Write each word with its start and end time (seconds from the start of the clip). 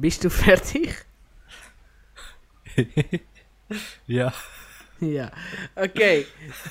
bist 0.00 0.22
du 0.22 0.30
fertig? 0.30 1.04
ja. 4.04 4.32
Ja, 4.98 5.32
oké, 5.74 6.24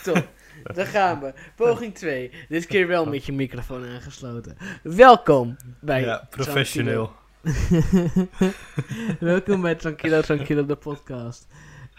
top. 0.04 0.28
Dan 0.64 0.86
gaan 0.86 1.20
we. 1.20 1.34
Poging 1.56 1.96
2. 1.96 2.32
Dit 2.50 2.66
keer 2.66 2.88
wel 2.88 3.06
met 3.06 3.26
je 3.26 3.32
microfoon 3.32 3.86
aangesloten. 3.86 4.58
Welkom 4.84 5.58
bij... 5.80 6.02
ja, 6.02 6.28
professioneel. 6.30 7.12
Welkom 9.20 9.62
bij 9.62 9.76
Tranquilo 9.76 10.22
Tranquilo, 10.22 10.66
de 10.66 10.76
podcast. 10.76 11.48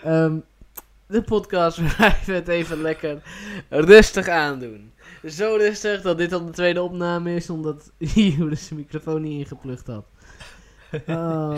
Ehm, 0.02 0.36
de 1.06 1.22
podcast 1.22 1.96
waar 1.96 2.22
we 2.26 2.32
het 2.32 2.48
even 2.48 2.80
lekker 2.80 3.22
rustig 3.68 4.28
aandoen. 4.28 4.92
Zo 5.24 5.56
rustig 5.56 6.02
dat 6.02 6.18
dit 6.18 6.32
al 6.32 6.46
de 6.46 6.52
tweede 6.52 6.82
opname 6.82 7.34
is, 7.34 7.50
omdat 7.50 7.92
Jules 7.98 8.66
zijn 8.66 8.78
microfoon 8.78 9.22
niet 9.22 9.38
ingeplucht 9.38 9.86
had. 9.86 10.04
Oh, 11.06 11.52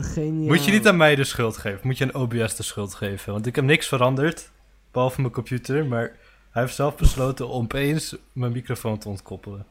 geniaal. 0.00 0.48
Moet 0.48 0.64
je 0.64 0.72
niet 0.72 0.88
aan 0.88 0.96
mij 0.96 1.14
de 1.14 1.24
schuld 1.24 1.56
geven, 1.56 1.80
moet 1.82 1.98
je 1.98 2.04
aan 2.04 2.22
OBS 2.22 2.56
de 2.56 2.62
schuld 2.62 2.94
geven. 2.94 3.32
Want 3.32 3.46
ik 3.46 3.56
heb 3.56 3.64
niks 3.64 3.86
veranderd, 3.86 4.50
behalve 4.90 5.20
mijn 5.20 5.32
computer, 5.32 5.86
maar 5.86 6.16
hij 6.50 6.62
heeft 6.62 6.74
zelf 6.74 6.96
besloten 6.96 7.48
om 7.48 7.62
opeens 7.62 8.16
mijn 8.32 8.52
microfoon 8.52 8.98
te 8.98 9.08
ontkoppelen. 9.08 9.66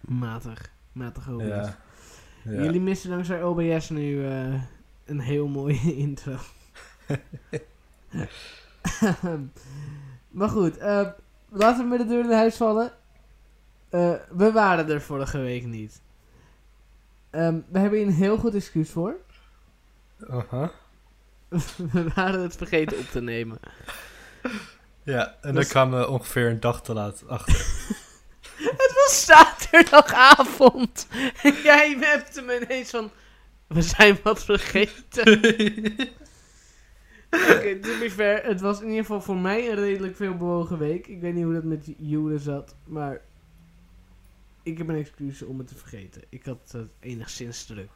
Matig, 0.00 0.70
matig 0.92 1.28
OBS. 1.28 1.44
Ja. 1.44 1.76
ja. 2.44 2.62
Jullie 2.62 2.80
missen 2.80 3.10
dankzij 3.10 3.42
OBS 3.42 3.90
nu 3.90 4.26
eh, 4.26 4.62
een 5.04 5.20
heel 5.20 5.48
mooie 5.48 5.96
intro. 6.06 6.36
maar 10.30 10.48
goed, 10.48 10.78
eh, 10.78 11.08
laten 11.48 11.82
we 11.82 11.88
met 11.88 11.98
de 11.98 12.06
deur 12.06 12.24
in 12.24 12.30
huis 12.30 12.56
vallen. 12.56 12.92
Eh, 13.88 14.12
we 14.30 14.52
waren 14.52 14.88
er 14.88 15.00
vorige 15.00 15.38
week 15.38 15.64
niet. 15.64 16.00
Ehm, 17.32 17.58
we 17.68 17.78
hebben 17.78 17.98
hier 17.98 18.08
een 18.08 18.14
heel 18.14 18.36
goed 18.36 18.54
excuus 18.54 18.90
voor. 18.90 19.16
Aha. 20.30 20.70
we 21.92 22.06
waren 22.14 22.40
het 22.40 22.56
vergeten 22.56 22.98
op 22.98 23.04
te 23.04 23.20
nemen. 23.20 23.58
Ja, 25.02 25.26
en 25.26 25.36
dan 25.40 25.54
Dus- 25.54 25.68
kwamen 25.68 25.98
we 25.98 26.08
ongeveer 26.08 26.50
een 26.50 26.60
dag 26.60 26.82
te 26.82 26.92
laat 26.92 27.22
achter. 27.28 27.54
Het 28.56 28.92
was 28.94 29.24
zaterdagavond. 29.24 31.06
En 31.42 31.54
jij 31.70 31.96
hebt 32.00 32.44
me 32.46 32.60
ineens 32.64 32.90
van... 32.90 33.10
We 33.66 33.82
zijn 33.82 34.18
wat 34.22 34.44
vergeten. 34.44 35.22
Oké, 37.30 37.78
to 37.80 37.98
be 37.98 38.10
fair, 38.10 38.44
het 38.44 38.60
was 38.60 38.80
in 38.80 38.86
ieder 38.86 39.00
geval 39.00 39.20
voor 39.22 39.36
mij 39.36 39.68
een 39.70 39.74
redelijk 39.76 40.16
veel 40.16 40.36
bewogen 40.36 40.78
week. 40.78 41.06
Ik 41.06 41.20
weet 41.20 41.34
niet 41.34 41.44
hoe 41.44 41.54
dat 41.54 41.64
met 41.64 41.94
Jule 41.98 42.38
zat, 42.38 42.74
maar 42.84 43.20
ik 44.62 44.78
heb 44.78 44.88
een 44.88 44.96
excuus 44.96 45.42
om 45.42 45.58
het 45.58 45.68
te 45.68 45.74
vergeten. 45.74 46.22
Ik 46.28 46.44
had 46.44 46.72
het 46.72 46.88
enigszins 47.00 47.64
druk. 47.64 47.90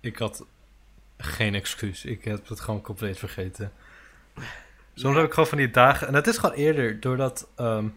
ik 0.00 0.16
had 0.18 0.44
geen 1.16 1.54
excuus. 1.54 2.04
Ik 2.04 2.24
heb 2.24 2.48
het 2.48 2.60
gewoon 2.60 2.80
compleet 2.80 3.18
vergeten. 3.18 3.72
Soms 4.94 5.14
Ja. 5.14 5.20
heb 5.20 5.26
ik 5.26 5.32
gewoon 5.34 5.48
van 5.48 5.58
die 5.58 5.70
dagen. 5.70 6.06
En 6.08 6.14
het 6.14 6.26
is 6.26 6.38
gewoon 6.38 6.54
eerder 6.56 7.00
doordat. 7.00 7.48
ehm, 7.54 7.88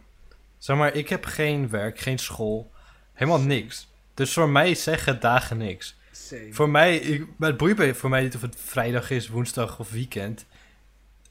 zeg 0.57 0.77
maar, 0.77 0.93
ik 0.93 1.09
heb 1.09 1.25
geen 1.25 1.69
werk, 1.69 1.99
geen 1.99 2.17
school. 2.19 2.71
Helemaal 3.13 3.41
niks. 3.41 3.87
Dus 4.13 4.33
voor 4.33 4.49
mij 4.49 4.75
zeggen 4.75 5.19
dagen 5.19 5.57
niks. 5.57 5.97
Same. 6.11 6.53
Voor 6.53 6.69
mij, 6.69 6.97
ik, 6.97 7.27
het 7.39 7.57
boeit 7.57 7.97
voor 7.97 8.09
mij 8.09 8.21
niet 8.23 8.35
of 8.35 8.41
het 8.41 8.55
vrijdag 8.59 9.09
is, 9.09 9.27
woensdag 9.27 9.79
of 9.79 9.91
weekend. 9.91 10.45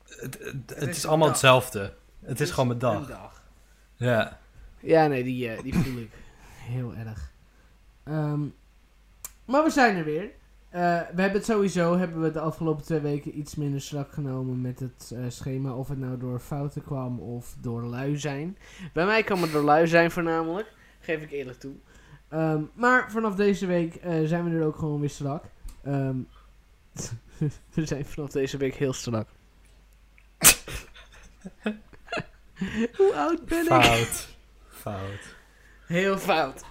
Het, 0.09 0.39
het, 0.39 0.75
het 0.79 0.97
is 0.97 1.07
allemaal 1.07 1.29
hetzelfde. 1.29 1.95
Het 2.25 2.41
is 2.41 2.51
gewoon 2.51 2.67
mijn 2.67 2.79
dag. 2.79 3.09
Ja. 3.97 4.41
Ja, 4.81 5.07
nee, 5.07 5.25
die, 5.25 5.49
eh, 5.49 5.63
die 5.63 5.75
voel 5.75 5.97
ik 5.97 6.11
heel 6.73 6.95
erg. 6.95 7.33
Ehm, 8.05 8.41
maar 9.45 9.65
we 9.65 9.71
zijn 9.71 9.97
er 9.97 10.05
weer. 10.05 10.31
Eh, 10.69 10.81
we 11.15 11.21
hebben 11.21 11.33
het 11.33 11.45
sowieso, 11.45 11.97
hebben 11.97 12.23
we 12.23 12.31
de 12.31 12.41
afgelopen 12.41 12.85
twee 12.85 13.01
weken 13.01 13.39
iets 13.39 13.55
minder 13.55 13.81
strak 13.81 14.13
genomen 14.13 14.61
met 14.61 14.81
het 14.81 15.13
eh, 15.15 15.21
schema. 15.29 15.75
Of 15.75 15.89
het 15.89 15.99
nou 15.99 16.19
door 16.19 16.41
fouten 16.41 16.85
kwam 16.85 17.21
of 17.21 17.57
door 17.61 17.83
lui 17.83 18.19
zijn. 18.19 18.59
Bij 18.93 19.05
mij 19.05 19.23
kan 19.23 19.43
het 19.43 19.53
door 19.53 19.63
lui 19.63 19.87
zijn 19.87 20.11
voornamelijk. 20.11 20.73
Geef 21.01 21.23
ik 21.23 21.31
eerlijk 21.31 21.59
toe. 21.59 21.75
Ehm, 22.29 22.63
maar 22.75 23.11
vanaf 23.11 23.35
deze 23.35 23.67
week 23.67 24.01
zijn 24.25 24.51
we 24.51 24.57
er 24.57 24.67
ook 24.67 24.77
gewoon 24.77 25.01
weer 25.01 25.11
strak. 25.11 25.45
Ehm, 25.83 26.17
we 27.75 27.87
zijn 27.87 28.05
vanaf 28.05 28.31
deze 28.31 28.57
week 28.57 28.75
heel 28.75 28.93
strak. 28.93 29.29
Hoe 32.97 33.13
oud 33.15 33.45
ben 33.45 33.61
ik? 33.61 33.67
Fout. 33.67 34.38
Fout. 34.89 35.37
Heel 35.87 36.19
fout. 36.19 36.65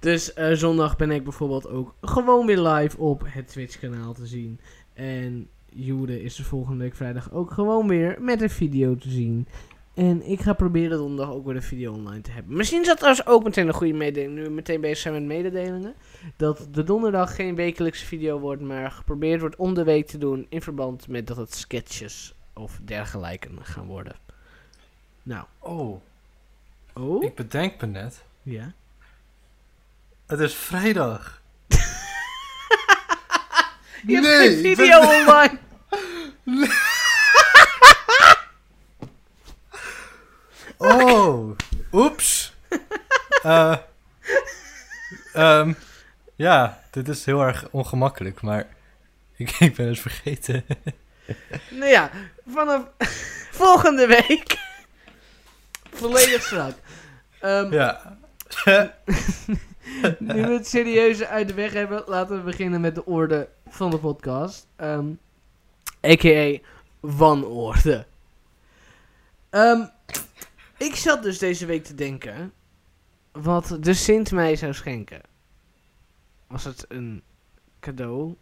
dus 0.00 0.32
eh, 0.32 0.52
zondag 0.52 0.96
ben 0.96 1.10
ik 1.10 1.24
bijvoorbeeld 1.24 1.68
ook 1.68 1.94
gewoon 2.00 2.46
weer 2.46 2.60
live 2.60 2.98
op 2.98 3.22
het 3.26 3.48
Twitch 3.48 3.78
kanaal 3.78 4.12
te 4.12 4.26
zien. 4.26 4.60
En 4.92 5.48
Jude 5.70 6.22
is 6.22 6.36
de 6.36 6.44
volgende 6.44 6.84
week 6.84 6.94
vrijdag 6.94 7.32
ook 7.32 7.50
gewoon 7.50 7.88
weer 7.88 8.16
met 8.20 8.42
een 8.42 8.50
video 8.50 8.96
te 8.96 9.10
zien. 9.10 9.48
En 9.94 10.22
ik 10.22 10.40
ga 10.40 10.52
proberen 10.52 10.98
donderdag 10.98 11.34
ook 11.34 11.46
weer 11.46 11.56
een 11.56 11.62
video 11.62 11.92
online 11.92 12.20
te 12.20 12.30
hebben. 12.30 12.56
Misschien 12.56 12.80
is 12.80 12.86
dat 12.86 12.96
trouwens 12.96 13.26
ook 13.26 13.44
meteen 13.44 13.66
een 13.68 13.74
goede 13.74 13.92
mededeling, 13.92 14.34
nu 14.34 14.42
we 14.42 14.50
meteen 14.50 14.80
bezig 14.80 14.98
zijn 14.98 15.14
met 15.14 15.22
mededelingen. 15.22 15.94
Dat 16.36 16.68
de 16.70 16.82
donderdag 16.82 17.34
geen 17.34 17.54
wekelijkse 17.54 18.06
video 18.06 18.38
wordt, 18.38 18.62
maar 18.62 18.90
geprobeerd 18.90 19.40
wordt 19.40 19.56
om 19.56 19.74
de 19.74 19.84
week 19.84 20.06
te 20.06 20.18
doen. 20.18 20.46
In 20.48 20.62
verband 20.62 21.08
met 21.08 21.26
dat 21.26 21.36
het 21.36 21.54
sketches 21.54 22.34
of 22.54 22.80
dergelijke 22.84 23.48
gaan 23.60 23.86
worden. 23.86 24.25
Nou, 25.26 25.44
Oh, 25.58 26.02
oh? 26.94 27.24
ik 27.24 27.34
bedenk 27.34 27.80
me 27.80 27.86
net. 27.86 28.22
Ja. 28.42 28.72
Het 30.26 30.40
is 30.40 30.54
vrijdag. 30.54 31.40
Je 34.06 34.14
hebt 34.14 34.26
Nee, 34.26 34.48
geen 34.48 34.64
ik 34.70 34.76
video 34.76 35.00
ben- 35.00 35.08
online. 35.08 35.58
Oh, 40.78 41.56
oeps. 41.92 42.54
Eh, 43.42 43.76
ehm, 45.32 45.72
ja, 46.36 46.82
dit 46.90 47.08
is 47.08 47.24
heel 47.24 47.42
erg 47.42 47.68
ongemakkelijk, 47.70 48.40
maar 48.42 48.66
ik, 49.36 49.50
ik 49.50 49.76
ben 49.76 49.88
het 49.88 49.98
vergeten. 50.00 50.64
Nou 51.70 51.90
ja, 51.90 52.10
vanaf 52.48 52.82
volgende 53.50 54.06
week. 54.06 54.58
Volledig 55.96 56.42
strak. 56.42 56.74
Ehm, 57.40 57.72
ja. 57.72 58.18
Nu 60.18 60.42
we 60.42 60.52
het 60.52 60.68
serieuze 60.68 61.26
uit 61.26 61.48
de 61.48 61.54
weg 61.54 61.72
hebben, 61.72 62.02
laten 62.06 62.36
we 62.36 62.42
beginnen 62.42 62.80
met 62.80 62.94
de 62.94 63.04
orde 63.04 63.48
van 63.68 63.90
de 63.90 63.98
podcast. 63.98 64.66
Ehm 64.76 65.06
A.k.a. 66.06 66.58
wanorde. 67.00 68.06
Ehm 69.50 69.84
ik 70.78 70.96
zat 70.96 71.22
dus 71.22 71.38
deze 71.38 71.66
week 71.66 71.84
te 71.84 71.94
denken 71.94 72.52
wat 73.32 73.76
de 73.80 73.94
Sint 73.94 74.32
mij 74.32 74.56
zou 74.56 74.74
schenken. 74.74 75.20
Was 76.46 76.64
het 76.64 76.84
een 76.88 77.22
cadeau 77.80 78.34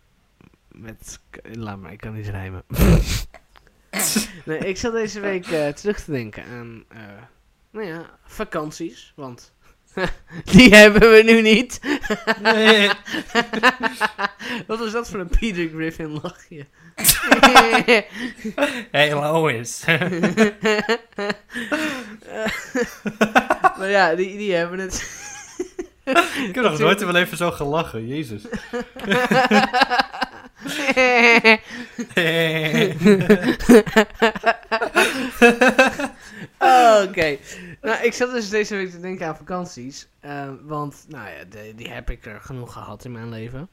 met... 0.69 1.21
Laat 1.43 1.79
maar, 1.79 1.93
ik 1.93 2.01
kan 2.01 2.15
niet 2.15 2.29
rijmen. 2.29 2.63
nee, 4.45 4.59
ik 4.59 4.77
zat 4.77 4.93
deze 4.93 5.21
week 5.21 5.47
eh, 5.47 5.69
terug 5.69 6.05
te 6.05 6.11
denken 6.11 6.45
aan, 6.45 6.85
eh, 6.89 7.23
nou 7.75 7.87
ja, 7.87 8.19
vakanties. 8.25 9.13
Want 9.17 9.53
die 10.53 10.75
hebben 10.75 11.11
we 11.11 11.23
nu 11.23 11.43
niet. 11.43 11.81
Nee. 12.43 12.91
Wat 14.67 14.79
was 14.79 14.93
dat 14.93 15.11
voor 15.11 15.21
een 15.21 15.29
Peter 15.39 15.69
Griffin 15.69 16.21
lachje? 16.23 16.67
Hey 18.91 19.15
Lois. 19.15 19.85
maar 23.79 23.91
ja, 23.91 24.15
die, 24.15 24.37
die 24.37 24.53
hebben 24.53 24.79
het. 24.79 25.23
ik 26.49 26.55
heb 26.55 26.65
nog 26.65 26.79
nooit 26.79 27.01
in 27.01 27.07
mijn 27.07 27.19
leven 27.19 27.37
zo 27.37 27.51
gelachen, 27.51 28.07
jezus. 28.07 28.43
Oh, 36.75 37.05
Oké. 37.09 37.37
Nou, 37.83 38.05
ik 38.05 38.13
zat 38.13 38.31
dus 38.31 38.49
deze 38.49 38.77
week 38.77 38.91
te 38.91 39.01
denken 39.01 39.27
aan 39.27 39.37
vakanties. 39.37 40.09
Ehm, 40.21 40.55
want, 40.63 41.05
nou 41.09 41.29
ja, 41.29 41.45
die 41.75 41.91
heb 41.91 42.11
ik 42.11 42.27
er 42.27 42.41
genoeg 42.41 42.73
gehad 42.73 43.05
in 43.05 43.13
mijn 43.13 43.29
leven. 43.29 43.69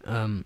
Ehm, 0.00 0.40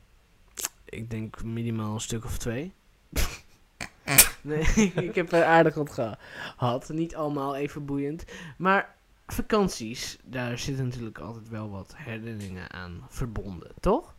ik 0.85 1.11
denk 1.11 1.45
minimaal 1.45 1.95
een 1.95 2.01
stuk 2.01 2.25
of 2.25 2.39
twee. 2.39 2.73
nee, 4.41 4.93
ik 5.09 5.15
heb 5.15 5.33
er 5.33 5.45
aardig 5.45 5.75
wat 5.75 5.93
gehad. 5.93 6.89
Niet 6.89 7.17
allemaal 7.17 7.57
even 7.57 7.85
boeiend. 7.85 8.25
Maar 8.59 8.95
vakanties, 9.27 10.19
daar 10.25 10.59
zitten 10.59 10.85
natuurlijk 10.85 11.19
altijd 11.19 11.49
wel 11.49 11.71
wat 11.71 11.95
herinneringen 11.97 12.73
aan 12.73 13.07
verbonden, 13.09 13.71
toch? 13.81 14.15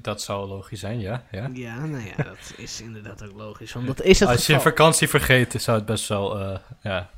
Dat 0.00 0.22
zou 0.22 0.48
logisch 0.48 0.80
zijn, 0.80 1.00
ja. 1.00 1.24
ja. 1.30 1.50
Ja, 1.52 1.86
nou 1.86 2.04
ja, 2.04 2.22
dat 2.22 2.52
is 2.56 2.80
inderdaad 2.80 3.24
ook 3.24 3.36
logisch. 3.36 3.72
Want 3.72 3.86
dat 3.86 4.02
is 4.02 4.20
het 4.20 4.28
Als 4.28 4.46
je 4.46 4.54
een 4.54 4.60
vakantie 4.60 5.08
vergeet, 5.08 5.62
zou 5.62 5.76
het 5.76 5.86
best 5.86 6.08
wel, 6.08 6.40
eh, 6.40 6.58
ja, 6.82 7.10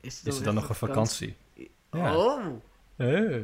Is, 0.00 0.22
is 0.24 0.34
het 0.34 0.44
dan 0.44 0.54
nog 0.54 0.68
een 0.68 0.74
vakantie? 0.74 1.36
Ja. 1.54 1.64
Oh, 2.16 2.62
Eh. 2.96 3.40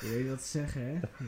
Je 0.00 0.08
weet 0.08 0.28
wat 0.28 0.38
te 0.42 0.48
zeggen, 0.48 0.80
hè? 0.82 1.24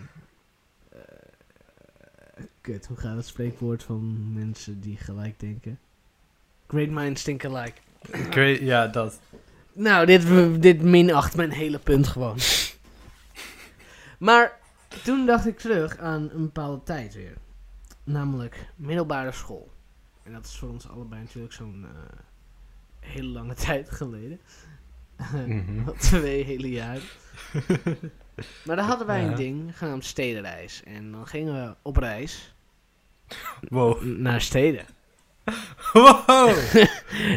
Eh, 0.99 2.45
kut, 2.61 2.87
hoe 2.87 2.97
gaat 2.97 3.17
het 3.17 3.27
spreekwoord 3.27 3.83
van 3.83 4.33
mensen 4.33 4.81
die 4.81 4.97
gelijk 4.97 5.41
denken? 5.41 5.79
Great 6.67 6.89
minds 6.89 7.23
think 7.23 7.45
alike. 7.45 7.81
Great, 8.31 8.59
ja, 8.59 8.87
dat. 8.87 9.19
Nou, 9.73 10.07
dit, 10.07 10.23
dit 10.63 10.83
minacht 10.83 11.37
mijn 11.37 11.51
hele 11.51 11.79
punt 11.79 12.07
gewoon. 12.07 12.39
maar 14.19 14.59
toen 15.05 15.27
dacht 15.27 15.47
ik 15.47 15.59
terug 15.59 15.99
aan 15.99 16.31
een 16.33 16.43
bepaalde 16.43 16.83
tijd 16.83 17.15
weer. 17.15 17.35
Namelijk 18.05 18.69
middelbare 18.77 19.33
school. 19.33 19.71
En 20.23 20.33
dat 20.33 20.45
is 20.45 20.57
voor 20.57 20.69
ons 20.69 20.89
allebei 20.89 21.21
natuurlijk 21.23 21.55
zo'n 21.55 21.85
eh, 21.95 22.19
hele 23.01 23.29
lange 23.29 23.55
tijd 23.67 23.91
geleden. 23.91 24.41
Mhm. 25.33 25.91
Twee 26.11 26.45
hele 26.45 26.71
jaar. 26.71 26.99
maar 28.65 28.77
dan 28.77 28.85
hadden 28.87 29.07
wij 29.07 29.21
Ja. 29.23 29.27
een 29.29 29.35
ding 29.37 29.79
genaamd 29.79 30.05
stedenreis. 30.05 30.83
En 30.85 31.13
dan 31.13 31.27
gingen 31.27 31.55
we 31.69 31.75
op 31.83 31.97
reis 31.97 32.55
Wow. 33.69 34.03
naar 34.03 34.41
steden. 34.41 34.85
wow. 35.93 36.57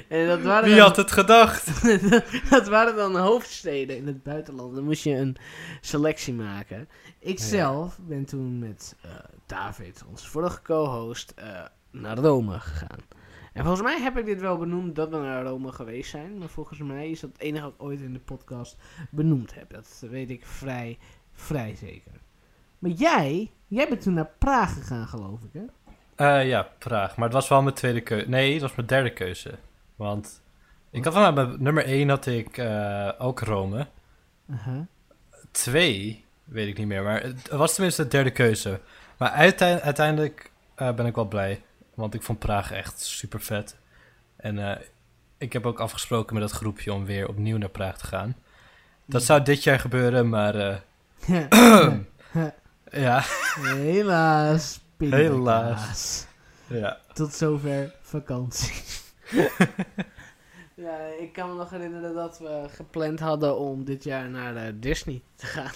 En 0.08 0.28
dat 0.28 0.42
waren 0.42 0.64
Wie 0.70 0.76
dan- 0.78 0.88
had 0.88 0.96
het 0.98 1.12
gedacht? 1.12 1.90
dat 2.50 2.68
waren 2.68 2.96
dan 2.96 3.16
hoofdsteden 3.18 3.98
in 3.98 4.08
het 4.08 4.24
buitenland. 4.24 4.76
Dan 4.76 4.84
moest 4.84 5.04
je 5.04 5.16
een 5.16 5.38
selectie 5.82 6.34
maken. 6.34 6.90
Ik 7.24 7.38
Ja. 7.40 7.46
zelf 7.46 8.00
ben 8.02 8.26
toen 8.26 8.60
met 8.60 8.96
eh, 9.02 9.10
David, 9.46 10.04
onze 10.10 10.28
vorige 10.30 10.62
co-host, 10.62 11.34
eh, 11.36 11.66
naar 11.92 12.18
Rome 12.18 12.60
gegaan. 12.60 13.00
En 13.54 13.64
volgens 13.64 13.84
mij 13.84 14.02
heb 14.02 14.18
ik 14.18 14.26
dit 14.26 14.42
wel 14.42 14.58
benoemd 14.58 14.96
dat 14.96 15.10
we 15.10 15.18
naar 15.18 15.44
Rome 15.44 15.72
geweest 15.72 16.10
zijn. 16.10 16.38
Maar 16.38 16.48
volgens 16.50 16.80
mij 16.80 17.10
is 17.10 17.20
dat 17.20 17.30
het 17.32 17.42
enige 17.42 17.64
wat 17.64 17.74
ik 17.74 17.82
ooit 17.84 18.02
in 18.02 18.14
de 18.14 18.20
podcast 18.20 18.78
benoemd 19.10 19.54
heb. 19.56 19.70
Dat 19.74 20.04
weet 20.10 20.30
ik 20.30 20.46
vrij, 20.46 20.98
vrij 21.32 21.76
zeker. 21.76 22.12
Maar 22.80 22.92
jij, 22.92 23.52
jij 23.68 23.90
bent 23.90 24.02
toen 24.02 24.14
naar 24.14 24.30
Praag 24.38 24.74
gegaan 24.74 25.08
geloof 25.08 25.40
ik 25.42 25.54
hè? 25.54 25.66
Eh, 26.40 26.48
ja, 26.48 26.68
Praag. 26.78 27.16
Maar 27.16 27.26
het 27.26 27.34
was 27.34 27.48
wel 27.48 27.62
mijn 27.62 27.76
tweede 27.76 28.02
keuze. 28.02 28.30
Nee, 28.30 28.54
het 28.54 28.62
was 28.62 28.76
mijn 28.76 28.88
derde 28.88 29.14
keuze. 29.14 29.58
Want 29.96 30.42
ik 30.90 31.04
had 31.04 31.14
van 31.14 31.56
nummer 31.64 31.86
1 31.86 32.10
had 32.10 32.26
ik 32.26 32.60
ook 33.18 33.40
Rome. 33.40 33.88
Uh-huh. 34.50 34.82
Twee, 35.52 36.26
weet 36.52 36.68
ik 36.68 36.78
niet 36.78 36.88
meer. 36.88 37.04
Maar 37.04 37.22
het 37.24 37.50
was 37.50 37.74
tenminste 37.74 38.04
de 38.04 38.08
derde 38.10 38.32
keuze. 38.32 38.80
Maar 39.18 39.30
uitei- 39.30 39.80
uiteindelijk 39.80 40.52
eh, 40.76 40.94
ben 40.94 41.06
ik 41.06 41.16
wel 41.16 41.28
blij. 41.28 41.64
Want 41.94 42.14
ik 42.14 42.22
vond 42.24 42.40
Praag 42.40 42.72
echt 42.72 43.00
super 43.02 43.42
vet. 43.42 43.78
En 44.36 44.70
eh, 44.72 44.86
ik 45.38 45.54
heb 45.54 45.66
ook 45.66 45.80
afgesproken 45.80 46.34
met 46.34 46.44
dat 46.44 46.52
groepje 46.52 46.94
om 46.94 47.06
weer 47.06 47.28
opnieuw 47.28 47.58
naar 47.58 47.70
Praag 47.70 47.98
te 47.98 48.06
gaan. 48.06 48.36
Dat 49.06 49.24
zou 49.24 49.44
dit 49.44 49.64
jaar 49.64 49.80
gebeuren, 49.80 50.30
maar 50.30 50.56
eh, 50.56 50.78
ja, 52.92 53.24
Helaas. 53.62 54.80
Helaas. 54.98 56.26
ja. 56.68 57.00
Tot 57.14 57.34
zover 57.34 57.94
vakantie. 58.02 58.74
ja, 60.76 60.98
ik 61.20 61.34
kan 61.34 61.50
me 61.50 61.56
nog 61.56 61.70
herinneren 61.70 62.14
dat 62.14 62.40
we 62.40 62.66
gepland 62.76 63.20
hadden 63.20 63.58
om 63.58 63.84
dit 63.86 64.04
jaar 64.04 64.30
naar 64.30 64.80
Disney 64.80 65.22
te 65.36 65.46
gaan. 65.46 65.72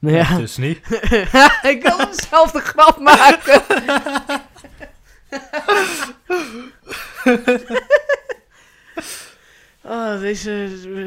Ja, 0.00 0.36
Dus 0.36 0.56
niet. 0.56 0.78
ik 1.72 1.80
kan 1.82 2.08
dezelfde 2.10 2.60
grap 2.60 2.98
maken. 2.98 3.62
Oh, 9.84 10.20
deze, 10.20 10.50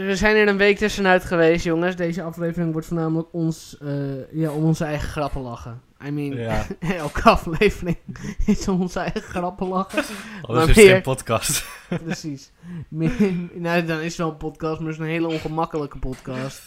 we 0.08 0.16
zijn 0.16 0.36
er 0.36 0.48
een 0.48 0.58
week 0.58 0.78
tussenuit 0.78 1.24
geweest, 1.26 1.64
jongens. 1.64 1.96
Deze 1.96 2.22
aflevering 2.24 2.72
wordt 2.72 2.88
voornamelijk 2.88 3.28
ons, 3.32 3.78
eh, 3.82 4.32
ja, 4.32 4.52
om 4.52 4.64
onze 4.64 4.86
eigen 4.86 5.10
grappen 5.10 5.42
lachen. 5.42 5.82
I 6.06 6.12
mean, 6.12 6.36
Ja, 6.38 6.66
elke 6.98 7.22
aflevering 7.22 7.98
is 8.46 8.68
om 8.68 8.82
onze 8.82 9.00
eigen 9.00 9.22
grappen 9.22 9.68
lachen. 9.68 10.04
anders 10.42 10.70
is 10.70 10.76
het 10.76 10.86
geen 10.86 11.02
podcast. 11.02 11.66
Precies. 12.04 12.52
Meer- 12.88 13.34
nou, 13.54 13.86
dan 13.86 14.00
is 14.00 14.06
het 14.06 14.16
wel 14.18 14.30
een 14.30 14.38
podcast, 14.38 14.80
maar 14.80 14.90
het 14.90 15.00
is 15.00 15.06
een 15.06 15.12
hele 15.12 15.28
ongemakkelijke 15.28 15.98
podcast. 15.98 16.62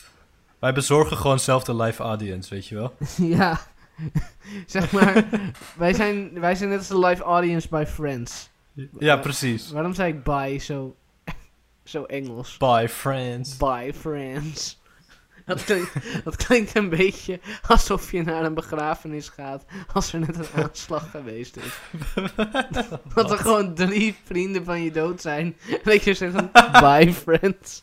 Wij 0.58 0.72
bezorgen 0.72 1.16
gewoon 1.16 1.40
zelf 1.40 1.64
de 1.64 1.76
live 1.76 2.02
audience, 2.02 2.54
weet 2.54 2.66
je 2.66 2.74
wel. 2.74 2.94
ja. 3.38 3.60
zeg 4.66 4.92
maar, 4.92 5.24
wij 5.76 5.92
zijn, 5.92 6.40
wij 6.40 6.54
zijn 6.54 6.68
net 6.68 6.78
als 6.78 6.88
de 6.88 6.98
live 6.98 7.22
audience 7.22 7.68
by 7.68 7.84
Friends. 7.86 8.50
Ja, 8.98 9.16
precies. 9.16 9.70
Waarom 9.70 9.94
zei 9.94 10.12
ik 10.12 10.22
by 10.22 10.58
zo, 10.60 10.96
zo 11.84 12.04
Engels? 12.04 12.56
Bye, 12.56 12.88
friends. 12.88 13.56
By 13.56 13.92
Friends. 13.94 14.84
Dat 15.44 15.64
klinkt, 15.64 15.92
dat 16.24 16.36
klinkt 16.36 16.76
een 16.76 16.88
beetje 16.88 17.40
alsof 17.68 18.12
je 18.12 18.22
naar 18.22 18.44
een 18.44 18.54
begrafenis 18.54 19.28
gaat 19.28 19.64
als 19.92 20.12
er 20.12 20.20
net 20.20 20.36
een 20.36 20.62
aanslag 20.62 21.10
geweest 21.10 21.56
is. 21.56 21.80
Dat 23.14 23.30
er 23.30 23.38
gewoon 23.38 23.74
drie 23.74 24.16
vrienden 24.24 24.64
van 24.64 24.82
je 24.82 24.90
dood 24.90 25.20
zijn. 25.20 25.56
En 25.68 25.78
dat 25.84 26.04
je 26.04 26.14
zegt 26.14 26.52
bye 26.80 27.12
friends. 27.12 27.82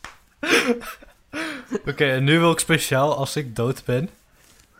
Oké, 1.90 2.06
en 2.06 2.24
nu 2.24 2.40
wil 2.40 2.52
ik 2.52 2.60
speciaal, 2.60 3.18
als 3.18 3.36
ik 3.36 3.56
dood 3.56 3.82
ben, 3.86 4.10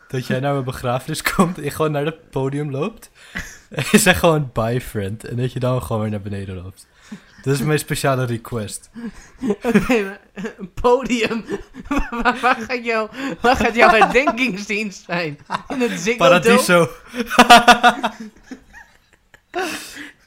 dat 0.08 0.26
jij 0.26 0.40
naar 0.40 0.52
mijn 0.52 0.64
begrafenis 0.64 1.22
komt 1.22 1.56
en 1.56 1.64
je 1.64 1.70
gewoon 1.70 1.92
naar 1.92 2.04
het 2.04 2.30
podium 2.30 2.70
loopt. 2.70 3.10
En 3.68 3.84
je 3.90 3.98
zegt 3.98 4.18
gewoon 4.18 4.50
bye, 4.52 4.80
friend. 4.80 5.24
En 5.24 5.36
dat 5.36 5.52
je 5.52 5.58
dan 5.58 5.82
gewoon 5.82 6.02
weer 6.02 6.10
naar 6.10 6.20
beneden 6.20 6.54
loopt. 6.54 6.86
Dat 7.42 7.54
is 7.54 7.60
mijn 7.60 7.78
speciale 7.78 8.24
request. 8.24 8.90
Oké, 9.62 10.02
maar 10.02 10.20
een 10.56 10.72
podium. 10.72 11.44
waar, 12.10 12.38
waar 12.40 12.56
gaat 12.56 12.84
jouw, 12.84 13.08
waar 13.40 13.56
gaat 13.56 13.74
jouw 13.74 13.88
herdenkingsdienst 13.88 15.04
zijn? 15.04 15.38
In 15.68 15.80
het 15.80 16.00
Ziggo? 16.00 16.16
Paradiso. 16.18 16.88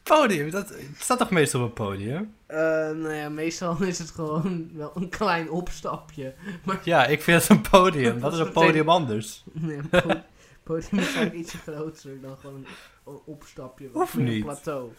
Podium, 0.07 0.49
dat 0.49 0.69
het 0.69 0.79
staat 0.97 1.17
toch 1.17 1.29
meestal 1.31 1.61
op 1.61 1.67
een 1.67 1.73
podium? 1.73 2.35
Eh, 2.45 2.57
nou 2.57 3.13
ja, 3.13 3.29
meestal 3.29 3.81
is 3.91 3.99
het 3.99 4.11
gewoon 4.11 4.69
wel 4.73 4.91
een 4.95 5.09
klein 5.09 5.49
opstapje. 5.49 6.33
Maar 6.63 6.79
Ja, 6.83 7.05
ik 7.05 7.21
vind 7.21 7.41
het 7.41 7.49
een 7.49 7.61
podium. 7.69 8.19
Dat 8.19 8.33
is 8.33 8.39
een 8.39 8.51
podium 8.61 8.89
anders. 8.89 9.43
nee, 9.53 9.77
een 9.77 9.89
po- 9.89 10.21
podium 10.63 10.99
is 10.99 11.05
eigenlijk 11.05 11.33
ietsje 11.33 11.57
groter 11.57 12.21
dan 12.21 12.37
gewoon 12.37 12.65
een 13.05 13.19
opstapje. 13.25 13.89
Meer 13.93 14.07
een 14.13 14.23
niet. 14.23 14.43
plateau. 14.43 14.91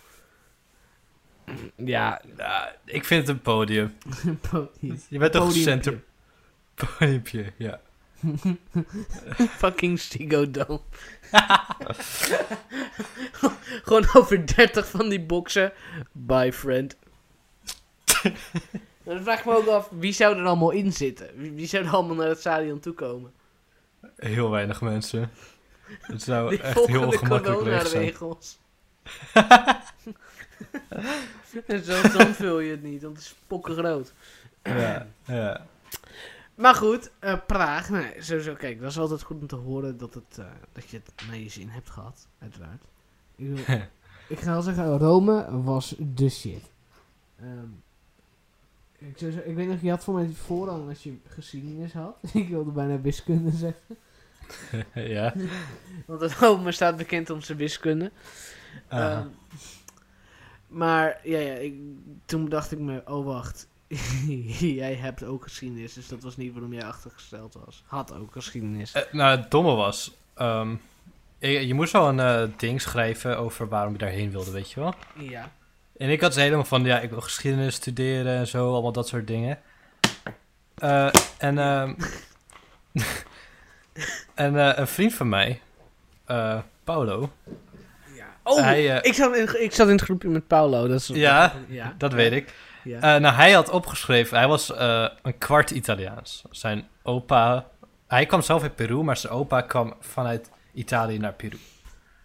Ja, 1.76 2.22
ik 2.84 3.04
vind 3.04 3.26
het 3.26 3.36
een 3.36 3.42
podium. 3.42 3.94
een 4.26 4.38
podium. 4.50 5.00
Je 5.08 5.18
bent 5.18 5.32
toch 5.32 5.44
een 5.44 5.52
center... 5.52 6.02
Podiumpje, 6.74 7.52
ja. 7.56 7.80
Fucking 9.60 10.00
Ziggo 10.00 10.50
Dome. 10.50 10.80
Gewoon 13.82 14.06
over 14.12 14.46
30 14.56 14.88
van 14.88 15.08
die 15.08 15.20
boxen. 15.20 15.72
Bye, 16.12 16.52
friend. 16.52 16.96
Dan 19.04 19.22
vraag 19.22 19.38
ik 19.38 19.44
me 19.44 19.56
ook 19.56 19.66
af, 19.66 19.88
wie 19.90 20.12
zou 20.12 20.38
er 20.38 20.44
allemaal 20.44 20.70
in 20.70 20.92
zitten? 20.92 21.28
Wie, 21.34 21.52
wie 21.52 21.66
zou 21.66 21.84
er 21.84 21.90
allemaal 21.92 22.16
naar 22.16 22.28
het 22.28 22.38
stadion 22.38 22.80
toe 22.80 22.92
komen? 22.92 23.32
Heel 24.16 24.50
weinig 24.50 24.80
mensen. 24.80 25.30
Het 26.00 26.22
zou 26.22 26.50
Die 26.50 26.62
echt 26.62 26.74
heel 26.74 26.84
volgende 26.86 27.06
ongemakkelijk 27.06 27.62
leeg 27.62 27.86
zijn. 27.86 28.12
coronaregels. 28.12 28.58
en 31.66 31.84
zo 31.84 32.02
dan 32.18 32.34
vul 32.34 32.58
je 32.60 32.70
het 32.70 32.82
niet, 32.82 33.02
want 33.02 33.16
het 33.16 33.24
is 33.24 33.34
pokken 33.46 33.74
groot. 33.74 34.12
Ja, 34.62 35.06
ja. 35.24 35.66
Maar 36.58 36.74
goed, 36.74 37.10
eh, 37.18 37.38
Praag, 37.46 37.90
nee, 37.90 38.12
sowieso, 38.18 38.54
kijk, 38.54 38.80
dat 38.80 38.90
is 38.90 38.98
altijd 38.98 39.22
goed 39.22 39.40
om 39.40 39.46
te 39.46 39.56
horen 39.56 39.98
dat, 39.98 40.14
het, 40.14 40.38
eh, 40.38 40.44
dat 40.72 40.88
je 40.88 40.96
het 41.04 41.26
naar 41.26 41.36
je 41.38 41.48
zin 41.48 41.68
hebt 41.68 41.90
gehad, 41.90 42.28
uiteraard. 42.38 42.82
Ik, 43.36 43.46
wil- 43.48 43.76
ik 44.28 44.38
ga 44.38 44.50
wel 44.52 44.62
zeggen, 44.62 44.98
Rome 44.98 45.62
was 45.62 45.94
de 45.98 46.28
shit. 46.28 46.70
Ehm, 47.40 47.68
ik, 48.98 49.20
ik 49.20 49.54
weet 49.54 49.68
nog, 49.68 49.80
je 49.80 49.90
had 49.90 50.04
voor 50.04 50.14
mij 50.14 50.28
voorrang 50.28 50.88
als 50.88 51.02
je 51.02 51.16
geschiedenis 51.26 51.92
had. 51.92 52.16
ik 52.32 52.48
wilde 52.48 52.70
bijna 52.70 53.00
wiskunde 53.00 53.50
zeggen. 53.50 53.96
ja. 55.14 55.34
Want 56.06 56.22
Rome 56.32 56.72
staat 56.72 56.96
bekend 56.96 57.30
om 57.30 57.40
zijn 57.40 57.58
wiskunde. 57.58 58.10
Ehm, 58.88 59.26
maar 60.66 61.20
ja, 61.22 61.38
ja 61.38 61.54
ik, 61.54 61.74
toen 62.24 62.48
dacht 62.48 62.72
ik 62.72 62.78
me, 62.78 63.02
oh 63.06 63.24
wacht, 63.24 63.68
jij 64.58 64.94
hebt 64.94 65.24
ook 65.24 65.42
geschiedenis, 65.42 65.92
dus 65.92 66.08
dat 66.08 66.22
was 66.22 66.36
niet 66.36 66.52
waarom 66.52 66.72
jij 66.72 66.84
achtergesteld 66.84 67.56
was. 67.64 67.82
Had 67.86 68.14
ook 68.14 68.32
geschiedenis. 68.32 68.92
Eh, 68.92 69.02
nou, 69.12 69.38
het 69.38 69.50
domme 69.50 69.74
was... 69.74 70.14
ehm, 70.34 70.74
je, 71.38 71.66
je 71.66 71.74
moest 71.74 71.92
wel 71.92 72.08
een 72.08 72.20
eh, 72.20 72.42
ding 72.56 72.80
schrijven 72.80 73.38
over 73.38 73.68
waarom 73.68 73.92
je 73.92 73.98
daarheen 73.98 74.30
wilde, 74.30 74.50
weet 74.50 74.70
je 74.70 74.80
wel? 74.80 74.94
ja. 75.18 75.52
En 75.96 76.10
ik 76.10 76.20
had 76.20 76.34
ze 76.34 76.40
helemaal 76.40 76.64
van, 76.64 76.84
ja, 76.84 77.00
ik 77.00 77.10
wil 77.10 77.20
geschiedenis 77.20 77.74
studeren 77.74 78.36
en 78.36 78.46
zo, 78.46 78.72
allemaal 78.72 78.92
dat 78.92 79.08
soort 79.08 79.26
dingen. 79.26 79.58
Eh, 80.74 81.08
en 81.38 81.58
ehm, 81.58 81.94
en 84.34 84.54
een 84.80 84.86
vriend 84.86 85.14
van 85.14 85.28
mij, 85.28 85.60
eh, 86.24 86.58
Paulo, 86.84 87.30
ja. 88.14 88.26
Oh, 88.42 88.60
hij, 88.60 89.00
ik, 89.02 89.14
zat 89.14 89.36
in, 89.36 89.62
ik 89.62 89.72
zat 89.72 89.86
in 89.86 89.92
het 89.92 90.02
groepje 90.02 90.28
met 90.28 90.46
Paulo. 90.46 90.88
Dat 90.88 91.00
is, 91.00 91.06
Ja, 91.06 91.52
ja. 91.68 91.94
dat 91.98 92.12
weet 92.12 92.32
ik. 92.32 92.54
Ja. 92.88 93.00
Eh, 93.00 93.20
nou, 93.20 93.34
hij 93.34 93.52
had 93.52 93.70
opgeschreven, 93.70 94.38
hij 94.38 94.48
was 94.48 94.74
eh, 94.74 95.08
een 95.22 95.38
kwart 95.38 95.70
Italiaans. 95.70 96.44
Zijn 96.50 96.88
opa, 97.02 97.66
hij 98.06 98.26
kwam 98.26 98.42
zelf 98.42 98.62
uit 98.62 98.74
Peru, 98.74 99.02
maar 99.02 99.16
zijn 99.16 99.32
opa 99.32 99.60
kwam 99.60 99.94
vanuit 100.00 100.50
Italië 100.74 101.18
naar 101.18 101.32
Peru. 101.32 101.58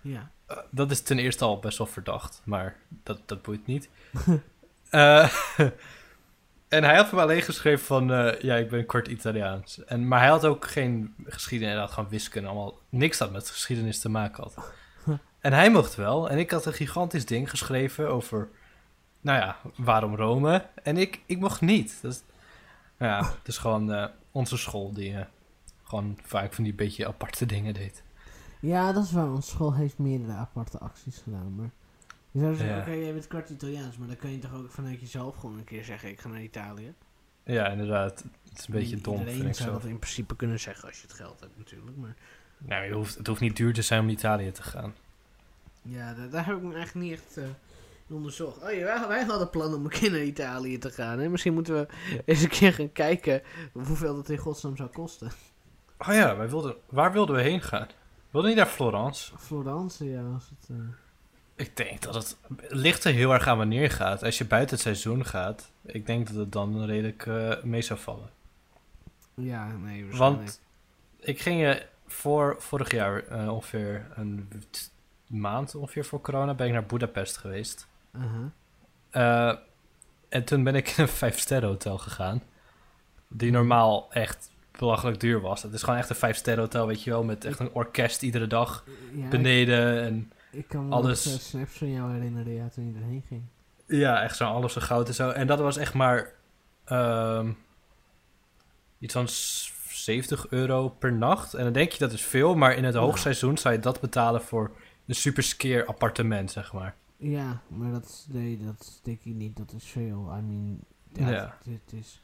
ja. 0.02 0.32
Eh, 0.48 0.58
dat 0.70 0.92
is 0.92 1.02
ten 1.02 1.20
eerste 1.20 1.46
al 1.46 1.60
best 1.60 1.78
wel 1.78 1.88
verdacht, 1.88 2.42
maar 2.44 2.76
dat, 3.04 3.20
dat 3.26 3.42
boeit 3.42 3.66
niet. 3.66 3.90
En 6.68 6.84
hij 6.84 6.96
had 6.96 7.12
me 7.12 7.22
alleen 7.22 7.42
geschreven 7.42 7.86
van, 7.86 8.08
ja, 8.42 8.56
ik 8.56 8.70
ben 8.70 8.86
kort 8.86 9.08
Italiaans. 9.08 9.84
En, 9.84 10.08
maar 10.08 10.20
hij 10.20 10.30
had 10.30 10.46
ook 10.46 10.68
geen 10.68 11.14
geschiedenis, 11.26 11.74
hij 11.74 11.84
had 11.84 11.92
gewoon 11.92 12.10
wiskunde, 12.10 12.48
allemaal 12.48 12.80
niks 12.90 13.18
dat 13.18 13.32
met 13.32 13.50
geschiedenis 13.50 14.00
te 14.00 14.10
maken 14.10 14.44
had. 14.44 14.58
En 15.40 15.54
hij 15.54 15.72
mocht 15.72 15.96
wel, 15.96 16.30
en 16.30 16.38
ik 16.38 16.52
had 16.52 16.66
een 16.66 16.74
gigantisch 16.74 17.26
ding 17.26 17.50
geschreven 17.50 18.10
over, 18.10 18.50
nou 19.24 19.40
ja, 19.40 19.58
waarom 19.76 20.16
Rome? 20.16 20.66
En 20.84 20.98
ik, 20.98 21.22
ik 21.26 21.40
mocht 21.40 21.62
niet. 21.62 22.00
Dat 22.02 22.24
nou 22.98 23.12
ja, 23.12 23.30
het 23.38 23.48
is 23.48 23.58
gewoon 23.58 23.94
eh, 23.94 24.06
onze 24.32 24.58
school 24.58 24.94
die 24.94 25.14
eh, 25.18 25.26
gewoon 25.84 26.18
vaak 26.24 26.54
van 26.54 26.64
die 26.64 26.74
beetje 26.74 27.08
aparte 27.08 27.46
dingen 27.46 27.74
deed. 27.74 28.04
Ja, 28.60 28.92
dat 28.94 29.04
is 29.04 29.12
waar. 29.12 29.32
Onze 29.32 29.50
school 29.50 29.74
heeft 29.74 29.98
meerdere 29.98 30.32
aparte 30.32 30.80
acties 30.80 31.18
gedaan. 31.24 31.56
Maar 31.56 31.70
je 32.32 32.40
zou 32.40 32.56
zeggen, 32.56 32.76
Ja. 32.76 32.82
oké, 32.82 32.92
jij 32.92 33.14
bent 33.14 33.28
kwart 33.28 33.50
Italiaans, 33.50 33.98
maar 33.98 34.08
dan 34.08 34.18
kan 34.18 34.32
je 34.32 34.40
toch 34.40 34.54
ook 34.54 34.72
vanuit 34.72 35.00
jezelf 35.00 35.36
gewoon 35.38 35.58
een 35.58 35.64
keer 35.64 35.84
zeggen, 35.84 36.10
ik 36.10 36.20
ga 36.20 36.28
naar 36.30 36.42
Italië. 36.42 36.94
Ja, 37.44 37.68
inderdaad. 37.68 38.24
Het 38.50 38.60
is 38.60 38.68
een 38.68 38.74
beetje 38.74 38.98
dom, 39.02 39.14
Iedereen 39.18 39.36
vind 39.36 39.48
ik 39.50 39.56
zou 39.56 39.68
zo. 39.70 39.74
dat 39.80 39.86
in 39.86 40.00
principe 40.00 40.36
kunnen 40.36 40.60
zeggen 40.60 40.88
als 40.88 40.98
je 41.02 41.08
het 41.08 41.16
geld 41.16 41.40
hebt 41.40 41.58
natuurlijk. 41.58 41.98
Maar 41.98 42.16
Nou, 42.58 42.84
je 42.86 42.94
hoeft, 42.94 43.18
het 43.18 43.28
hoeft 43.28 43.42
niet 43.42 43.56
duur 43.56 43.74
te 43.74 43.82
zijn 43.82 44.00
om 44.00 44.06
naar 44.06 44.16
Italië 44.16 44.52
te 44.52 44.64
gaan. 44.64 44.94
ja, 45.82 46.14
daar, 46.14 46.30
daar 46.30 46.46
heb 46.46 46.56
ik 46.58 46.62
me 46.64 46.74
eigenlijk 46.74 47.06
niet 47.08 47.20
echt 47.20 47.38
eh, 47.38 47.44
onderzocht. 48.10 48.64
Oh 48.64 48.72
ja, 48.72 48.84
wij, 48.86 49.08
wij 49.08 49.24
hadden 49.24 49.50
plan 49.50 49.74
om 49.74 49.84
een 49.84 49.90
keer 49.90 50.12
naar 50.12 50.22
Italië 50.22 50.78
te 50.78 50.92
gaan. 50.92 51.20
Hè? 51.20 51.30
Misschien 51.30 51.54
moeten 51.54 51.74
we 51.76 51.88
eens 52.26 52.42
een 52.42 52.50
keer 52.50 52.74
gaan 52.74 52.92
kijken 52.92 53.42
hoeveel 53.74 54.16
dat 54.16 54.30
in 54.30 54.38
godsnaam 54.38 54.76
zou 54.78 54.90
kosten. 54.90 55.32
Oh 55.98 56.14
ja, 56.14 56.38
wij 56.38 56.50
wilden, 56.50 56.76
waar 56.90 57.12
wilden 57.12 57.36
we 57.36 57.42
heen 57.42 57.62
gaan? 57.62 57.88
We 57.88 58.30
wilden 58.32 58.50
niet 58.50 58.60
naar 58.60 58.70
Florence. 58.70 59.32
Florence, 59.38 60.06
ja, 60.10 60.22
als 60.34 60.50
het... 60.60 60.70
eh, 60.70 60.76
Ik 61.56 61.78
denk 61.78 62.02
dat 62.02 62.14
het, 62.14 62.38
ligt 62.68 63.04
er 63.04 63.14
heel 63.14 63.34
erg 63.34 63.48
aan 63.48 63.58
wanneer 63.58 63.82
je 63.82 63.90
gaat. 63.90 64.24
Als 64.24 64.38
je 64.38 64.46
buiten 64.46 64.74
het 64.76 64.84
seizoen 64.84 65.26
gaat, 65.26 65.72
ik 65.86 66.06
denk 66.06 66.28
dat 66.28 66.36
het 66.36 66.52
dan 66.52 66.86
redelijk 66.86 67.26
eh, 67.26 67.64
mee 67.64 67.82
zou 67.82 68.00
vallen. 68.00 68.30
ja, 69.34 69.68
nee, 69.68 70.04
waarschijnlijk. 70.06 70.18
Want 70.18 70.62
ik 71.20 71.40
ging 71.42 71.82
voor 72.08 72.56
vorig 72.60 72.92
jaar 72.92 73.24
eh, 73.28 73.54
ongeveer 73.54 74.08
een 74.16 74.50
maand 75.28 75.76
ongeveer 75.76 76.06
voor 76.06 76.22
corona 76.22 76.54
ben 76.54 76.68
ik 76.68 76.74
naar 76.74 76.86
Budapest 76.86 77.38
geweest. 77.38 77.88
Uh-huh. 78.16 78.46
Eh, 79.10 79.58
en 80.30 80.44
toen 80.44 80.64
ben 80.64 80.76
ik 80.76 80.88
in 80.90 81.04
een 81.04 81.10
vijf 81.10 81.40
sterren 81.40 81.70
hotel 81.70 81.98
gegaan. 81.98 82.44
Die 83.28 83.52
normaal 83.52 84.08
echt 84.12 84.50
belachelijk 84.80 85.20
duur 85.20 85.42
was. 85.42 85.64
Het 85.64 85.74
is 85.74 85.84
gewoon 85.84 86.00
echt 86.00 86.10
een 86.10 86.16
vijf 86.16 86.36
sterren 86.38 86.64
hotel, 86.64 86.88
weet 86.88 87.04
je 87.04 87.10
wel, 87.10 87.24
met 87.24 87.46
echt 87.46 87.60
een 87.60 87.72
orkest 87.74 88.22
iedere 88.22 88.48
dag 88.48 88.84
Ja, 89.14 89.28
beneden. 89.28 90.02
En 90.04 90.32
Ik, 90.52 90.60
ik 90.60 90.68
kan 90.68 90.88
me 90.88 90.94
alles- 90.96 91.28
alles... 91.28 91.50
snaps 91.50 91.78
van 91.78 91.92
jou 91.92 92.12
herinneren, 92.14 92.54
ja, 92.54 92.68
toen 92.70 92.88
je 92.88 93.00
erheen 93.00 93.24
ging. 93.28 93.42
ja, 93.88 94.22
echt 94.24 94.36
zo 94.36 94.46
alles 94.46 94.74
zo 94.74 94.82
goud 94.82 95.08
en 95.08 95.14
zo. 95.14 95.30
En 95.30 95.48
dat 95.48 95.60
was 95.60 95.78
echt 95.78 95.94
maar 95.94 96.32
ehm, 96.86 97.52
iets 99.00 99.14
van 99.14 99.28
s- 99.28 99.72
70 99.88 100.48
euro 100.50 100.90
per 100.90 101.14
nacht. 101.14 101.54
En 101.54 101.64
dan 101.64 101.74
denk 101.74 101.92
je 101.92 102.00
dat 102.00 102.12
is 102.12 102.22
veel, 102.24 102.56
maar 102.56 102.76
in 102.76 102.84
het 102.84 102.96
hoogseizoen 102.96 103.58
zou 103.58 103.74
je 103.74 103.80
dat 103.80 104.00
betalen 104.02 104.42
voor 104.42 104.72
een 105.08 105.16
super 105.16 105.44
skeer 105.44 105.86
appartement, 105.86 106.52
zeg 106.52 106.74
maar. 106.74 106.96
Ja, 107.32 107.62
maar 107.68 107.92
dat, 107.92 108.06
is- 108.06 108.26
nee, 108.30 108.58
dat 108.58 109.00
denk 109.04 109.20
ik 109.24 109.34
niet. 109.34 109.58
Dat 109.58 109.74
is 109.74 109.84
veel. 109.86 110.34
I 110.38 110.42
mean, 110.42 110.80
ja, 111.14 111.30
Ja. 111.30 111.58
Het, 111.64 111.74
het 111.84 111.94
is... 111.94 112.22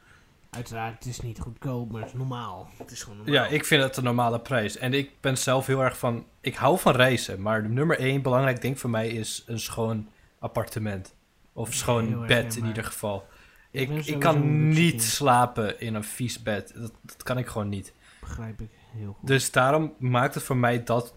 Uiteraard, 0.49 0.93
het 0.93 1.05
is 1.05 1.21
niet 1.21 1.39
goedkoop, 1.39 1.91
maar 1.91 2.01
het 2.01 2.09
is 2.09 2.17
normaal. 2.17 2.69
Het 2.77 2.91
is 2.91 3.03
gewoon 3.03 3.17
normaal. 3.17 3.35
Ja, 3.35 3.47
ik 3.47 3.65
vind 3.65 3.83
het 3.83 3.97
een 3.97 4.03
normale 4.03 4.39
prijs. 4.39 4.77
En 4.77 4.93
ik 4.93 5.11
ben 5.21 5.37
zelf 5.37 5.65
heel 5.65 5.83
erg 5.83 5.97
van... 5.97 6.25
Ik 6.41 6.55
hou 6.55 6.79
van 6.79 6.95
reizen, 6.95 7.41
maar 7.41 7.69
nummer 7.69 7.99
één 7.99 8.21
belangrijk 8.21 8.61
ding 8.61 8.79
voor 8.79 8.89
mij 8.89 9.07
is 9.09 9.43
een 9.47 9.59
schoon 9.59 10.07
appartement. 10.39 11.15
Of 11.53 11.67
Heel 11.69 11.77
schoon 11.77 12.11
erg 12.11 12.27
bed 12.27 12.55
in 12.55 12.65
ieder 12.65 12.83
geval. 12.83 13.27
Ik 13.71 13.89
Ik, 14.05 14.19
kan 14.19 14.67
niet 14.69 15.03
slapen 15.03 15.79
in 15.79 15.93
een 15.95 16.03
vies 16.03 16.43
bed. 16.43 16.73
Dat, 16.75 16.91
dat 17.01 17.23
kan 17.23 17.37
ik 17.37 17.47
gewoon 17.47 17.69
niet. 17.69 17.93
Begrijp 18.19 18.61
ik 18.61 18.69
heel 18.91 19.13
goed. 19.13 19.27
Dus 19.27 19.51
daarom 19.51 19.93
maakt 19.99 20.33
het 20.33 20.43
voor 20.43 20.57
mij 20.57 20.83
dat... 20.83 21.15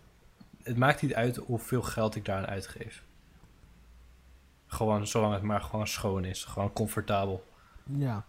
Het 0.63 0.77
maakt 0.77 1.03
niet 1.03 1.15
uit 1.15 1.37
hoeveel 1.37 1.83
geld 1.83 2.15
ik 2.17 2.25
daaraan 2.25 2.47
uitgeef. 2.47 3.03
Gewoon 4.73 5.07
zolang 5.07 5.33
het 5.35 5.43
maar 5.43 5.61
gewoon 5.61 5.87
schoon 5.89 6.25
is. 6.25 6.45
Gewoon 6.45 6.73
comfortabel. 6.73 7.45
Ja. 7.85 8.25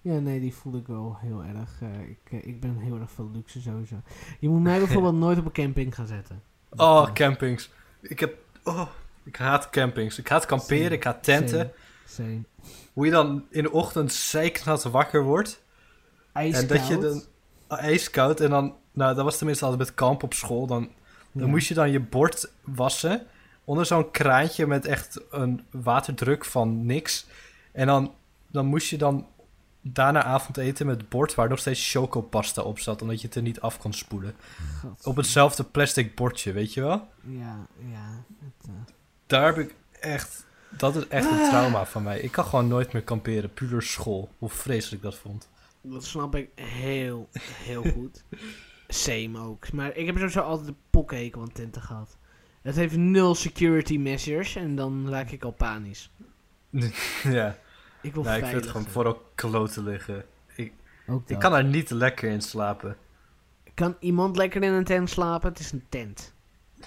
Ja, 0.00 0.18
nee, 0.18 0.40
die 0.40 0.54
voel 0.54 0.76
ik 0.76 0.86
wel 0.86 1.16
heel 1.20 1.42
erg. 1.42 1.80
eh, 1.82 2.08
ik, 2.08 2.18
eh, 2.30 2.46
ik 2.46 2.60
ben 2.60 2.76
heel 2.78 2.98
erg 3.00 3.10
veel 3.10 3.30
luxe 3.32 3.60
sowieso. 3.60 3.94
Je 4.40 4.48
moet 4.48 4.62
mij 4.62 4.78
bijvoorbeeld 4.84 5.14
nooit 5.14 5.38
op 5.38 5.44
een 5.44 5.52
camping 5.52 5.94
gaan 5.94 6.06
zetten. 6.06 6.42
Oh, 6.76 7.12
campings. 7.12 7.70
Ik 8.00 8.20
heb... 8.20 8.36
Oh, 8.64 8.88
ik 9.24 9.36
haat 9.36 9.70
campings. 9.70 10.18
Ik 10.18 10.28
haat 10.28 10.46
kamperen, 10.46 10.82
Same. 10.82 10.94
ik 10.94 11.04
haat 11.04 11.22
tenten. 11.24 11.72
Same. 12.06 12.42
Hoe 12.92 13.04
je 13.04 13.10
dan 13.10 13.44
in 13.50 13.62
de 13.62 13.72
ochtend 13.72 14.12
zeiknat 14.12 14.82
wakker 14.82 15.22
wordt. 15.22 15.62
IJskoud. 16.32 16.70
En 16.70 16.76
dat 16.76 16.86
je 16.86 16.98
dan 16.98 17.22
ah, 17.66 17.78
ijskoud. 17.82 18.40
En 18.40 18.50
dan, 18.50 18.74
nou, 18.92 19.14
dat 19.14 19.24
was 19.24 19.36
tenminste 19.36 19.64
altijd 19.64 19.82
met 19.88 19.94
kamp 19.96 20.22
op 20.22 20.34
school. 20.34 20.66
Dan, 20.66 20.88
dan 21.32 21.44
Ja. 21.44 21.50
moest 21.50 21.68
je 21.68 21.74
dan 21.74 21.90
je 21.90 22.00
bord 22.00 22.52
wassen. 22.64 23.26
Onder 23.68 23.86
zo'n 23.86 24.10
kraantje 24.10 24.66
met 24.66 24.86
echt 24.86 25.20
een 25.30 25.64
waterdruk 25.70 26.44
van 26.44 26.86
niks. 26.86 27.26
En 27.72 27.86
dan, 27.86 28.14
dan 28.46 28.66
moest 28.66 28.88
je 28.88 28.96
dan 28.96 29.26
daarna 29.80 30.22
avondeten 30.22 30.86
met 30.86 31.00
het 31.00 31.08
bord 31.08 31.34
waar 31.34 31.48
nog 31.48 31.58
steeds 31.58 31.90
chocopasta 31.90 32.62
op 32.62 32.78
zat. 32.78 33.02
Omdat 33.02 33.20
je 33.20 33.26
het 33.26 33.36
er 33.36 33.42
niet 33.42 33.60
af 33.60 33.78
kon 33.78 33.92
spoelen. 33.92 34.34
God. 34.80 35.06
Op 35.06 35.16
hetzelfde 35.16 35.64
plastic 35.64 36.14
bordje, 36.14 36.52
weet 36.52 36.74
je 36.74 36.80
wel? 36.80 37.08
Ja, 37.20 37.66
ja. 37.90 38.24
Het, 38.38 38.68
eh, 38.68 38.74
Daar 39.26 39.46
heb 39.46 39.58
ik 39.58 39.74
echt... 40.00 40.46
Dat 40.68 40.96
is 40.96 41.08
echt 41.08 41.30
een 41.30 41.48
trauma 41.48 41.86
van 41.86 42.02
mij. 42.02 42.20
Ik 42.20 42.32
kan 42.32 42.44
gewoon 42.44 42.68
nooit 42.68 42.92
meer 42.92 43.02
kamperen. 43.02 43.52
Puur 43.52 43.82
school. 43.82 44.30
Hoe 44.38 44.48
vreselijk 44.48 45.02
ik 45.04 45.10
dat 45.10 45.18
vond. 45.18 45.48
Dat 45.80 46.04
snap 46.04 46.34
ik 46.34 46.48
heel, 46.54 47.28
heel 47.42 47.82
goed. 47.82 48.24
Same 48.88 49.38
ook. 49.38 49.72
Maar 49.72 49.96
ik 49.96 50.06
heb 50.06 50.16
sowieso 50.16 50.40
altijd 50.40 50.68
een 50.68 50.76
pokkenhekel 50.90 51.40
aan 51.40 51.52
tenten 51.52 51.82
gehad. 51.82 52.17
Het 52.68 52.76
heeft 52.76 52.96
nul 52.96 53.34
security 53.34 53.98
measures 53.98 54.56
en 54.56 54.76
dan 54.76 55.08
raak 55.10 55.30
ik 55.30 55.44
al 55.44 55.50
panisch. 55.50 56.10
ja. 57.22 57.56
Ik 58.02 58.14
wil 58.14 58.22
Nou, 58.22 58.38
ik 58.38 58.44
vind 58.44 58.60
het 58.60 58.70
gewoon 58.70 58.86
vooral 58.86 59.22
kloten 59.34 59.84
liggen. 59.84 60.24
Ook 61.10 61.20
Ik 61.22 61.28
dat. 61.28 61.38
kan 61.38 61.50
daar 61.52 61.64
niet 61.64 61.90
lekker 61.90 62.30
in 62.30 62.40
slapen. 62.40 62.96
Kan 63.74 63.96
iemand 64.00 64.36
lekker 64.36 64.62
in 64.62 64.72
een 64.72 64.84
tent 64.84 65.10
slapen? 65.10 65.48
Het 65.48 65.58
is 65.58 65.72
een 65.72 65.84
tent. 65.88 66.32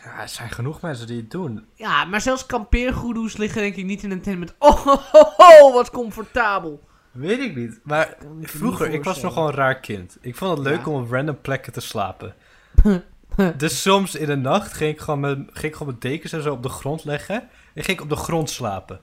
Ja, 0.03 0.21
er 0.21 0.29
zijn 0.29 0.49
genoeg 0.51 0.81
mensen 0.81 1.07
die 1.07 1.17
het 1.17 1.31
doen. 1.31 1.65
Ja, 1.75 2.05
maar 2.05 2.21
zelfs 2.21 2.45
kampeergoedoes 2.45 3.37
liggen 3.37 3.61
denk 3.61 3.75
ik 3.75 3.85
niet 3.85 4.03
in 4.03 4.11
een 4.11 4.21
tent 4.21 4.39
met... 4.39 4.55
Oh, 4.59 4.75
ho, 4.85 4.95
ho, 5.11 5.23
ho, 5.37 5.73
wat 5.73 5.89
comfortabel. 5.89 6.83
Weet 7.11 7.39
ik 7.39 7.55
niet. 7.55 7.79
Maar 7.83 8.17
ik 8.39 8.47
vroeger, 8.49 8.89
ik 8.89 9.03
was 9.03 9.21
nog 9.21 9.33
voorstellen. 9.33 9.35
wel 9.35 9.47
een 9.47 9.53
raar 9.55 9.79
kind. 9.79 10.17
Ik 10.21 10.35
vond 10.35 10.57
het 10.57 10.67
leuk 10.67 10.85
Ja. 10.85 10.91
om 10.91 11.03
op 11.03 11.11
random 11.11 11.41
plekken 11.41 11.73
te 11.73 11.81
slapen. 11.81 12.35
dus 13.57 13.81
soms 13.81 14.15
in 14.15 14.25
de 14.25 14.35
nacht 14.35 14.73
ging 14.73 14.93
ik 14.93 14.99
gewoon 14.99 15.19
mijn, 15.19 15.49
ging 15.51 15.71
ik 15.71 15.75
gewoon 15.75 15.95
mijn 15.99 16.13
dekens 16.13 16.31
en 16.31 16.41
zo 16.41 16.51
op 16.51 16.63
de 16.63 16.69
grond 16.69 17.03
leggen. 17.03 17.49
En 17.73 17.83
ging 17.83 17.97
ik 17.97 18.03
op 18.03 18.09
de 18.09 18.15
grond 18.15 18.49
slapen. 18.49 18.99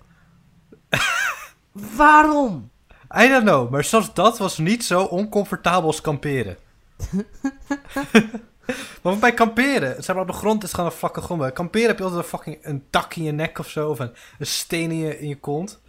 Waarom? 1.97 2.71
I 3.17 3.29
don't 3.29 3.43
know, 3.43 3.71
maar 3.71 3.85
zelfs 3.85 4.15
dat 4.15 4.39
was 4.39 4.59
niet 4.59 4.85
zo 4.85 5.03
oncomfortabel 5.03 5.87
als 5.87 6.01
kamperen. 6.01 6.57
Want 9.03 9.21
bij 9.21 9.35
kamperen, 9.35 10.05
zeg 10.05 10.15
maar 10.15 10.25
op 10.25 10.31
de 10.31 10.37
grond 10.37 10.63
is 10.63 10.73
gewoon 10.73 10.91
een 10.91 10.97
fucking 10.97 11.25
grond. 11.25 11.41
Bij 11.41 11.53
kamperen 11.53 11.87
heb 11.87 11.99
je 11.99 12.05
altijd 12.05 12.23
een 12.23 12.29
fucking 12.29 12.59
een 12.63 12.85
tak 12.91 13.15
in 13.15 13.23
je 13.23 13.33
nek 13.33 13.59
of 13.59 13.69
zo, 13.69 13.91
of 13.91 13.99
een, 13.99 14.13
een 14.39 14.47
steen 14.47 14.91
in 14.91 14.99
je, 14.99 15.19
in 15.19 15.29
je 15.29 15.39
kont. 15.39 15.81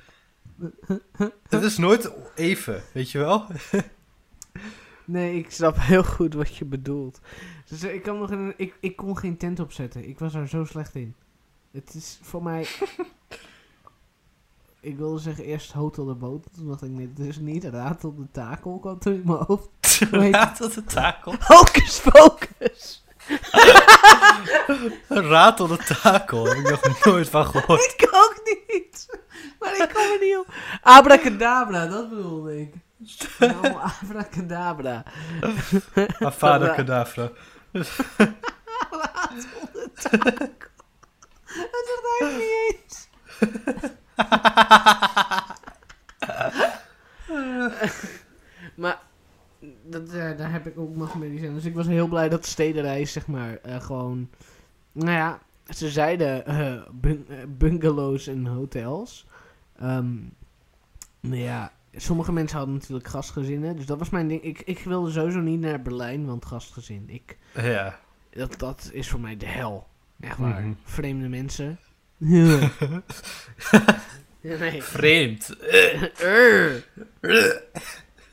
Het 1.50 1.64
is 1.64 1.78
nooit 1.78 2.12
even, 2.36 2.84
weet 2.94 3.12
je 3.12 3.18
wel? 3.18 3.46
Nee, 5.10 5.38
ik 5.38 5.52
snap 5.52 5.76
heel 5.80 6.04
goed 6.04 6.34
wat 6.34 6.56
je 6.56 6.66
bedoelt. 6.66 7.20
Dus 7.70 7.84
ik, 7.84 8.04
kan 8.04 8.20
nog 8.20 8.32
een, 8.32 8.54
ik, 8.58 8.78
ik 8.80 8.96
kon 8.96 9.18
geen 9.18 9.38
tent 9.38 9.60
opzetten. 9.60 10.10
Ik 10.10 10.20
was 10.20 10.34
er 10.34 10.48
zo 10.48 10.66
slecht 10.66 10.96
in. 10.96 11.16
Het 11.72 11.94
is 11.94 12.20
voor 12.22 12.44
mij... 12.44 12.68
ik 14.82 14.98
wilde 14.98 15.20
zeggen 15.20 15.44
eerst 15.44 15.72
Hotel 15.72 16.06
de 16.06 16.14
Boot. 16.14 16.46
Toen 16.56 16.68
dacht 16.68 16.84
ik, 16.84 16.90
nee, 16.90 17.12
het 17.16 17.20
is 17.20 17.38
niet. 17.38 17.64
Ratel 17.64 18.16
de 18.16 18.28
Takel 18.32 18.80
kwam 18.80 19.00
toen 19.00 19.14
in 19.14 19.22
mijn 19.26 19.44
hoofd. 19.48 19.70
Raad 20.12 20.56
tot 20.56 20.74
de 20.74 20.84
takel. 20.84 21.36
Hocus 21.48 22.02
Pocus! 22.02 23.04
Raad 25.08 25.58
tot 25.58 25.70
de 25.70 25.96
takel, 26.02 26.46
heb 26.46 26.58
ik 26.58 26.70
nog 26.70 27.06
nooit 27.06 27.30
van 27.30 27.46
gehoord. 27.46 27.96
Ik 27.98 28.10
ook 28.12 28.42
niet. 28.46 29.20
Maar 29.60 29.78
ik 29.78 29.90
kom 29.94 30.04
er 30.04 30.18
niet 30.22 30.38
op. 30.38 30.54
Abracadabra, 30.82 31.88
dat 31.88 32.10
bedoelde 32.10 32.60
ik. 32.62 32.74
Nou, 33.40 33.76
abracadabra. 33.82 35.04
Avada 36.20 36.74
Kedavra. 36.74 37.32
Laat 38.92 39.48
onder 39.62 39.92
takel. 39.94 40.48
Dat 41.46 41.86
zegt 41.86 42.02
hij 42.18 42.32
niet 42.32 42.54
eens. 42.70 43.08
maar 48.76 49.00
dat, 49.84 50.10
eh, 50.10 50.38
daar 50.38 50.52
heb 50.52 50.68
ik 50.68 50.80
ook 50.80 50.96
nachtmerries 50.96 51.42
in. 51.42 51.54
Dus 51.54 51.66
ik 51.66 51.76
was 51.76 51.88
heel 51.88 52.08
blij 52.08 52.30
dat 52.30 52.44
de 52.44 52.50
stedenreis, 52.50 53.12
zeg 53.12 53.28
maar, 53.28 53.58
eh, 53.58 53.82
gewoon... 53.82 54.30
Nou 54.92 55.12
ja, 55.12 55.40
ze 55.70 55.90
zeiden 55.90 56.46
eh, 56.46 56.82
bungalows 57.48 58.28
en 58.28 58.46
hotels. 58.46 59.28
Ehm 59.80 60.16
nou 61.20 61.42
ja, 61.42 61.72
sommige 62.00 62.32
mensen 62.32 62.58
hadden 62.58 62.76
natuurlijk 62.76 63.08
gastgezinnen. 63.08 63.76
Dus 63.76 63.86
dat 63.86 64.00
was 64.00 64.10
mijn 64.10 64.28
ding. 64.28 64.42
Ik, 64.42 64.62
ik 64.66 64.80
wilde 64.80 65.12
sowieso 65.12 65.40
niet 65.40 65.60
naar 65.60 65.82
Berlijn, 65.82 66.26
want 66.26 66.46
gastgezin. 66.46 67.04
Ik, 67.10 67.38
Ja. 67.54 68.00
dat, 68.32 68.60
dat 68.60 68.90
is 68.94 69.10
voor 69.10 69.20
mij 69.20 69.38
de 69.38 69.46
hel. 69.46 69.88
Echt 70.20 70.38
waar. 70.38 70.62
Mhm. 70.62 70.74
Vreemde 70.84 71.28
mensen. 71.28 71.80
Ja. 72.18 72.70
Ja, 74.42 74.58
nee. 74.58 74.84
Vreemd. 74.84 75.56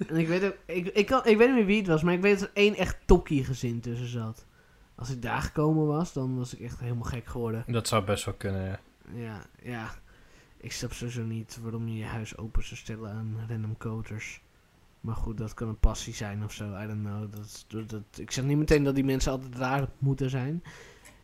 En 0.09 0.17
ik 0.17 0.29
weet 0.29 0.45
ook, 0.45 0.57
ik, 0.67 0.87
ik, 0.87 1.07
kan, 1.07 1.21
ik 1.25 1.37
weet 1.37 1.47
niet 1.47 1.57
meer 1.57 1.67
wie 1.67 1.79
het 1.79 1.87
was, 1.87 2.03
maar 2.03 2.15
ik 2.15 2.21
weet 2.21 2.39
dat 2.39 2.49
er 2.49 2.55
één 2.55 2.75
echt 2.75 2.97
tokkie 3.05 3.45
gezin 3.45 3.81
tussen 3.81 4.09
zat. 4.09 4.47
Als 4.95 5.11
ik 5.11 5.23
daar 5.23 5.43
gekomen 5.43 5.87
was, 5.87 6.13
dan 6.13 6.37
was 6.39 6.55
ik 6.55 6.61
echt 6.61 6.81
helemaal 6.81 7.03
gek 7.03 7.27
geworden. 7.27 7.65
Dat 7.67 7.89
zou 7.89 8.05
best 8.05 8.25
wel 8.25 8.35
kunnen, 8.35 8.65
ja. 8.65 8.79
Ja, 9.15 9.41
ja. 9.63 9.91
Ik 10.67 10.73
snap 10.73 10.93
sowieso 10.93 11.23
niet 11.23 11.59
waarom 11.63 11.89
je 11.89 11.97
je 11.97 12.05
huis 12.05 12.37
open 12.37 12.65
zou 12.65 12.77
stellen 12.77 13.11
aan 13.11 13.37
random 13.49 13.77
koters. 13.77 14.41
Maar 15.01 15.15
goed, 15.15 15.39
dat 15.39 15.55
kan 15.55 15.69
een 15.69 15.79
passie 15.79 16.15
zijn 16.15 16.45
of 16.45 16.53
zo. 16.53 16.65
I 16.65 16.87
don't 16.87 17.05
know. 17.05 17.33
Dat, 17.33 17.65
dat, 17.69 17.89
dat, 17.91 18.03
ik 18.19 18.31
zeg 18.31 18.45
niet 18.45 18.57
meteen 18.59 18.85
dat 18.85 18.95
die 18.95 19.05
mensen 19.05 19.33
altijd 19.33 19.55
raar 19.55 19.89
moeten 19.99 20.31
zijn. 20.31 20.63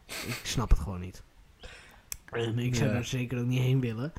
Ik 0.07 0.41
snap 0.43 0.71
het 0.71 0.79
gewoon 0.79 1.01
niet. 1.01 1.23
En 2.31 2.59
ik 2.59 2.75
zou 2.75 2.91
Ja. 2.91 2.97
er 2.97 3.05
zeker 3.05 3.39
ook 3.39 3.47
niet 3.47 3.61
heen 3.61 3.81
willen. 3.81 4.13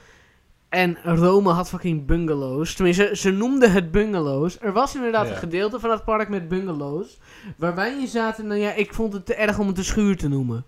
En 0.69 0.97
Rome 1.03 1.49
had 1.49 1.69
fucking 1.69 2.05
bungalows. 2.05 2.75
Tenminste, 2.75 3.15
ze 3.15 3.31
noemden 3.31 3.71
het 3.71 3.91
bungalows. 3.91 4.59
Er 4.59 4.73
was 4.73 4.95
inderdaad 4.95 5.27
Ja. 5.27 5.31
een 5.31 5.37
gedeelte 5.37 5.79
van 5.79 5.91
het 5.91 6.03
park 6.03 6.29
met 6.29 6.47
bungalows. 6.47 7.19
Waar 7.57 7.75
wij 7.75 7.99
in 7.99 8.07
zaten, 8.07 8.47
nou 8.47 8.59
ja, 8.59 8.73
ik 8.73 8.93
vond 8.93 9.13
het 9.13 9.25
te 9.25 9.35
erg 9.35 9.59
om 9.59 9.67
het 9.67 9.77
een 9.77 9.83
schuur 9.83 10.17
te 10.17 10.27
noemen. 10.27 10.65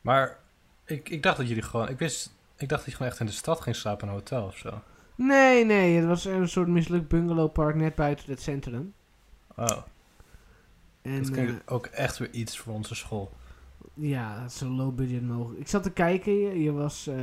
Maar 0.00 0.38
ik, 0.84 1.08
ik 1.08 1.22
dacht 1.22 1.36
dat 1.36 1.48
jullie 1.48 1.62
gewoon... 1.62 1.88
Ik 1.88 1.98
wist... 1.98 2.32
Ik 2.56 2.68
dacht 2.68 2.80
dat 2.82 2.90
je 2.90 2.96
gewoon 2.96 3.10
echt 3.12 3.20
in 3.20 3.26
de 3.26 3.32
stad 3.32 3.60
ging 3.60 3.76
slapen 3.76 4.02
in 4.02 4.08
een 4.08 4.18
hotel 4.20 4.44
of 4.46 4.56
zo. 4.56 4.80
Nee, 5.14 5.64
nee, 5.64 5.96
het 5.96 6.06
was 6.06 6.24
een 6.24 6.48
soort 6.48 6.68
mislukt 6.68 7.08
bungalowpark 7.08 7.74
net 7.74 7.94
buiten 7.94 8.30
het 8.30 8.42
centrum. 8.42 8.94
Oh, 9.56 9.82
En 11.02 11.22
dat 11.22 11.36
eh, 11.36 11.54
ook 11.66 11.86
echt 11.86 12.18
weer 12.18 12.30
iets 12.30 12.58
voor 12.58 12.74
onze 12.74 12.94
school. 12.94 13.32
ja, 13.94 14.48
zo 14.48 14.68
low 14.68 14.94
budget 14.94 15.22
mogelijk. 15.22 15.60
Ik 15.60 15.68
zat 15.68 15.82
te 15.82 15.90
kijken, 15.90 16.32
je, 16.32 16.62
je 16.62 16.72
was 16.72 17.06
eh, 17.06 17.16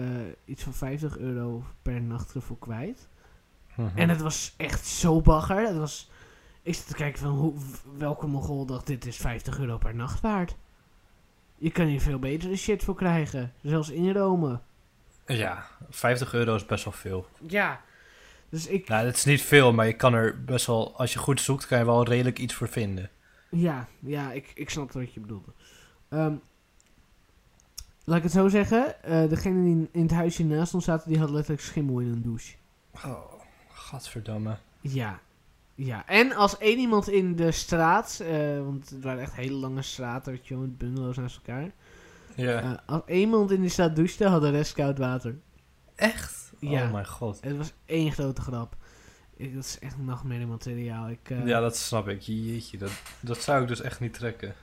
iets 0.46 0.64
van 0.64 0.74
50 0.74 1.18
euro 1.18 1.64
per 1.82 2.02
nacht 2.02 2.34
ervoor 2.34 2.60
kwijt. 2.60 3.08
Mhm. 3.76 3.98
En 3.98 4.10
het 4.10 4.22
was 4.22 4.54
echt 4.58 4.86
zo 4.86 5.22
bagger. 5.22 5.68
Het 5.68 5.78
was, 5.78 6.10
ik 6.62 6.76
zat 6.76 6.88
te 6.88 6.94
kijken 6.94 7.20
van 7.20 7.32
hoe, 7.32 7.54
welke 7.98 8.28
mogol 8.28 8.66
dacht 8.66 8.88
dit 8.88 9.06
is 9.06 9.18
50 9.18 9.60
euro 9.60 9.78
per 9.78 9.96
nacht 9.96 10.22
waard. 10.22 10.56
Je 11.58 11.72
kan 11.72 11.86
hier 11.86 12.02
veel 12.02 12.20
betere 12.20 12.56
shit 12.56 12.84
voor 12.84 12.96
krijgen. 12.96 13.54
Zelfs 13.62 13.90
in 13.90 14.12
Rome. 14.12 14.60
Ja, 15.26 15.66
50 15.90 16.34
euro 16.34 16.56
is 16.56 16.66
best 16.66 16.84
wel 16.84 16.94
veel. 16.94 17.28
Ja. 17.48 17.82
Dus 18.50 18.68
ik, 18.68 18.88
Nou, 18.88 19.06
het 19.06 19.16
is 19.16 19.24
niet 19.26 19.42
veel, 19.42 19.74
maar 19.74 19.86
je 19.86 19.94
kan 19.94 20.14
er 20.14 20.44
best 20.44 20.66
wel... 20.66 20.98
Als 20.98 21.14
je 21.14 21.20
goed 21.20 21.42
zoekt, 21.42 21.68
kan 21.68 21.78
je 21.78 21.86
wel 21.86 22.04
redelijk 22.08 22.40
iets 22.40 22.54
voor 22.54 22.68
vinden. 22.70 23.10
Ja, 23.50 23.88
ja 24.00 24.32
ik, 24.32 24.52
ik 24.56 24.70
snap 24.70 24.92
wat 24.92 25.14
je 25.14 25.20
bedoelde. 25.20 25.52
Ehm, 26.10 26.36
laat 28.04 28.18
ik 28.18 28.24
het 28.24 28.32
zo 28.32 28.48
zeggen. 28.48 29.04
eh 29.04 29.30
degene 29.30 29.64
die 29.64 29.90
in 29.92 30.02
het 30.02 30.12
huisje 30.12 30.44
naast 30.46 30.74
ons 30.74 30.86
zaten, 30.86 31.10
die 31.10 31.20
had 31.20 31.30
letterlijk 31.30 31.64
schimmel 31.64 32.00
in 32.00 32.08
een 32.12 32.22
douche. 32.22 32.56
Oh, 33.06 33.20
gadverdamme. 33.70 34.58
Ja. 34.82 35.20
Ja, 35.76 36.08
en 36.08 36.34
als 36.36 36.58
één 36.58 36.78
iemand 36.80 37.10
in 37.10 37.36
de 37.36 37.52
straat, 37.52 38.20
eh, 38.20 38.60
want 38.64 38.90
het 38.90 39.04
waren 39.04 39.22
echt 39.22 39.34
hele 39.36 39.54
lange 39.56 39.82
straten, 39.82 40.32
weet 40.32 40.48
je 40.48 40.54
wel, 40.54 40.64
met 40.64 40.78
bungalows 40.78 41.18
naast 41.18 41.36
elkaar. 41.36 41.72
Ja. 42.42 42.62
Eh, 42.62 42.72
als 42.86 43.02
één 43.06 43.20
iemand 43.20 43.52
in 43.52 43.62
die 43.62 43.70
straat 43.70 43.96
douchte, 43.96 44.28
had 44.28 44.42
de 44.42 44.50
rest 44.50 44.74
koud 44.74 44.98
water. 44.98 45.36
Echt? 45.96 46.52
Ja. 46.60 46.86
Oh 46.86 46.92
mijn 46.92 47.08
god. 47.08 47.38
Het 47.42 47.58
was 47.58 47.72
één 47.86 48.12
grote 48.12 48.42
grap. 48.42 48.76
Ik, 49.38 49.54
dat 49.56 49.64
is 49.64 49.80
echt 49.80 49.98
nachtmerrie 49.98 50.46
materiaal. 50.48 51.10
Ik, 51.10 51.30
eh, 51.30 51.46
Ja, 51.46 51.60
dat 51.60 51.78
snap 51.78 52.08
ik. 52.08 52.22
Jeetje, 52.22 52.78
dat, 52.78 52.92
dat 53.20 53.42
zou 53.42 53.62
ik 53.62 53.68
dus 53.68 53.82
echt 53.82 54.00
niet 54.00 54.14
trekken. 54.14 54.54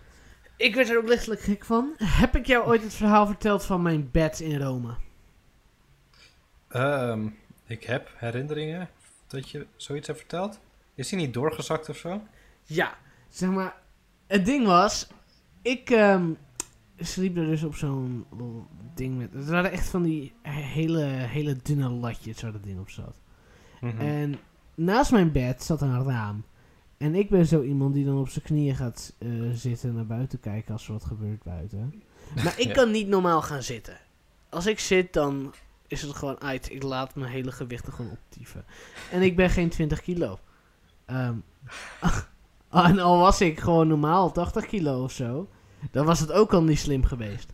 ik 0.56 0.74
werd 0.74 0.88
er 0.88 0.98
ook 0.98 1.08
lichtelijk 1.08 1.40
gek 1.40 1.64
van. 1.64 1.94
Heb 1.96 2.36
ik 2.36 2.46
jou 2.46 2.66
ooit 2.66 2.82
het 2.82 2.94
verhaal 2.94 3.26
verteld 3.26 3.64
van 3.64 3.82
mijn 3.82 4.08
bed 4.12 4.40
in 4.40 4.60
Rome? 4.62 4.94
Ehm, 6.68 7.26
ik 7.66 7.84
heb 7.84 8.10
herinneringen 8.16 8.88
dat 9.26 9.50
je 9.50 9.66
zoiets 9.76 10.06
hebt 10.06 10.18
verteld. 10.18 10.58
Is 10.94 11.10
hij 11.10 11.20
niet 11.20 11.34
doorgezakt 11.34 11.88
of 11.88 11.96
zo? 11.96 12.22
Ja, 12.64 12.96
zeg 13.28 13.48
maar, 13.50 13.76
het 14.26 14.44
ding 14.46 14.66
was, 14.66 15.06
ik 15.62 15.90
ehm, 15.90 16.30
sliep 16.98 17.36
er 17.36 17.46
dus 17.46 17.62
op 17.62 17.74
zo'n 17.74 18.24
ding 18.94 19.18
met, 19.18 19.32
het 19.32 19.48
waren 19.48 19.70
echt 19.70 19.88
van 19.88 20.02
die 20.02 20.32
hele, 20.42 21.02
hele 21.04 21.56
dunne 21.62 21.88
latjes 21.88 22.42
waar 22.42 22.52
dat 22.52 22.62
ding 22.64 22.80
op 22.80 22.90
zat. 22.90 23.20
Mhm. 23.80 23.98
En 24.00 24.34
naast 24.74 25.12
mijn 25.12 25.32
bed 25.32 25.62
zat 25.62 25.80
een 25.82 26.04
raam. 26.04 26.44
En 26.96 27.14
ik 27.14 27.30
ben 27.30 27.46
zo 27.46 27.62
iemand 27.62 27.94
die 27.94 28.04
dan 28.04 28.18
op 28.18 28.28
zijn 28.28 28.44
knieën 28.44 28.76
gaat 28.76 29.14
eh, 29.18 29.28
zitten 29.52 29.88
en 29.88 29.94
naar 29.94 30.06
buiten 30.06 30.40
kijken 30.40 30.72
als 30.72 30.86
er 30.86 30.92
wat 30.92 31.04
gebeurt 31.04 31.42
buiten. 31.42 32.02
Maar 32.34 32.54
ik 32.60 32.66
Ja. 32.66 32.72
kan 32.72 32.90
niet 32.90 33.08
normaal 33.08 33.42
gaan 33.42 33.62
zitten. 33.62 33.96
Als 34.48 34.66
ik 34.66 34.78
zit, 34.78 35.12
dan 35.12 35.54
is 35.86 36.02
het 36.02 36.14
gewoon 36.16 36.40
uit. 36.40 36.70
Ik 36.72 36.82
laat 36.82 37.14
mijn 37.14 37.30
hele 37.30 37.52
gewicht 37.52 37.86
er 37.86 37.92
gewoon 37.92 38.10
optieven. 38.10 38.64
En 39.10 39.22
ik 39.22 39.36
ben 39.36 39.50
geen 39.50 39.68
20 39.68 40.00
kilo. 40.00 40.38
Ehm, 41.04 41.34
en 42.70 42.98
al 42.98 43.18
was 43.18 43.40
ik 43.40 43.60
gewoon 43.60 43.88
normaal 43.88 44.32
80 44.32 44.66
kilo 44.66 45.02
of 45.02 45.12
zo, 45.12 45.48
dan 45.90 46.06
was 46.06 46.20
het 46.20 46.32
ook 46.32 46.52
al 46.52 46.62
niet 46.62 46.78
slim 46.78 47.04
geweest. 47.04 47.52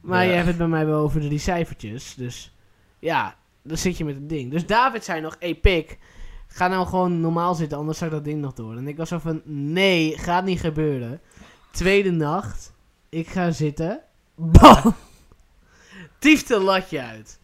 Maar 0.00 0.24
Ja. 0.24 0.30
je 0.30 0.34
hebt 0.36 0.48
het 0.48 0.56
bij 0.58 0.66
mij 0.66 0.86
wel 0.86 1.00
over 1.00 1.20
de 1.20 1.26
drie 1.26 1.38
cijfertjes. 1.38 2.14
Dus 2.14 2.54
ja, 2.98 3.36
dan 3.62 3.76
zit 3.76 3.96
je 3.96 4.04
met 4.04 4.14
het 4.14 4.28
ding. 4.28 4.50
Dus 4.50 4.66
David 4.66 5.04
zei 5.04 5.20
nog, 5.20 5.36
hey 5.38 5.54
pik, 5.54 5.98
ga 6.48 6.68
nou 6.68 6.86
gewoon 6.86 7.20
normaal 7.20 7.54
zitten, 7.54 7.78
anders 7.78 7.98
zak 7.98 8.10
dat 8.10 8.24
ding 8.24 8.40
nog 8.40 8.52
door. 8.52 8.76
En 8.76 8.88
ik 8.88 8.96
was 8.96 9.08
zo 9.08 9.18
van, 9.18 9.40
nee, 9.44 10.18
gaat 10.18 10.44
niet 10.44 10.60
gebeuren. 10.60 11.20
Tweede 11.70 12.10
nacht, 12.10 12.72
ik 13.08 13.28
ga 13.28 13.50
zitten, 13.50 14.00
bam, 14.34 14.94
tieft 16.18 16.50
een 16.50 16.62
latje 16.62 17.00
uit. 17.02 17.40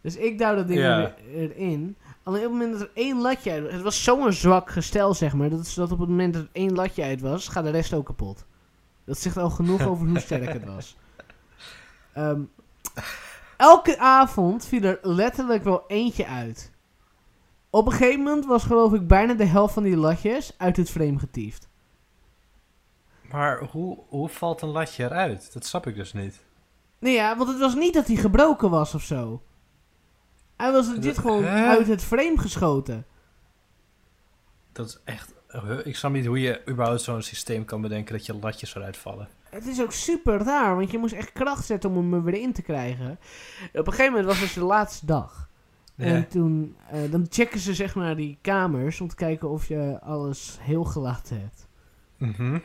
Dus 0.00 0.16
ik 0.16 0.38
duw 0.38 0.54
dat 0.54 0.66
ding 0.68 0.80
Ja. 0.80 1.00
er 1.00 1.14
erin. 1.34 1.96
Alleen 2.22 2.44
op 2.46 2.50
het 2.50 2.52
moment 2.60 2.72
dat 2.72 2.80
er 2.80 2.90
één 2.94 3.20
latje 3.20 3.50
uit 3.50 3.72
het 3.72 3.82
was 3.82 4.04
zo'n 4.04 4.32
zwak 4.32 4.70
gestel, 4.70 5.14
zeg 5.14 5.32
maar, 5.34 5.50
dat, 5.50 5.72
dat 5.76 5.92
op 5.92 5.98
het 5.98 6.08
moment 6.08 6.34
dat 6.34 6.42
er 6.42 6.48
één 6.52 6.74
latje 6.74 7.02
uit 7.02 7.20
was, 7.20 7.48
gaat 7.48 7.64
de 7.64 7.70
rest 7.70 7.94
ook 7.94 8.06
kapot. 8.06 8.44
Dat 9.04 9.18
zegt 9.18 9.36
al 9.36 9.50
genoeg 9.50 9.86
over 9.86 10.06
hoe 10.06 10.18
sterk 10.18 10.52
het 10.52 10.64
was. 10.64 10.96
Ehm, 12.12 12.42
elke 13.56 13.98
avond 13.98 14.66
viel 14.66 14.82
er 14.82 14.98
letterlijk 15.02 15.64
wel 15.64 15.84
eentje 15.86 16.26
uit. 16.26 16.72
Op 17.70 17.86
een 17.86 17.92
gegeven 17.92 18.22
moment 18.22 18.46
was 18.46 18.64
geloof 18.64 18.92
ik 18.92 19.06
bijna 19.06 19.34
de 19.34 19.44
helft 19.44 19.74
van 19.74 19.82
die 19.82 19.96
latjes 19.96 20.54
uit 20.58 20.76
het 20.76 20.90
frame 20.90 21.18
getiefd. 21.18 21.68
Maar 23.30 23.64
hoe, 23.64 23.98
hoe 24.08 24.28
valt 24.28 24.62
een 24.62 24.68
latje 24.68 25.04
eruit? 25.04 25.52
Dat 25.52 25.66
snap 25.66 25.86
ik 25.86 25.94
dus 25.94 26.12
niet. 26.12 26.40
Nee 26.98 27.14
ja, 27.14 27.36
want 27.36 27.48
het 27.48 27.58
was 27.58 27.74
niet 27.74 27.94
dat 27.94 28.06
hij 28.06 28.16
gebroken 28.16 28.70
was 28.70 28.94
of 28.94 29.02
zo. 29.02 29.42
Hij 30.56 30.72
was 30.72 30.98
dit 30.98 31.18
gewoon 31.18 31.44
hè? 31.44 31.66
uit 31.66 31.86
het 31.86 32.02
frame 32.02 32.38
geschoten. 32.38 33.06
Dat 34.72 34.86
is 34.86 35.00
echt... 35.04 35.34
Ik 35.84 35.96
snap 35.96 36.12
niet 36.12 36.26
hoe 36.26 36.40
je 36.40 36.60
überhaupt 36.68 37.00
zo'n 37.00 37.22
systeem 37.22 37.64
kan 37.64 37.80
bedenken 37.80 38.16
dat 38.16 38.26
je 38.26 38.34
latjes 38.34 38.74
eruit 38.74 38.96
vallen. 38.96 39.28
Het 39.50 39.66
is 39.66 39.82
ook 39.82 39.92
super 39.92 40.38
raar, 40.38 40.76
want 40.76 40.90
je 40.90 40.98
moest 40.98 41.14
echt 41.14 41.32
kracht 41.32 41.64
zetten 41.64 41.90
om 41.90 41.96
hem 41.96 42.14
er 42.14 42.22
weer 42.22 42.40
in 42.40 42.52
te 42.52 42.62
krijgen. 42.62 43.18
Op 43.72 43.86
een 43.86 43.92
gegeven 43.92 44.12
moment 44.12 44.26
was 44.26 44.40
het 44.40 44.54
de 44.54 44.64
laatste 44.64 45.06
dag. 45.06 45.50
En 45.96 46.28
toen, 46.28 46.76
eh, 46.90 47.10
dan 47.10 47.26
checken 47.30 47.60
ze 47.60 47.74
zeg 47.74 47.94
maar 47.94 48.16
die 48.16 48.38
kamers 48.40 49.00
om 49.00 49.08
te 49.08 49.14
kijken 49.14 49.50
of 49.50 49.68
je 49.68 49.98
alles 50.00 50.58
heel 50.60 50.84
gelaten 50.84 51.40
hebt. 51.40 51.68
Mhm. 52.16 52.58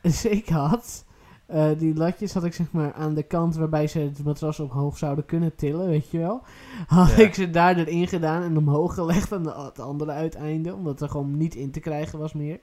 Dus 0.00 0.24
ik 0.24 0.48
had, 0.48 1.04
eh, 1.48 1.68
die 1.78 1.94
latjes 1.94 2.32
had 2.34 2.44
ik 2.44 2.54
zeg 2.54 2.70
maar 2.70 2.92
aan 2.92 3.14
de 3.14 3.22
kant 3.22 3.56
waarbij 3.56 3.86
ze 3.86 3.98
het 3.98 4.24
matras 4.24 4.60
omhoog 4.60 4.98
zouden 4.98 5.24
kunnen 5.24 5.54
tillen, 5.54 5.86
weet 5.88 6.10
je 6.10 6.18
wel. 6.18 6.42
Had 6.86 7.10
Ja. 7.10 7.16
ik 7.16 7.34
ze 7.34 7.50
daar 7.50 7.76
erin 7.76 8.08
gedaan 8.08 8.42
en 8.42 8.56
omhoog 8.56 8.94
gelegd 8.94 9.32
aan 9.32 9.42
de, 9.42 9.52
het 9.54 9.78
andere 9.78 10.10
uiteinde, 10.12 10.74
omdat 10.74 11.00
er 11.00 11.08
gewoon 11.08 11.36
niet 11.36 11.54
in 11.54 11.70
te 11.70 11.80
krijgen 11.80 12.18
was 12.18 12.32
meer. 12.32 12.60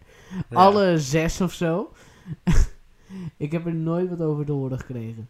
Ja. 0.50 0.58
Alle 0.58 1.00
zes 1.00 1.42
of 1.42 1.54
zo. 1.54 1.92
ik 3.38 3.52
heb 3.52 3.66
er 3.66 3.76
nooit 3.76 4.10
wat 4.10 4.22
over 4.22 4.46
te 4.46 4.52
horen 4.52 4.80
gekregen. 4.80 5.30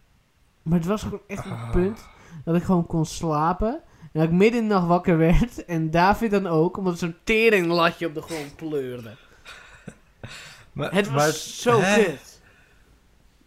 Maar 0.62 0.78
het 0.78 0.88
was 0.88 1.02
gewoon 1.04 1.22
echt 1.28 1.46
een 1.46 1.52
Ah. 1.52 1.72
punt 1.72 2.08
dat 2.46 2.56
ik 2.56 2.63
gewoon 2.63 2.86
kon 2.88 3.06
slapen. 3.06 3.74
En 4.02 4.22
dat 4.22 4.24
ik 4.24 4.32
midden 4.32 4.62
in 4.62 4.68
de 4.68 4.74
nacht 4.74 4.88
wakker 4.88 5.18
werd. 5.18 5.65
En 5.65 5.91
David 5.91 6.32
dan 6.32 6.48
ook, 6.48 6.78
omdat 6.78 7.00
zo'n 7.00 7.15
teringlatje 7.24 8.08
op 8.08 8.13
de 8.13 8.22
grond 8.22 8.56
pleurde. 8.56 9.10
Maar, 10.74 10.94
Het 10.94 11.06
was 11.12 11.15
maar- 11.15 11.32
zo 11.34 11.80
hè? 11.82 12.04
kut. 12.04 12.35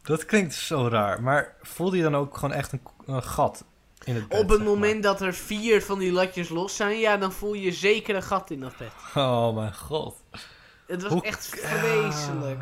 Dat 0.08 0.24
klinkt 0.24 0.54
zo 0.54 0.88
raar. 0.88 1.22
Maar 1.22 1.54
voelde 1.62 1.96
je 1.96 2.02
dan 2.02 2.16
ook 2.16 2.34
gewoon 2.36 2.54
echt 2.54 2.72
een, 2.72 2.80
een 3.06 3.22
gat 3.22 3.64
in 4.04 4.14
het 4.14 4.28
bed? 4.28 4.40
Op 4.40 4.48
het 4.48 4.58
maar? 4.58 4.68
moment 4.68 5.02
dat 5.02 5.20
er 5.20 5.34
vier 5.34 5.82
van 5.82 5.98
die 5.98 6.12
latjes 6.12 6.48
los 6.48 6.76
zijn, 6.76 6.98
ja, 6.98 7.16
dan 7.16 7.32
voel 7.32 7.54
je 7.54 7.72
zeker 7.72 8.14
een 8.14 8.22
gat 8.22 8.50
in 8.50 8.60
dat 8.60 8.76
bed. 8.76 8.92
Oh 9.14 9.54
mijn 9.54 9.74
god. 9.74 10.14
Het 10.86 11.02
was 11.02 11.12
Hoe- 11.12 11.22
echt 11.22 11.46
vreselijk. 11.46 12.60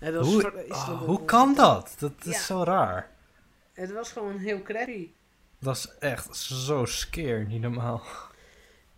Ah. 0.00 0.14
Was 0.14 0.26
Hoe, 0.26 0.52
oh, 0.68 1.02
hoe 1.02 1.24
kan 1.24 1.54
dat? 1.54 1.94
Dat 1.98 2.12
is 2.24 2.32
Ja. 2.32 2.40
zo 2.42 2.62
raar. 2.62 3.10
Het 3.72 3.92
was 3.92 4.12
gewoon 4.12 4.36
heel 4.36 4.62
crappy. 4.62 5.08
Dat 5.58 5.76
is 5.76 5.88
echt 5.98 6.36
zo 6.36 6.84
scare, 6.84 7.44
niet 7.44 7.60
normaal. 7.60 8.02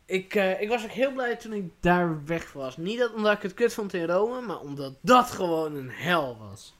Ik, 0.07 0.35
eh, 0.35 0.61
ik 0.61 0.69
was 0.69 0.85
ook 0.85 0.91
heel 0.91 1.13
blij 1.13 1.37
toen 1.37 1.53
ik 1.53 1.71
daar 1.81 2.25
weg 2.25 2.53
was. 2.53 2.77
Niet 2.77 2.99
dat, 2.99 3.15
omdat 3.15 3.33
ik 3.33 3.43
het 3.43 3.55
kut 3.55 3.75
vond 3.75 3.95
in 3.95 4.05
Rome, 4.07 4.41
maar 4.47 4.59
omdat 4.61 4.93
dat 5.01 5.31
gewoon 5.31 5.75
een 5.75 5.91
hel 5.91 6.37
was. 6.39 6.75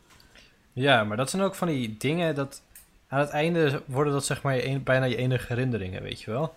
Ja, 0.73 1.05
maar 1.05 1.17
dat 1.17 1.31
zijn 1.31 1.43
ook 1.43 1.55
van 1.55 1.69
die 1.69 1.97
dingen 1.97 2.35
dat... 2.35 2.63
Aan 3.09 3.19
het 3.21 3.29
einde 3.31 3.83
worden 3.87 4.13
dat 4.13 4.25
zeg 4.25 4.43
maar 4.43 4.55
je 4.55 4.67
een- 4.67 4.83
bijna 4.83 5.05
je 5.05 5.17
enige 5.17 5.47
herinneringen, 5.47 6.03
weet 6.03 6.23
je 6.23 6.31
wel? 6.31 6.55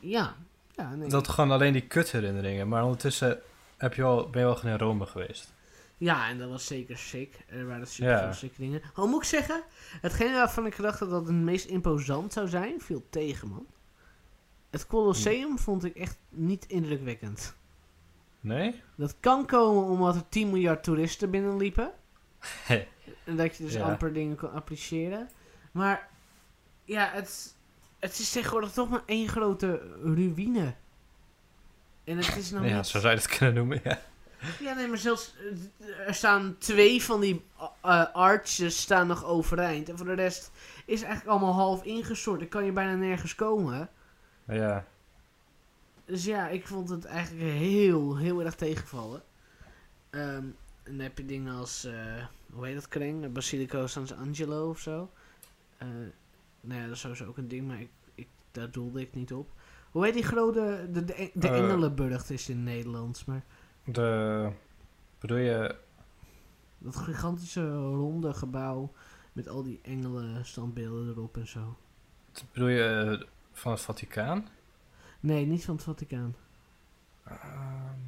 Ja. 0.00 0.34
ja 0.76 0.94
nee. 0.94 1.08
Dat 1.08 1.28
gewoon 1.28 1.50
alleen 1.50 1.72
die 1.72 1.86
kutherinneringen. 1.86 2.68
Maar 2.68 2.82
ondertussen 2.82 3.40
heb 3.76 3.94
je 3.94 4.02
wel, 4.02 4.30
ben 4.30 4.40
je 4.40 4.46
wel 4.46 4.56
gewoon 4.56 4.72
in 4.74 4.78
Rome 4.80 5.06
geweest. 5.06 5.52
Ja, 5.96 6.28
en 6.28 6.38
dat 6.38 6.48
was 6.48 6.66
zeker 6.66 6.98
sick. 6.98 7.44
Er 7.48 7.66
waren 7.66 7.86
super 7.86 8.10
Ja. 8.12 8.22
veel 8.24 8.32
sick 8.32 8.52
dingen. 8.56 8.82
Oh, 8.96 9.08
moet 9.10 9.22
ik 9.22 9.28
zeggen, 9.28 9.62
hetgene 10.00 10.32
waarvan 10.34 10.66
ik 10.66 10.74
gedacht 10.74 10.98
had 10.98 11.10
dat 11.10 11.26
het 11.26 11.34
meest 11.34 11.64
imposant 11.66 12.32
zou 12.32 12.48
zijn, 12.48 12.80
viel 12.80 13.02
tegen, 13.10 13.48
man. 13.48 13.66
Het 14.70 14.86
Colosseum 14.86 15.58
vond 15.58 15.84
ik 15.84 15.94
echt 15.96 16.18
niet 16.28 16.64
indrukwekkend. 16.68 17.54
Nee? 18.40 18.82
Dat 18.94 19.14
kan 19.20 19.46
komen 19.46 19.82
omdat 19.84 20.14
er 20.14 20.28
10 20.28 20.50
miljard 20.50 20.82
toeristen 20.84 21.30
binnenliepen. 21.30 21.90
En 23.24 23.36
dat 23.36 23.56
je 23.56 23.64
dus 23.64 23.72
Ja. 23.72 23.82
amper 23.82 24.12
dingen 24.12 24.36
kan 24.36 24.52
appreciëren. 24.52 25.28
Maar 25.72 26.08
ja, 26.84 27.10
het, 27.12 27.54
het 27.98 28.18
is 28.18 28.30
tegenwoordig 28.30 28.72
toch 28.72 28.88
maar 28.88 29.02
één 29.06 29.28
grote 29.28 29.96
ruïne. 30.02 30.74
En 32.04 32.16
het 32.16 32.36
is 32.36 32.50
nou 32.50 32.66
ja, 32.66 32.76
niet... 32.76 32.86
zo 32.86 32.98
zou 33.00 33.12
je 33.14 33.18
het 33.20 33.28
kunnen 33.36 33.54
noemen, 33.54 33.80
ja. 33.84 34.00
Ja, 34.60 34.74
nee, 34.74 34.86
maar 34.88 34.98
zelfs... 34.98 35.34
eh, 35.80 36.06
Er 36.06 36.14
staan 36.14 36.56
twee 36.58 37.02
van 37.02 37.20
die 37.20 37.44
eh, 37.82 38.04
arches 38.12 38.80
staan 38.80 39.06
nog 39.06 39.24
overeind. 39.24 39.88
En 39.88 39.96
voor 39.96 40.06
de 40.06 40.12
rest 40.14 40.50
is 40.86 41.02
eigenlijk 41.02 41.30
allemaal 41.30 41.54
half 41.54 41.84
ingestort. 41.84 42.38
Dan 42.40 42.48
kan 42.48 42.64
je 42.64 42.72
bijna 42.72 42.94
nergens 42.94 43.34
komen. 43.34 43.90
Ja, 44.46 44.84
Dus 46.04 46.24
ja, 46.24 46.48
ik 46.48 46.66
vond 46.66 46.88
het 46.88 47.04
eigenlijk 47.04 47.50
heel, 47.50 48.16
heel 48.16 48.42
erg 48.44 48.54
tegenvallen. 48.54 49.22
Ehm, 50.10 50.44
en 50.88 50.96
dan 50.96 51.00
heb 51.06 51.18
je 51.18 51.26
dingen 51.26 51.54
als... 51.54 51.84
eh, 51.84 52.24
hoe 52.52 52.66
heet 52.66 52.74
dat 52.74 52.88
kring? 52.88 53.32
Basilico 53.32 53.86
Sant'Angelo 53.86 54.68
of 54.68 54.78
zo. 54.78 55.10
Eh 55.78 55.86
nou 56.60 56.80
ja, 56.80 56.86
dat 56.86 56.94
is 56.94 57.00
sowieso 57.00 57.24
ook 57.26 57.36
een 57.36 57.48
ding, 57.48 57.66
maar 57.66 57.80
ik, 57.80 57.90
ik, 58.14 58.26
daar 58.52 58.70
doelde 58.70 59.00
ik 59.00 59.14
niet 59.14 59.32
op. 59.32 59.50
Hoe 59.90 60.04
heet 60.04 60.14
die 60.14 60.22
grote... 60.22 60.88
De, 60.92 61.04
de, 61.04 61.30
de 61.34 61.48
Eh. 61.48 61.58
Engelenburg 61.58 62.30
is 62.30 62.48
in 62.48 62.56
het 62.56 62.64
Nederlands, 62.64 63.24
maar... 63.24 63.44
de... 63.84 64.50
Bedoel 65.18 65.36
je... 65.38 65.76
Dat 66.78 66.96
gigantische 66.96 67.74
ronde 67.76 68.34
gebouw 68.34 68.92
met 69.32 69.48
al 69.48 69.62
die 69.62 69.80
engelen 69.82 70.44
standbeelden 70.46 71.08
erop 71.08 71.36
en 71.36 71.46
zo. 71.46 71.76
Bedoel 72.52 72.68
je 72.68 73.26
van 73.52 73.72
het 73.72 73.80
Vaticaan? 73.80 74.48
Nee, 75.20 75.46
niet 75.46 75.64
van 75.64 75.74
het 75.74 75.84
Vaticaan. 75.84 76.36
Ehm, 77.24 77.98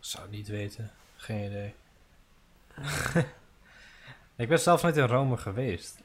zou 0.00 0.28
niet 0.30 0.48
weten. 0.48 0.90
Geen 1.18 1.44
idee. 1.44 1.74
ik 4.36 4.48
ben 4.48 4.60
zelf 4.60 4.82
nooit 4.82 4.96
in 4.96 5.06
Rome 5.06 5.36
geweest. 5.36 6.02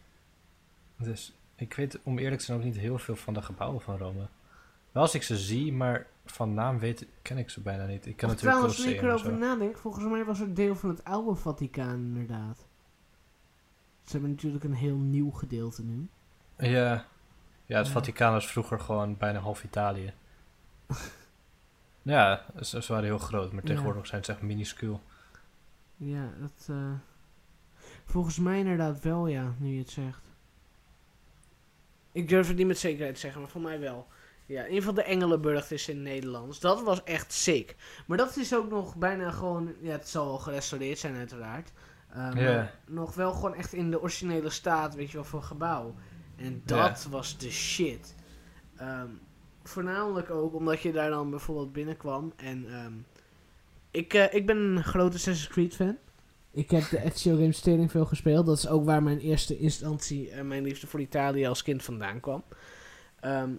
Dus 0.97 1.34
ik 1.56 1.73
weet 1.73 1.99
om 2.04 2.17
eerlijk 2.17 2.39
te 2.39 2.45
zijn 2.45 2.58
ook 2.58 2.63
niet 2.63 2.78
heel 2.78 2.97
veel 2.97 3.15
van 3.15 3.34
de 3.34 3.41
gebouwen 3.41 3.82
van 3.82 3.97
Rome. 3.97 4.28
Wel 4.91 5.04
als 5.04 5.15
ik 5.15 5.23
ze 5.23 5.38
zie, 5.38 5.73
maar 5.73 6.06
van 6.26 6.54
naam 6.54 6.80
weet, 6.80 7.06
ken 7.21 7.38
ik 7.38 7.49
ze 7.49 7.62
bijna 7.62 7.86
niet. 7.86 8.06
Ik 8.06 8.15
ken 8.15 8.30
Of 8.30 8.36
natuurlijk 8.36 8.62
trouwens, 8.62 8.86
nu 8.86 8.91
ik 8.91 9.02
erover 9.02 9.34
nadenk, 9.34 9.78
volgens 9.78 10.06
mij 10.06 10.26
was 10.26 10.39
het 10.39 10.56
deel 10.56 10.76
van 10.76 10.89
het 10.89 11.04
oude 11.04 11.36
Vaticaan 11.36 11.95
inderdaad. 11.95 12.58
Ze 14.04 14.12
hebben 14.12 14.30
natuurlijk 14.30 14.63
een 14.63 14.73
heel 14.73 14.97
nieuw 14.97 15.32
gedeelte 15.32 15.84
nu. 15.84 16.08
Ja. 16.58 17.06
ja, 17.65 17.78
het 17.78 17.88
Ja. 17.88 17.93
Vaticaan 17.93 18.34
was 18.34 18.47
vroeger 18.47 18.80
gewoon 18.80 19.17
bijna 19.17 19.39
half 19.39 19.63
Italië. 19.63 20.13
ja, 22.04 22.46
ze, 22.62 22.82
ze 22.82 22.92
waren 22.92 23.08
heel 23.08 23.18
groot, 23.18 23.52
maar 23.52 23.62
Ja. 23.62 23.68
tegenwoordig 23.68 24.08
zijn 24.08 24.24
ze 24.24 24.32
echt 24.32 24.42
minuscuul. 24.42 25.02
Ja, 25.98 26.30
dat... 26.39 26.68
eh, 26.70 26.92
volgens 28.06 28.39
mij 28.39 28.58
inderdaad 28.60 29.00
wel, 29.02 29.28
ja, 29.28 29.54
nu 29.58 29.74
je 29.74 29.80
het 29.80 29.89
zegt. 29.89 30.22
Ik 32.12 32.30
durf 32.30 32.48
het 32.48 32.58
niet 32.58 32.68
met 32.68 32.78
zekerheid 32.80 33.13
te 33.13 33.20
zeggen, 33.20 33.42
maar 33.42 33.50
voor 33.50 33.62
mij 33.62 33.80
wel. 33.80 34.08
Ja, 34.46 34.60
in 34.62 34.68
ieder 34.68 34.80
geval 34.80 34.94
de 34.94 35.04
Engelenburg 35.04 35.72
is 35.72 35.88
in 35.89 35.96
het 35.96 36.04
Nederlands. 36.04 36.60
Dat 36.60 36.84
was 36.84 37.04
echt 37.04 37.32
sick. 37.34 37.76
Maar 38.08 38.18
dat 38.18 38.38
is 38.38 38.56
ook 38.56 38.70
nog 38.70 38.96
bijna 38.96 39.32
gewoon... 39.32 39.74
Ja, 39.82 39.92
het 39.92 40.10
zal 40.10 40.26
wel 40.26 40.38
gerestaureerd 40.38 40.98
zijn 40.98 41.16
uiteraard. 41.16 41.72
Eh, 42.10 42.34
maar 42.34 42.74
nog 42.88 43.16
wel 43.16 43.34
gewoon 43.34 43.56
echt 43.56 43.74
in 43.74 43.92
de 43.92 44.02
originele 44.02 44.50
staat, 44.50 44.96
weet 44.96 45.08
je 45.10 45.13
wel, 45.18 45.26
voor 45.26 45.44
gebouw. 45.44 45.96
En 46.36 46.62
dat 46.66 47.08
was 47.10 47.38
de 47.38 47.52
shit. 47.52 48.16
Ehm, 48.76 49.08
voornamelijk 49.63 50.30
ook 50.30 50.54
omdat 50.54 50.82
je 50.82 50.91
daar 50.91 51.10
dan 51.10 51.30
bijvoorbeeld 51.30 51.73
binnenkwam. 51.73 52.34
En 52.36 52.65
ehm, 52.73 52.93
ik, 53.91 54.13
eh, 54.13 54.34
ik 54.34 54.45
ben 54.45 54.58
een 54.58 54.84
grote 54.84 55.15
Assassin's 55.15 55.47
Creed 55.47 55.76
fan. 55.76 55.97
Ik 56.52 56.71
heb 56.71 56.89
de 56.89 57.04
Ezio 57.04 57.36
Games 57.36 57.58
Stering 57.58 57.91
veel 57.91 58.06
gespeeld. 58.06 58.45
Dat 58.45 58.58
is 58.58 58.67
ook 58.67 58.86
waar 58.86 59.04
mijn 59.04 59.19
eerste 59.19 59.58
instantie 59.58 60.32
en 60.32 60.47
mijn 60.47 60.63
liefde 60.63 60.88
voor 60.88 60.99
Italië 61.02 61.45
als 61.45 61.63
kind 61.63 61.84
vandaan 61.84 62.19
kwam. 62.19 62.43
Ehm, 63.19 63.49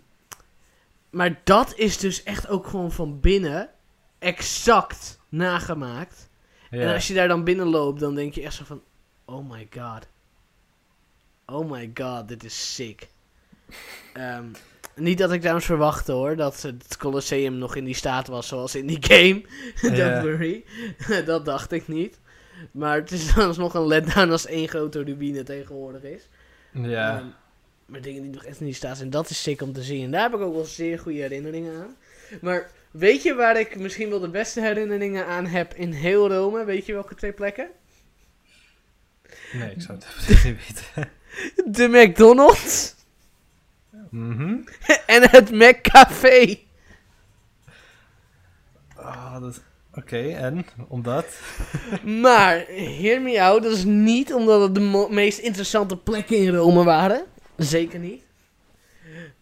maar 1.10 1.40
dat 1.44 1.74
is 1.76 1.98
dus 1.98 2.22
echt 2.22 2.48
ook 2.48 2.66
gewoon 2.66 2.92
van 2.92 3.20
binnen 3.20 3.70
exact 4.18 5.20
nagemaakt. 5.28 6.30
Ja, 6.70 6.80
En 6.80 6.94
als 6.94 7.08
je 7.08 7.14
daar 7.14 7.28
dan 7.28 7.44
binnen 7.44 7.66
loopt, 7.66 8.00
dan 8.00 8.14
denk 8.14 8.34
je 8.34 8.42
echt 8.42 8.54
zo 8.54 8.64
van... 8.64 8.82
Oh 9.24 9.50
my 9.50 9.68
god. 9.70 10.08
Oh 11.46 11.70
my 11.70 11.90
god, 11.94 12.28
dit 12.28 12.44
is 12.44 12.74
sick. 12.74 13.08
Ehm, 14.12 14.46
niet 14.96 15.18
dat 15.18 15.33
ik 15.33 15.38
trouwens 15.38 15.66
verwachtte 15.66 16.12
hoor, 16.12 16.37
dat 16.37 16.62
het 16.62 16.96
Colosseum 16.96 17.59
nog 17.59 17.76
in 17.76 17.85
die 17.85 17.94
staat 17.94 18.26
was 18.26 18.48
zoals 18.48 18.74
in 18.74 18.87
die 18.87 18.98
game. 19.00 19.42
Don't 19.96 20.22
worry. 20.22 20.64
dat 21.24 21.44
dacht 21.44 21.72
ik 21.72 21.88
niet. 21.88 22.18
Maar 22.70 22.96
het 22.96 23.12
is 23.12 23.28
dan 23.35 23.54
nog 23.59 23.74
een 23.74 23.87
letdown 23.87 24.30
als 24.30 24.46
één 24.46 24.68
grote 24.68 25.02
ruïne 25.02 25.42
tegenwoordig 25.42 26.02
is. 26.02 26.28
ja. 26.72 27.18
Ehm, 27.18 27.26
maar 27.87 28.00
dingen 28.00 28.22
die 28.22 28.30
nog 28.30 28.44
echt 28.44 28.61
in 28.61 28.66
die 28.66 28.74
staat 28.74 28.96
zijn, 28.96 29.11
dat 29.11 29.30
is 29.30 29.42
sick 29.42 29.62
om 29.62 29.72
te 29.72 29.83
zien. 29.83 30.04
En 30.04 30.11
daar 30.11 30.22
heb 30.22 30.35
ik 30.35 30.40
ook 30.40 30.54
wel 30.54 30.64
zeer 30.64 30.98
goede 30.98 31.20
herinneringen 31.20 31.83
aan. 31.83 31.96
Maar 32.40 32.70
weet 32.90 33.22
je 33.22 33.35
waar 33.35 33.59
ik 33.61 33.78
misschien 33.78 34.11
wel 34.11 34.20
de 34.20 34.28
beste 34.28 34.61
herinneringen 34.61 35.26
aan 35.26 35.46
heb 35.46 35.74
in 35.74 35.92
heel 35.92 36.28
Rome? 36.28 36.64
Weet 36.64 36.87
je 36.87 36.92
welke 36.92 37.14
twee 37.14 37.33
plekken? 37.33 37.68
nee, 39.52 39.70
ik 39.70 39.83
zou 39.83 39.98
het 39.98 40.07
even 40.28 40.50
niet 40.50 40.61
weten. 40.66 41.11
De 41.72 41.88
McDonald's 41.88 42.93
Mhm. 44.14 44.57
en 45.14 45.31
het 45.31 45.50
McCafé. 45.50 46.59
Ah, 48.96 49.40
dat... 49.40 49.62
Oké, 49.94 50.29
en? 50.29 50.66
Omdat? 50.88 51.27
Maar, 52.22 52.64
hear 52.66 53.22
me 53.22 53.42
out, 53.42 53.62
dat 53.62 53.72
is 53.72 53.85
niet 53.85 54.35
omdat 54.35 54.61
het 54.61 54.74
de 54.74 55.07
meest 55.11 55.38
interessante 55.38 55.96
plekken 55.96 56.37
in 56.37 56.55
Rome 56.55 56.85
waren. 56.85 57.24
Zeker 57.57 57.98
niet. 57.98 58.22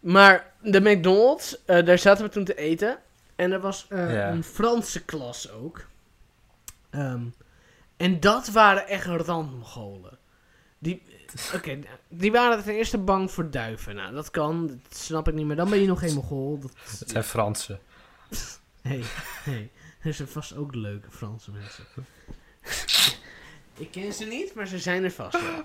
Maar 0.01 0.53
de 0.61 0.81
McDonald's, 0.81 1.65
eh, 1.65 1.85
daar 1.85 1.99
zaten 1.99 2.25
we 2.25 2.31
toen 2.31 2.45
te 2.45 2.55
eten. 2.55 2.99
En 3.37 3.53
er 3.53 3.61
was 3.61 3.87
eh, 3.89 4.29
een 4.29 4.45
Franse 4.45 5.05
klas 5.05 5.51
ook. 5.51 5.87
Ehm, 6.91 7.25
en 7.97 8.21
dat 8.21 8.49
waren 8.49 8.89
echt 8.89 9.07
randmogolen. 9.07 10.19
Die, 10.79 11.03
oké, 11.55 11.79
die 12.13 12.33
waren 12.33 12.63
ten 12.65 12.75
eerste 12.75 12.99
bang 12.99 13.31
voor 13.31 13.51
duiven. 13.51 13.95
Nou, 13.95 14.15
dat 14.15 14.31
kan, 14.31 14.67
dat 14.67 14.97
snap 14.99 15.29
ik 15.29 15.35
niet 15.35 15.47
meer. 15.47 15.57
Dan 15.57 15.71
ben 15.71 15.81
je 15.81 15.87
nog 15.87 15.99
geen 15.99 16.15
mogol. 16.15 16.59
Dat, 16.59 16.71
Het 16.99 17.11
zijn 17.11 17.25
Fransen. 17.25 17.79
Hey, 18.83 19.03
hey. 19.45 19.71
Er 20.03 20.15
zijn 20.15 20.29
vast 20.29 20.57
ook 20.57 20.75
leuke 20.75 21.11
Franse 21.11 21.51
mensen. 21.51 21.85
ik 23.77 23.91
ken 23.91 24.13
ze 24.13 24.25
niet, 24.25 24.55
maar 24.55 24.67
ze 24.67 24.79
zijn 24.79 25.05
er 25.05 25.11
vast 25.11 25.39
wel. 25.43 25.65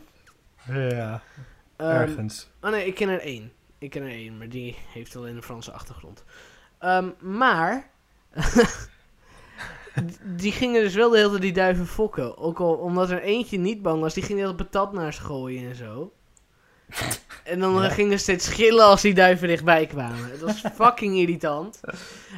Ja, 0.89 1.21
Ehm, 1.75 1.89
ergens. 1.89 2.47
oh 2.62 2.69
nee, 2.71 2.86
ik 2.86 2.95
ken 2.95 3.10
er 3.10 3.19
één. 3.19 3.51
Ik 3.77 3.89
ken 3.89 4.01
er 4.03 4.10
één, 4.10 4.38
maar 4.38 4.49
die 4.49 4.75
heeft 4.93 5.15
alleen 5.15 5.36
een 5.36 5.43
Franse 5.43 5.71
achtergrond. 5.71 6.23
Ehm, 6.79 7.10
maar... 7.19 7.89
die 10.23 10.51
gingen 10.51 10.81
dus 10.83 10.93
wel 10.93 11.10
de 11.10 11.17
hele 11.17 11.29
tijd 11.29 11.41
die 11.41 11.53
duiven 11.53 11.88
fokken. 11.88 12.38
Ook 12.38 12.60
al 12.60 12.73
omdat 12.73 13.10
er 13.10 13.21
eentje 13.21 13.57
niet 13.57 13.81
bang 13.81 14.01
was, 14.01 14.13
die 14.13 14.23
ging 14.23 14.38
de 14.39 14.43
hele 14.43 14.55
patat 14.57 14.93
naar 14.93 15.13
ze 15.13 15.21
gooien 15.21 15.69
en 15.69 15.75
zo. 15.75 16.13
En 17.43 17.60
dan 17.60 17.82
Ja. 17.82 17.89
gingen 17.89 18.12
ze 18.12 18.17
steeds 18.23 18.45
schillen 18.45 18.86
als 18.86 19.02
die 19.02 19.13
duiven 19.13 19.47
dichtbij 19.47 19.86
kwamen. 19.86 20.30
Het 20.32 20.41
was 20.41 20.62
fucking 20.82 21.15
irritant. 21.15 21.80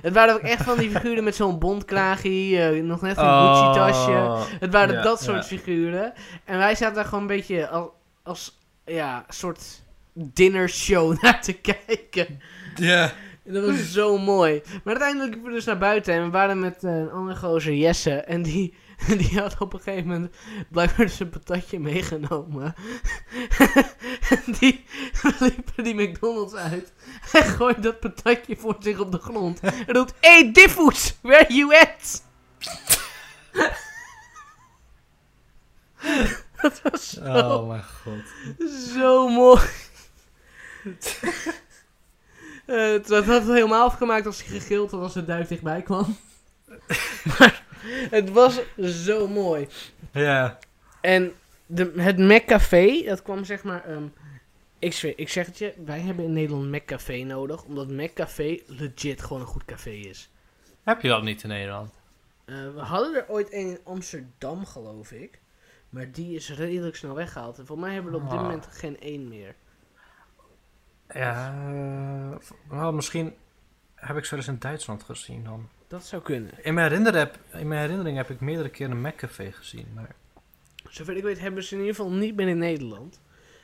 Het 0.01 0.13
waren 0.13 0.33
ook 0.33 0.41
echt 0.41 0.63
van 0.63 0.77
die 0.77 0.89
figuren 0.89 1.23
met 1.23 1.35
zo'n 1.35 1.59
bondkraagje, 1.59 2.61
eh, 2.61 2.83
nog 2.83 3.01
net 3.01 3.17
een 3.17 3.23
Gucci-tasje. 3.55 4.11
Oh, 4.11 4.41
Het 4.59 4.71
waren 4.71 4.95
ja, 4.95 5.01
dat 5.01 5.21
soort 5.21 5.49
ja. 5.49 5.57
figuren. 5.57 6.13
En 6.45 6.57
wij 6.57 6.75
zaten 6.75 6.95
daar 6.95 7.05
gewoon 7.05 7.21
een 7.21 7.27
beetje 7.27 7.67
als, 7.67 7.89
als 8.23 8.57
ja, 8.85 9.25
soort 9.27 9.81
dinnershow 10.13 11.15
naar 11.21 11.41
te 11.41 11.53
kijken. 11.53 12.41
Ja, 12.75 13.11
Dat 13.43 13.65
was 13.65 13.91
zo 13.91 14.17
mooi. 14.17 14.61
Maar 14.83 14.93
uiteindelijk 14.93 15.31
liepen 15.33 15.49
we 15.49 15.55
dus 15.55 15.65
naar 15.65 15.77
buiten 15.77 16.13
en 16.13 16.23
we 16.23 16.29
waren 16.29 16.59
met 16.59 16.83
eh, 16.83 16.97
een 16.97 17.11
andere 17.11 17.37
gozer, 17.39 17.73
Jesse. 17.73 18.11
En 18.15 18.41
die, 18.41 18.73
die 19.17 19.39
had 19.39 19.55
op 19.59 19.73
een 19.73 19.79
gegeven 19.79 20.07
moment 20.07 20.35
blijkbaar 20.69 21.05
dus 21.05 21.19
een 21.19 21.29
patatje 21.29 21.79
meegenomen. 21.79 22.75
en 24.29 24.43
die 24.59 24.85
liepen 25.39 25.83
die 25.83 25.95
McDonald's 25.95 26.53
uit. 26.53 26.93
Hij 27.31 27.43
gooit 27.43 27.83
dat 27.83 27.99
patatje 27.99 28.55
voor 28.55 28.75
zich 28.79 28.99
op 28.99 29.11
de 29.11 29.17
grond. 29.17 29.59
En 29.59 29.85
roept, 29.87 30.13
Hey 30.19 30.51
Diffoes, 30.51 31.17
where 31.21 31.53
you 31.53 31.79
at? 31.79 32.23
dat 36.61 36.81
was 36.83 37.09
zo, 37.09 37.21
Oh 37.21 37.67
mijn 37.67 37.83
god. 37.83 38.23
zo 38.95 39.29
mooi. 39.29 39.61
Eh, 42.65 42.91
het 42.91 43.09
had 43.09 43.25
het 43.25 43.47
helemaal 43.47 43.85
afgemaakt 43.85 44.25
als 44.25 44.43
hij 44.43 44.59
gegild 44.59 44.91
had 44.91 45.01
als 45.01 45.13
de 45.13 45.25
duif 45.25 45.47
dichtbij 45.47 45.81
kwam. 45.81 46.17
maar 47.39 47.63
het 48.17 48.29
was 48.29 48.61
zo 48.77 49.27
mooi. 49.27 49.67
Ja. 50.11 50.57
En 51.01 51.31
de, 51.65 51.93
het 51.97 52.17
McCafé, 52.17 53.03
dat 53.05 53.21
kwam 53.21 53.43
zeg 53.43 53.63
maar... 53.63 53.85
ehm, 53.85 54.03
ik, 54.79 54.93
zweer, 54.93 55.13
ik 55.19 55.29
zeg 55.29 55.45
het 55.45 55.57
je, 55.57 55.73
wij 55.85 55.99
hebben 55.99 56.25
in 56.25 56.33
Nederland 56.33 56.71
McCafé 56.71 57.13
nodig. 57.17 57.63
Omdat 57.63 57.87
McCafé 57.89 58.59
legit 58.67 59.21
gewoon 59.21 59.41
een 59.41 59.47
goed 59.47 59.65
café 59.65 59.89
is. 59.89 60.29
Heb 60.83 61.01
je 61.01 61.07
dat 61.07 61.23
niet 61.23 61.43
in 61.43 61.49
Nederland? 61.49 61.91
Eh, 62.45 62.55
we 62.73 62.79
hadden 62.79 63.15
er 63.15 63.25
ooit 63.27 63.53
een 63.53 63.67
in 63.69 63.79
Amsterdam, 63.83 64.65
geloof 64.65 65.11
ik. 65.11 65.39
Maar 65.89 66.11
die 66.11 66.35
is 66.35 66.49
redelijk 66.53 66.95
snel 66.95 67.15
weggehaald. 67.15 67.57
En 67.59 67.65
voor 67.65 67.79
mij 67.79 67.93
hebben 67.93 68.11
we 68.11 68.17
er 68.17 68.23
op 68.23 68.29
dit 68.29 68.39
Ah. 68.39 68.45
moment 68.45 68.67
geen 68.71 68.99
één 68.99 69.27
meer. 69.27 69.55
Ja. 71.13 71.53
wel, 72.69 72.91
misschien 72.93 73.35
heb 73.95 74.17
ik 74.17 74.23
ze 74.23 74.29
wel 74.29 74.39
eens 74.39 74.47
in 74.47 74.59
Duitsland 74.59 75.03
gezien 75.03 75.43
dan. 75.43 75.69
Dat 75.89 76.05
zou 76.05 76.21
kunnen. 76.21 76.51
In 76.61 76.73
mijn, 76.73 76.87
herinnering 76.87 77.17
heb, 77.23 77.39
in 77.59 77.67
mijn 77.67 77.81
herinnering 77.81 78.17
heb 78.17 78.29
ik 78.29 78.39
meerdere 78.39 78.69
keren 78.69 78.91
een 78.91 79.01
McCafé 79.01 79.51
gezien. 79.51 79.87
Maar 79.95 80.15
Zover 80.89 81.17
ik 81.17 81.23
weet 81.23 81.39
hebben 81.39 81.63
ze 81.63 81.73
in 81.73 81.79
ieder 81.79 81.95
geval 81.95 82.11
niet 82.11 82.35
meer 82.35 82.47
in 82.47 82.57
Nederland. 82.57 83.21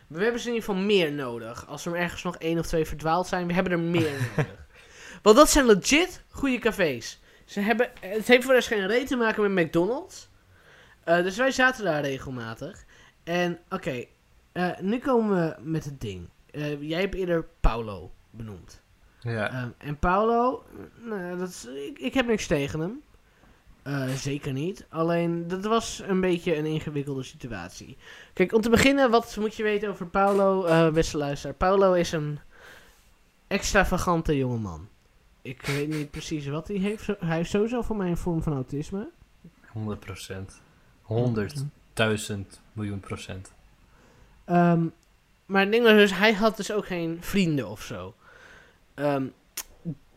Maar 0.07 0.17
we 0.17 0.23
hebben 0.23 0.41
ze 0.41 0.47
in 0.47 0.53
ieder 0.53 0.69
geval 0.69 0.85
meer 0.85 1.11
nodig. 1.11 1.67
Als 1.67 1.85
er 1.85 1.95
ergens 1.95 2.23
nog 2.23 2.37
één 2.37 2.59
of 2.59 2.65
twee 2.65 2.85
verdwaald 2.85 3.27
zijn, 3.27 3.47
we 3.47 3.53
hebben 3.53 3.71
er 3.71 3.79
meer 3.79 4.11
nodig. 4.35 4.67
Want 5.21 5.35
dat 5.35 5.49
zijn 5.49 5.65
legit 5.65 6.23
goede 6.29 6.57
cafés. 6.57 7.19
Ze 7.45 7.59
hebben, 7.59 7.91
het 7.99 8.27
heeft 8.27 8.43
voor 8.43 8.53
rest 8.53 8.67
geen 8.67 8.87
reet 8.87 9.07
te 9.07 9.15
maken 9.15 9.53
met 9.53 9.65
McDonald's. 9.65 10.29
Eh, 11.03 11.23
dus 11.23 11.37
wij 11.37 11.51
zaten 11.51 11.83
daar 11.83 12.01
regelmatig. 12.01 12.85
En 13.23 13.59
oké, 13.69 14.05
eh, 14.51 14.79
nu 14.79 14.99
komen 14.99 15.35
we 15.35 15.55
met 15.61 15.85
het 15.85 16.01
ding. 16.01 16.29
Eh, 16.51 16.81
jij 16.81 17.01
hebt 17.01 17.15
eerder 17.15 17.45
Paulo 17.59 18.11
benoemd. 18.29 18.83
Ja. 19.33 19.51
Ehm, 19.51 19.69
en 19.77 19.97
Paulo, 19.97 20.63
eh, 20.73 21.09
nou, 21.09 21.37
dat 21.37 21.49
is, 21.49 21.65
ik, 21.65 21.99
ik 21.99 22.13
heb 22.13 22.27
niks 22.27 22.47
tegen 22.47 22.79
hem. 22.79 23.01
Eh, 23.83 24.09
zeker 24.09 24.53
niet. 24.53 24.85
Alleen, 24.89 25.47
dat 25.47 25.65
was 25.65 26.01
een 26.05 26.21
beetje 26.21 26.55
een 26.55 26.65
ingewikkelde 26.65 27.23
situatie. 27.23 27.97
Kijk, 28.33 28.53
om 28.53 28.61
te 28.61 28.69
beginnen, 28.69 29.11
wat 29.11 29.37
moet 29.39 29.55
je 29.55 29.63
weten 29.63 29.89
over 29.89 30.07
Paulo, 30.07 30.65
eh 30.65 30.91
beste 30.91 31.17
luisteraar? 31.17 31.55
Paulo 31.55 31.93
is 31.93 32.11
een 32.11 32.39
extravagante 33.47 34.37
jongeman. 34.37 34.87
Ik 35.41 35.61
weet 35.65 35.87
niet 35.87 36.11
precies 36.11 36.47
wat 36.47 36.67
hij 36.67 36.77
heeft. 36.77 37.05
Hij 37.05 37.35
heeft 37.35 37.49
sowieso 37.49 37.81
voor 37.81 37.95
mij 37.95 38.09
een 38.09 38.17
vorm 38.17 38.43
van 38.43 38.53
autisme. 38.53 39.09
100 39.67 39.99
procent. 39.99 40.61
100.000 41.01 42.61
miljoen 42.73 42.99
procent. 42.99 43.53
Ehm, 44.45 44.85
maar 45.45 45.61
het 45.61 45.71
ding 45.71 45.83
was 45.83 45.93
dus, 45.93 46.13
hij 46.13 46.33
had 46.33 46.57
dus 46.57 46.71
ook 46.71 46.85
geen 46.85 47.17
vrienden 47.21 47.67
of 47.67 47.81
zo. 47.81 48.13
Ehm, 48.95 49.25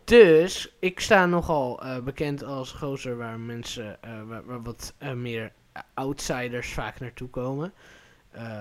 dus, 0.05 0.75
ik 0.81 1.01
sta 1.01 1.27
nogal 1.27 1.83
eh, 1.83 1.99
bekend 1.99 2.45
als 2.45 2.73
gozer 2.73 3.17
waar 3.17 3.41
mensen, 3.41 4.03
eh, 4.03 4.23
waar, 4.27 4.45
waar 4.45 4.63
wat 4.63 4.95
eh, 4.99 5.13
meer 5.13 5.53
outsiders 5.95 6.73
vaak 6.73 7.01
naartoe 7.01 7.29
komen. 7.29 7.73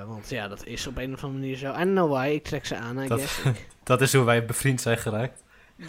Want 0.07 0.29
ja, 0.29 0.47
dat 0.47 0.65
is 0.65 0.87
op 0.87 0.97
een 0.97 1.13
of 1.13 1.23
andere 1.23 1.39
manier 1.41 1.57
zo. 1.57 1.71
I 1.71 1.77
don't 1.77 1.91
know 1.91 2.11
why, 2.11 2.27
ik 2.27 2.43
trek 2.43 2.65
ze 2.65 2.75
aan, 2.75 2.99
I 3.03 3.07
Dat- 3.07 3.19
guess. 3.19 3.41
Dat 3.83 4.01
is 4.01 4.13
hoe 4.13 4.23
wij 4.25 4.45
bevriend 4.45 4.81
zijn 4.81 4.97
geraakt. 4.97 5.43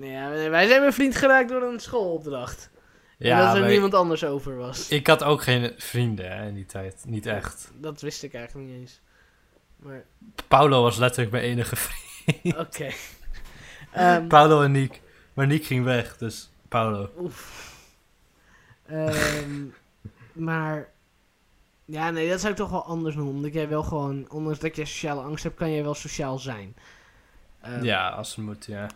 ja, 0.00 0.28
wij 0.50 0.68
zijn 0.68 0.82
bevriend 0.84 1.16
geraakt 1.16 1.48
door 1.48 1.62
een 1.62 1.80
schoolopdracht. 1.80 2.70
en 3.18 3.26
Ja, 3.26 3.46
dat 3.46 3.54
er 3.54 3.60
wij- 3.60 3.70
niemand 3.70 3.94
anders 3.94 4.24
over 4.24 4.56
was. 4.56 4.88
ik 4.88 5.06
had 5.06 5.22
ook 5.24 5.42
geen 5.42 5.72
vrienden 5.76 6.36
hè, 6.36 6.46
in 6.46 6.54
die 6.54 6.66
tijd. 6.66 7.04
Niet 7.06 7.26
echt. 7.26 7.70
Dat 7.74 8.00
wist 8.00 8.22
ik 8.22 8.34
eigenlijk 8.34 8.68
niet 8.68 8.80
eens. 8.80 9.00
Maar, 9.76 10.04
Paulo 10.48 10.82
was 10.82 10.96
letterlijk 10.96 11.30
mijn 11.32 11.44
enige 11.44 11.76
vriend. 11.76 12.56
oké. 12.58 12.88
Ehm, 13.92 14.26
Paulo 14.26 14.62
en 14.62 14.72
Niek. 14.72 15.02
Maar 15.34 15.46
Niek 15.46 15.64
ging 15.64 15.84
weg, 15.84 16.16
dus 16.16 16.50
Paulo. 16.68 17.10
Oef. 17.18 17.74
Ehm, 18.86 19.64
maar. 20.32 20.88
Ja, 21.84 22.10
nee, 22.10 22.28
dat 22.30 22.40
zou 22.40 22.52
ik 22.52 22.58
toch 22.58 22.70
wel 22.70 22.84
anders 22.84 23.14
noemen. 23.14 23.34
Omdat 23.34 23.52
jij 23.52 23.68
wel 23.68 23.82
gewoon, 23.82 24.26
ondanks 24.30 24.58
dat 24.58 24.76
jij 24.76 24.84
sociale 24.84 25.20
angst 25.22 25.44
hebt, 25.44 25.56
kan 25.56 25.72
jij 25.72 25.82
wel 25.82 25.94
sociaal 25.94 26.38
zijn. 26.38 26.76
Ehm, 27.60 27.84
ja, 27.84 28.08
als 28.08 28.36
het 28.36 28.44
moet, 28.44 28.64
ja. 28.66 28.86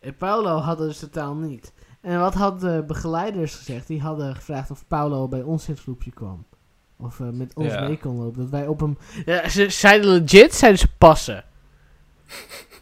En 0.00 0.16
Paulo 0.16 0.56
had 0.58 0.78
het 0.78 0.88
dus 0.88 0.98
totaal 0.98 1.34
niet. 1.34 1.72
En 2.00 2.18
wat 2.20 2.34
hadden 2.34 2.76
de 2.76 2.82
begeleiders 2.82 3.54
gezegd? 3.54 3.86
Die 3.86 4.00
hadden 4.00 4.34
gevraagd 4.36 4.70
of 4.70 4.84
Paulo 4.88 5.28
bij 5.28 5.42
ons 5.42 5.66
in 5.68 5.72
het 5.74 5.82
groepje 5.82 6.10
kwam. 6.10 6.44
Of 6.96 7.20
eh, 7.20 7.28
met 7.28 7.54
ons 7.54 7.72
Ja. 7.72 7.80
mee 7.88 7.98
kon 7.98 8.16
lopen. 8.16 8.40
Dat 8.40 8.50
wij 8.50 8.66
op 8.66 8.80
hem... 8.80 8.98
Ja, 9.24 9.48
ze 9.48 9.70
zeiden 9.70 10.10
legit, 10.10 10.54
zeiden 10.54 10.80
ze 10.80 10.88
passen. 10.98 11.44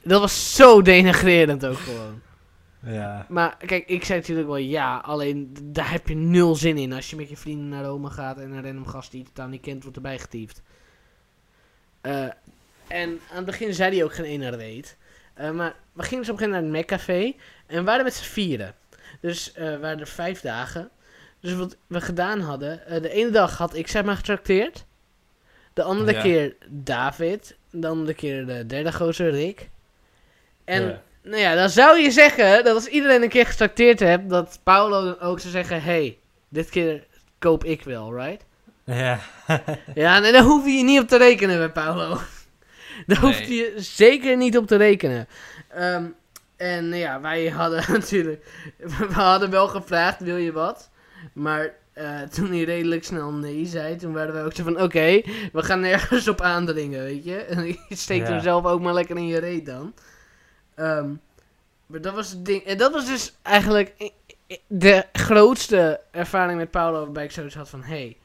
Dat 0.02 0.20
was 0.20 0.54
zo 0.56 0.82
denigrerend 0.82 1.66
ook 1.66 1.78
gewoon. 1.78 2.20
Ja. 2.82 3.26
Maar 3.28 3.56
kijk, 3.66 3.88
ik 3.88 4.04
zei 4.04 4.18
natuurlijk 4.18 4.48
wel 4.48 4.56
ja, 4.56 4.96
alleen 4.96 5.56
daar 5.62 5.90
heb 5.90 6.08
je 6.08 6.14
nul 6.14 6.54
zin 6.54 6.76
in 6.76 6.92
als 6.92 7.10
je 7.10 7.16
met 7.16 7.28
je 7.28 7.36
vrienden 7.36 7.68
naar 7.68 7.84
Rome 7.84 8.10
gaat 8.10 8.38
en 8.38 8.50
een 8.50 8.64
random 8.64 8.86
gast 8.86 9.10
die 9.10 9.20
je 9.20 9.26
totaal 9.26 9.48
niet 9.48 9.60
kent 9.60 9.82
wordt 9.82 9.96
erbij 9.96 10.18
getiefd. 10.18 10.62
Eh, 12.00 12.22
en 12.86 13.20
aan 13.30 13.36
het 13.36 13.44
begin 13.44 13.74
zei 13.74 13.94
hij 13.94 14.04
ook 14.04 14.14
geen 14.14 14.24
ene 14.24 14.48
reet. 14.48 14.96
Eh, 15.34 15.50
maar 15.50 15.74
we 15.92 16.02
gingen 16.02 16.18
dus 16.24 16.28
op 16.30 16.40
een 16.40 16.44
gegeven 16.44 16.64
moment 16.64 16.88
naar 16.88 16.96
het 16.96 17.06
Maccafé 17.06 17.32
en 17.66 17.76
we 17.76 17.82
waren 17.82 18.04
met 18.04 18.14
z'n 18.14 18.24
vieren. 18.24 18.74
Dus 19.20 19.52
eh, 19.52 19.64
we 19.64 19.78
waren 19.78 20.00
er 20.00 20.06
vijf 20.06 20.40
dagen. 20.40 20.90
Dus 21.40 21.54
wat 21.54 21.76
we 21.86 22.00
gedaan 22.00 22.40
hadden, 22.40 23.02
de 23.02 23.10
ene 23.10 23.30
dag 23.30 23.58
had 23.58 23.74
ik 23.74 23.88
zeg 23.88 24.04
maar 24.04 24.16
getrakteerd. 24.16 24.84
De 25.72 25.82
andere 25.82 26.12
Ja. 26.12 26.20
keer 26.22 26.56
David. 26.68 27.56
De 27.70 27.86
andere 27.86 28.14
keer 28.14 28.46
de 28.46 28.66
derde 28.66 28.92
gozer 28.92 29.30
Rick. 29.30 29.68
En 30.70 30.83
Ja. 30.83 31.00
nou 31.22 31.40
ja, 31.40 31.54
dan 31.54 31.70
zou 31.70 31.98
je 31.98 32.11
zeggen 32.11 32.64
dat 32.64 32.74
als 32.74 32.87
iedereen 32.87 33.22
een 33.22 33.28
keer 33.28 33.46
getrakteerd 33.46 34.00
hebt, 34.00 34.30
dat 34.30 34.59
Paulo 34.62 35.04
dan 35.04 35.20
ook 35.20 35.40
zou 35.40 35.52
zeggen: 35.52 35.83
hey, 35.83 36.18
dit 36.48 36.70
keer 36.70 37.04
koop 37.38 37.64
ik 37.64 37.83
wel, 37.83 38.14
right? 38.16 38.44
Ja. 38.85 39.18
Ja, 39.94 40.18
nee, 40.18 40.33
daar 40.33 40.42
hoef 40.42 40.64
je 40.66 40.72
je 40.72 40.85
niet 40.85 41.00
op 41.00 41.09
te 41.09 41.16
rekenen 41.18 41.59
bij 41.59 41.70
Paulo. 41.70 42.18
Daar 43.06 43.18
hoef 43.18 43.40
je 43.40 43.72
zeker 43.76 44.37
niet 44.37 44.56
op 44.56 44.66
te 44.66 44.76
rekenen. 44.76 45.28
Ehm, 45.68 46.04
en 46.56 46.88
nou 46.88 47.00
ja, 47.00 47.20
wij 47.20 47.46
hadden 47.48 47.85
natuurlijk, 47.92 48.44
we 48.78 49.06
hadden 49.12 49.50
wel 49.50 49.68
gevraagd: 49.68 50.20
wil 50.20 50.37
je 50.37 50.52
wat? 50.52 50.90
Maar 51.33 51.74
eh, 51.92 52.20
toen 52.22 52.48
hij 52.50 52.62
redelijk 52.62 53.04
snel 53.04 53.33
nee 53.33 53.66
zei, 53.66 53.96
toen 53.96 54.12
waren 54.12 54.35
wij 54.35 54.44
ook 54.44 54.54
zo 54.54 54.62
van: 54.62 54.80
oké, 54.83 55.20
we 55.52 55.62
gaan 55.62 55.80
nergens 55.80 56.28
op 56.28 56.40
aandringen, 56.40 57.02
weet 57.02 57.24
je? 57.24 57.37
En 57.37 57.66
je 57.66 57.76
steekt 57.88 58.26
Ja. 58.26 58.33
hem 58.33 58.42
zelf 58.42 58.64
ook 58.64 58.80
maar 58.80 58.94
lekker 58.94 59.16
in 59.16 59.26
je 59.26 59.38
reet 59.38 59.66
dan. 59.66 59.94
Ehm, 60.80 61.12
maar 61.86 62.00
dat 62.00 62.14
was 62.14 62.30
het 62.30 62.44
ding. 62.44 62.62
En 62.62 62.78
dat 62.78 62.92
was 62.92 63.06
dus 63.06 63.34
eigenlijk 63.42 64.12
de 64.66 65.06
grootste 65.12 66.00
ervaring 66.10 66.58
met 66.58 66.70
Paulo, 66.70 67.04
waarbij 67.04 67.24
ik 67.24 67.30
zoiets 67.30 67.54
had 67.54 67.68
van: 67.68 67.82
hey, 67.82 68.16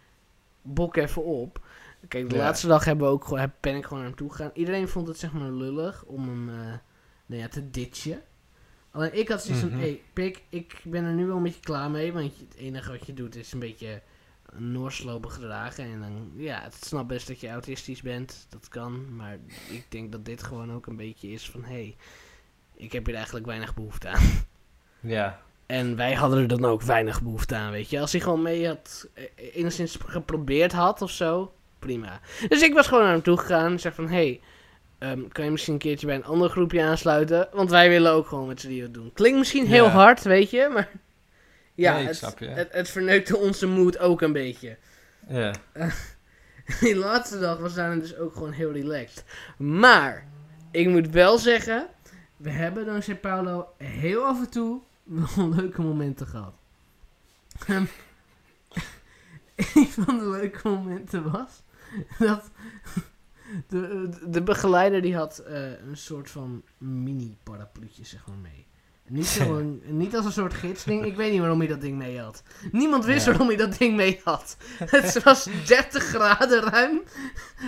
bok 0.61 0.95
even 0.97 1.23
op. 1.23 1.59
Kijk, 2.07 2.29
de 2.29 2.35
Ja. 2.35 2.41
laatste 2.41 2.67
dag 2.67 2.85
hebben 2.85 3.07
we 3.07 3.13
ook 3.13 3.23
gewoon, 3.23 3.39
heb- 3.39 3.55
ben 3.59 3.75
ik 3.75 3.83
gewoon 3.83 3.97
naar 3.99 4.07
hem 4.07 4.17
toe 4.17 4.29
gegaan. 4.31 4.51
Iedereen 4.53 4.87
vond 4.87 5.07
het 5.07 5.17
zeg 5.19 5.33
maar 5.33 5.51
lullig 5.51 6.03
om 6.03 6.27
hem 6.27 6.49
eh, 6.49 6.55
nou 7.25 7.41
ja, 7.41 7.47
te 7.47 7.69
ditchen. 7.71 8.21
Alleen 8.91 9.17
ik 9.17 9.29
had 9.29 9.41
zoiets 9.43 9.61
van, 9.63 9.69
Mhm. 9.71 9.79
hé, 9.79 9.85
hey, 9.87 10.01
pik, 10.13 10.43
ik 10.49 10.81
ben 10.83 11.03
er 11.03 11.13
nu 11.13 11.25
wel 11.25 11.37
een 11.37 11.43
beetje 11.43 11.59
klaar 11.59 11.91
mee. 11.91 12.13
Want 12.13 12.31
het 12.39 12.55
enige 12.57 12.91
wat 12.91 13.05
je 13.05 13.13
doet 13.13 13.35
is 13.35 13.51
een 13.53 13.59
beetje 13.59 14.01
Noors 14.57 15.03
lopen 15.03 15.31
gedragen. 15.31 15.83
En 15.83 15.99
dan, 15.99 16.31
ja, 16.35 16.61
het 16.61 16.73
snap 16.85 17.07
best 17.07 17.27
dat 17.27 17.39
je 17.39 17.49
autistisch 17.49 18.01
bent. 18.01 18.45
Dat 18.49 18.67
kan. 18.67 19.15
Maar 19.15 19.37
ik 19.69 19.85
denk 19.89 20.11
dat 20.11 20.25
dit 20.25 20.43
gewoon 20.43 20.73
ook 20.73 20.85
een 20.87 20.95
beetje 20.95 21.27
is 21.27 21.49
van, 21.49 21.63
hé, 21.63 21.71
hey, 21.73 21.95
ik 22.75 22.91
heb 22.91 23.05
hier 23.05 23.15
eigenlijk 23.15 23.45
weinig 23.45 23.73
behoefte 23.73 24.07
aan. 24.07 24.21
Ja. 24.99 25.39
En 25.65 25.95
wij 25.95 26.13
hadden 26.13 26.39
er 26.39 26.47
dan 26.47 26.65
ook 26.65 26.81
weinig 26.81 27.21
behoefte 27.21 27.55
aan, 27.55 27.71
weet 27.71 27.89
je. 27.89 27.99
Als 27.99 28.11
hij 28.11 28.21
gewoon 28.21 28.41
mee 28.41 28.67
had, 28.67 29.07
eh, 29.13 29.23
enigszins 29.53 29.97
geprobeerd 30.05 30.71
had 30.71 31.01
of 31.01 31.11
zo, 31.11 31.53
prima. 31.79 32.19
Dus 32.47 32.61
ik 32.61 32.73
was 32.73 32.87
gewoon 32.87 33.03
naar 33.03 33.11
hem 33.13 33.21
toe 33.21 33.37
gegaan 33.37 33.71
en 33.71 33.79
zeg 33.79 33.93
van, 33.95 34.09
hey, 34.09 34.41
ehm, 34.99 35.27
kan 35.27 35.45
je 35.45 35.51
misschien 35.51 35.73
een 35.73 35.79
keertje 35.79 36.05
bij 36.07 36.15
een 36.15 36.25
ander 36.25 36.49
groepje 36.49 36.83
aansluiten? 36.83 37.47
Want 37.53 37.69
wij 37.69 37.89
willen 37.89 38.11
ook 38.11 38.27
gewoon 38.27 38.47
met 38.47 38.59
z'n 38.61 38.67
drieën 38.67 38.91
doen. 38.91 39.11
Klinkt 39.13 39.37
misschien 39.37 39.67
heel 39.67 39.85
Ja. 39.85 39.91
hard, 39.91 40.21
weet 40.23 40.49
je, 40.49 40.69
maar 40.73 40.89
ja, 41.75 41.95
Nee, 41.95 42.05
het, 42.05 42.15
snap 42.15 42.39
je. 42.39 42.47
het, 42.47 42.71
het 42.73 42.89
verneukte 42.89 43.37
onze 43.37 43.67
moed 43.67 43.97
ook 43.99 44.21
een 44.21 44.33
beetje. 44.33 44.77
Ja. 45.27 45.53
Die 46.79 46.95
laatste 46.95 47.39
dag 47.39 47.57
was 47.57 47.73
daarna 47.73 48.01
dus 48.01 48.17
ook 48.17 48.33
gewoon 48.33 48.51
heel 48.51 48.71
relaxed. 48.71 49.23
Maar, 49.57 50.27
ik 50.71 50.87
moet 50.87 51.09
wel 51.09 51.37
zeggen, 51.37 51.87
we 52.37 52.49
hebben 52.49 52.85
dankzij 52.85 53.15
Paulo 53.15 53.67
heel 53.77 54.23
af 54.25 54.39
en 54.39 54.49
toe 54.49 54.81
wel 55.03 55.49
leuke 55.55 55.81
momenten 55.81 56.27
gehad. 56.27 56.53
Ehm, 57.67 57.85
een 59.75 59.87
van 59.87 60.17
de 60.17 60.29
leuke 60.29 60.67
momenten 60.69 61.31
was 61.31 61.63
dat 62.19 62.49
de, 63.69 64.09
de 64.27 64.41
begeleider 64.43 65.01
die 65.01 65.15
had 65.15 65.37
eh, 65.37 65.79
een 65.79 65.97
soort 65.97 66.29
van 66.29 66.61
mini 66.77 67.37
parapluutje 67.43 68.05
zeg 68.05 68.27
maar 68.27 68.37
mee. 68.37 68.65
Niet, 69.07 69.25
zo, 69.25 69.79
niet 69.85 70.15
als 70.15 70.25
een 70.25 70.31
soort 70.31 70.53
gidsding. 70.53 71.05
Ik 71.05 71.15
weet 71.15 71.31
niet 71.31 71.39
waarom 71.39 71.59
hij 71.59 71.67
dat 71.67 71.81
ding 71.81 71.97
mee 71.97 72.19
had. 72.19 72.43
Niemand 72.71 73.05
wist 73.05 73.25
Ja. 73.25 73.31
waarom 73.31 73.47
hij 73.47 73.57
dat 73.57 73.77
ding 73.77 73.95
mee 73.95 74.21
had. 74.23 74.57
Het 74.85 75.23
was 75.23 75.47
30 75.65 76.03
graden 76.03 76.61
ruim. 76.61 77.01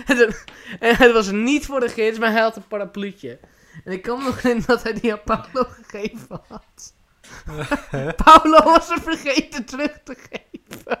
En 0.06 0.34
en 0.80 0.96
het 0.96 1.12
was 1.12 1.30
niet 1.30 1.66
voor 1.66 1.80
de 1.80 1.88
gids, 1.88 2.18
maar 2.18 2.32
hij 2.32 2.40
had 2.40 2.56
een 2.56 2.66
parapluutje. 2.68 3.38
En 3.84 3.92
ik 3.92 4.02
kan 4.02 4.18
me 4.18 4.24
nog 4.24 4.42
herinneren 4.42 4.74
dat 4.74 4.82
hij 4.82 4.92
die 4.92 5.12
aan 5.12 5.22
Paulo 5.24 5.68
gegeven 5.70 6.40
had. 6.48 6.94
Paulo 8.24 8.62
was 8.64 8.90
er 8.90 9.00
vergeten 9.00 9.64
terug 9.64 10.00
te 10.04 10.16
geven. 10.30 11.00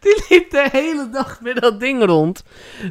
Die 0.00 0.24
liep 0.28 0.50
de 0.50 0.68
hele 0.72 1.08
dag 1.10 1.40
met 1.40 1.60
dat 1.60 1.80
ding 1.80 2.04
rond. 2.04 2.44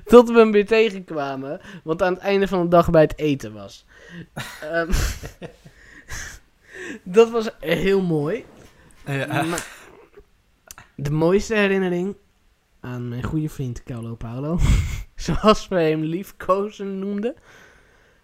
Tot 0.05 0.29
we 0.29 0.37
hem 0.37 0.51
weer 0.51 0.65
tegenkwamen. 0.65 1.61
Want 1.83 2.01
aan 2.01 2.13
het 2.13 2.21
einde 2.21 2.47
van 2.47 2.61
de 2.61 2.67
dag 2.67 2.89
bij 2.89 3.01
het 3.01 3.17
eten 3.17 3.53
was. 3.53 3.85
Ehm, 4.61 4.91
dat 7.17 7.29
was 7.29 7.49
heel 7.59 8.01
mooi. 8.01 8.45
Ja. 9.05 9.45
De 10.95 11.11
mooiste 11.11 11.55
herinnering 11.55 12.15
aan 12.85 13.07
mijn 13.09 13.23
goede 13.23 13.49
vriend 13.49 13.83
Carlo 13.83 14.15
Paolo, 14.15 14.59
zoals 15.15 15.67
we 15.67 15.75
hem 15.75 16.01
liefkozen 16.01 16.99
noemden, 16.99 17.35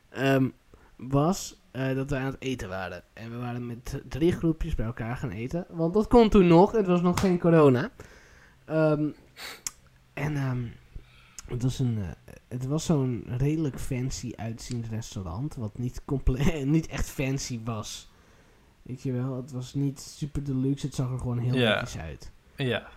ehm, 0.09 0.49
was 0.95 1.61
eh, 1.71 1.95
dat 1.95 2.09
we 2.09 2.15
aan 2.15 2.25
het 2.25 2.35
eten 2.39 2.69
waren. 2.69 3.03
En 3.13 3.31
we 3.31 3.37
waren 3.37 3.65
met 3.65 4.01
drie 4.09 4.31
groepjes 4.31 4.75
bij 4.75 4.85
elkaar 4.85 5.17
gaan 5.17 5.29
eten. 5.29 5.65
Want 5.69 5.93
dat 5.93 6.07
kon 6.07 6.29
toen 6.29 6.47
nog, 6.47 6.71
het 6.71 6.85
was 6.87 7.01
nog 7.01 7.19
geen 7.19 7.39
corona. 7.39 7.89
Ehm, 8.65 9.09
en 10.13 10.35
ehm, 10.35 10.63
het 11.47 11.63
was, 11.63 11.79
een, 11.79 11.97
eh, 12.01 12.33
het 12.47 12.65
was 12.65 12.85
zo'n 12.85 13.23
redelijk 13.27 13.79
fancy 13.79 14.31
uitziend 14.35 14.87
restaurant, 14.87 15.55
wat 15.55 15.77
niet, 15.77 16.01
comple- 16.05 16.63
niet 16.65 16.87
echt 16.87 17.09
fancy 17.09 17.59
was. 17.63 18.09
Weet 18.81 19.01
je 19.03 19.11
wel, 19.11 19.35
het 19.35 19.51
was 19.51 19.73
niet 19.73 19.99
super 19.99 20.43
deluxe, 20.43 20.85
het 20.85 20.95
zag 20.95 21.11
er 21.11 21.17
gewoon 21.19 21.37
heel 21.39 21.55
netjes 21.79 21.97
uit. 22.01 22.31
ja. 22.55 22.81
Eh, 22.81 22.87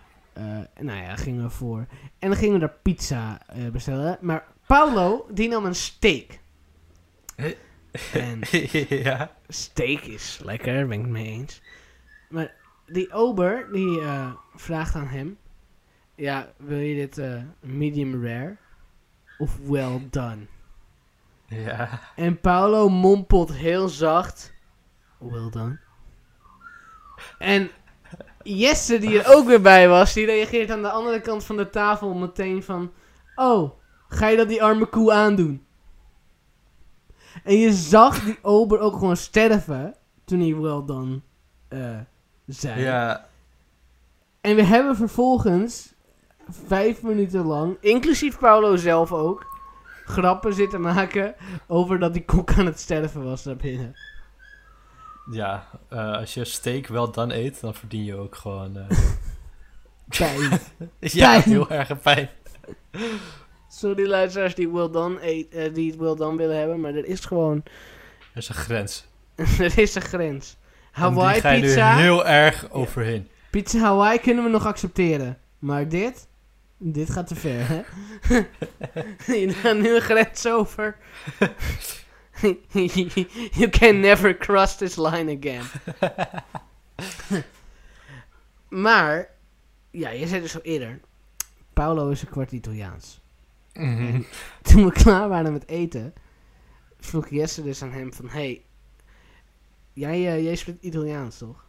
nou 0.79 1.01
ja, 1.01 1.15
gingen 1.15 1.43
we 1.43 1.49
voor. 1.49 1.85
En 2.19 2.29
dan 2.29 2.35
gingen 2.35 2.53
we 2.53 2.59
daar 2.59 2.77
pizza 2.81 3.41
eh, 3.47 3.69
bestellen. 3.69 4.17
Maar 4.21 4.45
Paulo, 4.67 5.27
die 5.31 5.49
nam 5.49 5.65
een 5.65 5.75
steak. 5.75 6.39
En 8.13 8.39
ja. 9.03 9.31
steak 9.47 9.99
is 9.99 10.39
lekker, 10.43 10.87
ben 10.87 10.97
ik 10.97 11.03
het 11.03 11.11
mee 11.11 11.25
eens. 11.25 11.61
Maar 12.29 12.53
die 12.85 13.13
ober, 13.13 13.67
die 13.71 14.01
eh, 14.01 14.31
vraagt 14.55 14.95
aan 14.95 15.07
hem... 15.07 15.37
Ja, 16.15 16.51
wil 16.57 16.77
je 16.77 16.95
dit 16.95 17.17
eh, 17.17 17.41
medium 17.59 18.25
rare? 18.25 18.57
Of 19.37 19.57
well 19.67 20.07
done? 20.09 20.45
Ja. 21.45 22.01
En 22.15 22.39
Paulo 22.39 22.89
mompelt 22.89 23.53
heel 23.53 23.87
zacht... 23.87 24.53
Well 25.17 25.49
done. 25.49 25.79
En 27.37 27.69
Jesse, 28.45 28.99
die 28.99 29.19
er 29.21 29.35
ook 29.35 29.45
weer 29.45 29.61
bij 29.61 29.87
was, 29.87 30.13
die 30.13 30.25
reageert 30.25 30.71
aan 30.71 30.81
de 30.81 30.89
andere 30.89 31.21
kant 31.21 31.43
van 31.43 31.57
de 31.57 31.69
tafel 31.69 32.13
meteen 32.13 32.63
van... 32.63 32.91
Oh, 33.35 33.71
ga 34.07 34.27
je 34.27 34.37
dat 34.37 34.47
die 34.47 34.63
arme 34.63 34.85
koe 34.85 35.11
aandoen? 35.11 35.65
En 37.43 37.57
je 37.57 37.73
zag 37.73 38.19
die 38.19 38.37
ober 38.41 38.79
ook 38.79 38.93
gewoon 38.93 39.17
sterven 39.17 39.95
toen 40.25 40.39
hij 40.39 40.55
well 40.55 40.83
done 40.85 41.21
eh, 41.67 41.99
zei. 42.45 42.81
Ja. 42.81 43.27
En 44.41 44.55
we 44.55 44.63
hebben 44.63 44.95
vervolgens 44.95 45.93
vijf 46.49 47.01
minuten 47.01 47.45
lang, 47.45 47.77
inclusief 47.79 48.39
Paulo 48.39 48.75
zelf 48.75 49.11
ook, 49.11 49.45
grappen 50.05 50.53
zitten 50.53 50.81
maken 50.81 51.35
over 51.67 51.99
dat 51.99 52.13
die 52.13 52.25
kok 52.25 52.53
aan 52.57 52.65
het 52.65 52.79
sterven 52.79 53.23
was 53.23 53.43
daar 53.43 53.55
binnen. 53.55 53.95
Ja. 55.31 55.67
eh, 55.89 56.13
als 56.13 56.33
je 56.33 56.45
steak 56.45 56.87
wel 56.87 57.11
dan 57.11 57.31
eet, 57.31 57.61
dan 57.61 57.73
verdien 57.73 58.03
je 58.03 58.15
ook 58.15 58.35
gewoon... 58.35 58.77
eh, 58.77 58.85
Pijn. 60.17 60.59
ja, 60.99 61.31
Pijn. 61.39 61.41
heel 61.51 61.69
erg 61.69 62.01
pijn. 62.01 62.29
Sorry 63.69 64.07
luisteraars 64.07 64.55
die 64.55 64.69
well 64.69 64.89
done, 64.89 65.27
eet, 65.27 65.53
eh, 65.53 65.73
die 65.73 65.91
het 65.91 65.99
well 65.99 66.15
done 66.15 66.37
willen 66.37 66.57
hebben, 66.57 66.79
maar 66.79 66.93
er 66.95 67.05
is 67.05 67.25
gewoon, 67.25 67.63
Er 68.33 68.37
is 68.37 68.49
een 68.49 68.55
grens. 68.55 69.05
er 69.59 69.77
is 69.79 69.95
een 69.95 70.01
grens. 70.01 70.57
En 70.93 71.01
Hawaii 71.01 71.33
die 71.33 71.41
ga 71.41 71.49
je 71.51 71.61
pizza, 71.61 71.91
er 71.91 71.97
heel 72.01 72.25
erg 72.25 72.71
overheen. 72.71 73.27
pizza 73.51 73.79
Hawaii 73.79 74.19
kunnen 74.19 74.43
we 74.43 74.49
nog 74.49 74.65
accepteren. 74.65 75.37
Maar 75.59 75.87
dit, 75.89 76.27
dit 76.77 77.09
gaat 77.09 77.27
te 77.27 77.35
ver, 77.35 77.67
hè? 77.67 77.81
Je 79.33 79.53
gaat 79.53 79.77
nu 79.77 79.95
een 79.95 80.01
grens 80.01 80.47
over. 80.47 80.97
you 83.59 83.69
can 83.69 83.99
never 83.99 84.37
cross 84.37 84.75
this 84.77 84.95
line 84.97 85.37
again. 85.37 85.65
maar, 88.85 89.29
ja, 89.91 90.09
je 90.09 90.27
zei 90.27 90.41
dus 90.41 90.55
al 90.55 90.61
eerder, 90.61 90.99
Paolo 91.73 92.09
is 92.09 92.21
een 92.21 92.29
kwart 92.29 92.51
Italiaans. 92.51 93.21
Mhm. 93.73 94.21
Toen 94.61 94.85
we 94.85 94.91
klaar 94.91 95.29
waren 95.29 95.51
met 95.53 95.67
eten, 95.67 96.13
vroeg 96.99 97.29
Jesse 97.29 97.63
dus 97.63 97.81
aan 97.81 97.91
hem 97.91 98.13
van... 98.13 98.29
Hey, 98.29 98.63
jij, 99.93 100.27
eh, 100.35 100.43
jij 100.43 100.55
spreekt 100.55 100.83
Italiaans, 100.83 101.37
toch? 101.37 101.63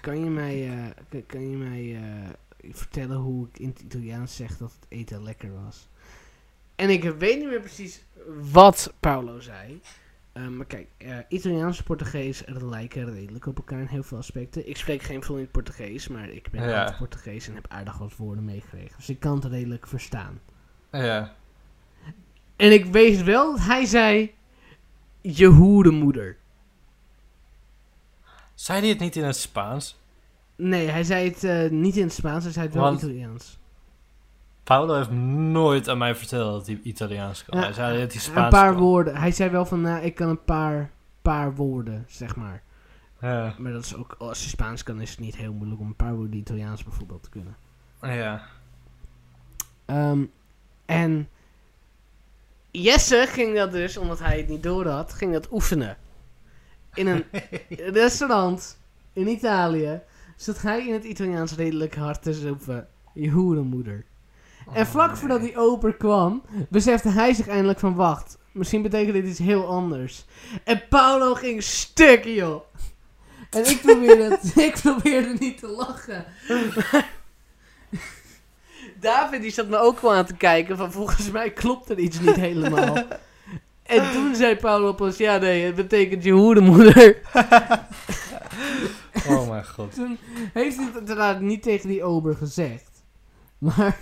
Kan 0.00 0.24
je 0.24 0.30
mij, 0.30 0.68
eh, 0.70 0.90
kan- 1.08 1.26
kan 1.26 1.50
je 1.50 1.56
mij 1.56 1.96
eh, 1.96 2.70
vertellen 2.74 3.16
hoe 3.16 3.48
ik 3.48 3.58
in 3.58 3.68
het 3.68 3.80
Italiaans 3.80 4.36
zeg 4.36 4.56
dat 4.56 4.72
het 4.72 4.86
eten 4.88 5.22
lekker 5.22 5.64
was? 5.64 5.88
En 6.76 6.90
ik 6.90 7.02
weet 7.02 7.38
niet 7.38 7.48
meer 7.48 7.60
precies 7.60 8.04
wat 8.52 8.94
Paolo 9.00 9.40
zei. 9.40 9.80
Eh, 10.32 10.46
maar 10.48 10.66
kijk, 10.66 10.86
eh, 10.96 11.16
Italiaans 11.28 11.78
en 11.78 11.84
Portugees 11.84 12.42
lijken 12.46 13.14
redelijk 13.14 13.46
op 13.46 13.56
elkaar 13.56 13.80
in 13.80 13.86
heel 13.86 14.02
veel 14.02 14.18
aspecten. 14.18 14.68
Ik 14.68 14.76
spreek 14.76 15.02
geen 15.02 15.22
vloeiend 15.22 15.50
Portugees, 15.50 16.08
maar 16.08 16.28
ik 16.28 16.50
ben 16.50 16.68
Ja. 16.68 16.84
uit 16.86 16.96
Portugees 16.98 17.48
en 17.48 17.54
heb 17.54 17.66
aardig 17.68 17.98
wat 17.98 18.16
woorden 18.16 18.44
meegekregen. 18.44 18.96
Dus 18.96 19.08
ik 19.08 19.20
kan 19.20 19.34
het 19.34 19.44
redelijk 19.44 19.86
verstaan. 19.86 20.40
Ja. 20.92 21.34
En 22.56 22.72
ik 22.72 22.84
weet 22.86 23.22
wel 23.22 23.50
dat 23.56 23.64
hij 23.64 23.84
zei... 23.84 24.34
Je 25.20 25.46
hoerenmoeder. 25.46 26.36
Zei 28.54 28.80
hij 28.80 28.88
het 28.88 28.98
niet 28.98 29.16
in 29.16 29.24
het 29.24 29.36
Spaans? 29.36 30.00
Nee, 30.56 30.86
hij 30.88 31.04
zei 31.04 31.28
het 31.28 31.44
eh, 31.44 31.70
niet 31.70 31.96
in 31.96 32.02
het 32.02 32.12
Spaans, 32.12 32.44
hij 32.44 32.52
zei 32.52 32.64
het 32.66 32.74
wel 32.74 32.82
Want- 32.84 33.02
Italiaans. 33.02 33.58
Paulo 34.64 34.94
heeft 34.94 35.10
nooit 35.10 35.88
aan 35.88 35.98
mij 35.98 36.14
verteld 36.14 36.52
dat 36.52 36.66
hij 36.66 36.80
Italiaans 36.82 37.44
kan. 37.44 37.58
Ja, 37.58 37.64
hij 37.64 37.74
zei 37.74 37.88
dat 37.88 38.06
hij 38.06 38.14
een 38.14 38.20
Spaans 38.20 38.54
paar 38.54 38.72
kan. 38.72 38.82
woorden. 38.82 39.16
Hij 39.16 39.32
zei 39.32 39.50
wel 39.50 39.66
van, 39.66 39.80
nou, 39.80 40.04
ik 40.04 40.14
kan 40.14 40.28
een 40.28 40.44
paar, 40.44 40.90
paar 41.22 41.54
woorden, 41.54 42.04
zeg 42.08 42.36
maar. 42.36 42.62
Ja. 43.20 43.54
Maar 43.58 43.72
dat 43.72 43.84
is 43.84 43.96
ook, 43.96 44.14
als 44.18 44.42
je 44.42 44.48
Spaans 44.48 44.82
kan, 44.82 45.00
is 45.00 45.10
het 45.10 45.20
niet 45.20 45.36
heel 45.36 45.52
moeilijk 45.52 45.80
om 45.80 45.86
een 45.86 45.96
paar 45.96 46.14
woorden 46.14 46.38
Italiaans 46.38 46.84
bijvoorbeeld 46.84 47.22
te 47.22 47.30
kunnen. 47.30 47.56
Ja. 48.00 48.42
Ehm, 49.84 50.24
en 50.86 51.28
Jesse 52.70 53.24
ging 53.28 53.56
dat 53.56 53.72
dus, 53.72 53.96
omdat 53.96 54.18
hij 54.18 54.36
het 54.36 54.48
niet 54.48 54.62
door 54.62 54.86
had, 54.86 55.12
ging 55.12 55.32
dat 55.32 55.52
oefenen. 55.52 55.96
In 56.94 57.06
een 57.06 57.24
restaurant 58.02 58.78
in 59.12 59.28
Italië 59.28 60.00
zat 60.36 60.62
hij 60.62 60.86
in 60.86 60.92
het 60.92 61.04
Italiaans 61.04 61.54
redelijk 61.54 61.94
hard 61.94 62.22
te 62.22 62.42
roepen. 62.48 62.88
Je 63.14 63.30
hoerenmoeder. 63.30 64.04
En 64.72 64.86
vlak 64.86 65.16
voordat 65.16 65.40
die 65.40 65.56
oper 65.56 65.94
kwam, 65.94 66.42
besefte 66.68 67.08
hij 67.08 67.34
zich 67.34 67.48
eindelijk 67.48 67.78
van 67.78 67.94
wacht. 67.94 68.38
Misschien 68.52 68.82
betekent 68.82 69.14
dit 69.14 69.26
iets 69.26 69.38
heel 69.38 69.66
anders. 69.66 70.24
En 70.64 70.82
Paulo 70.88 71.34
ging 71.34 71.62
stuk, 71.62 72.24
joh. 72.24 72.62
En 73.50 73.70
ik 73.70 73.80
probeerde, 73.82 74.38
ik 74.68 74.78
probeerde 74.82 75.36
niet 75.38 75.58
te 75.58 75.68
lachen. 75.68 76.24
David 79.00 79.42
die 79.42 79.50
zat 79.50 79.68
me 79.68 79.76
ook 79.76 80.00
wel 80.00 80.14
aan 80.14 80.26
te 80.26 80.36
kijken 80.36 80.76
van 80.76 80.92
volgens 80.92 81.30
mij 81.30 81.50
klopt 81.50 81.90
er 81.90 81.98
iets 81.98 82.20
niet 82.20 82.36
helemaal. 82.36 82.96
En 83.82 84.12
toen 84.12 84.34
zei 84.34 84.56
Paulo 84.56 84.92
pas, 84.92 85.16
ja 85.16 85.36
nee, 85.36 85.64
het 85.64 85.74
betekent 85.74 86.24
je 86.24 86.32
hoerenmoeder. 86.32 87.20
Oh 89.28 89.48
mijn 89.48 89.66
god. 89.66 89.94
Toen 89.94 90.18
heeft 90.52 90.76
hij 90.76 90.84
het 90.84 90.94
uiteraard 90.94 91.40
niet 91.40 91.62
tegen 91.62 91.88
die 91.88 92.04
ober 92.04 92.36
gezegd. 92.36 92.90
Maar 93.58 93.98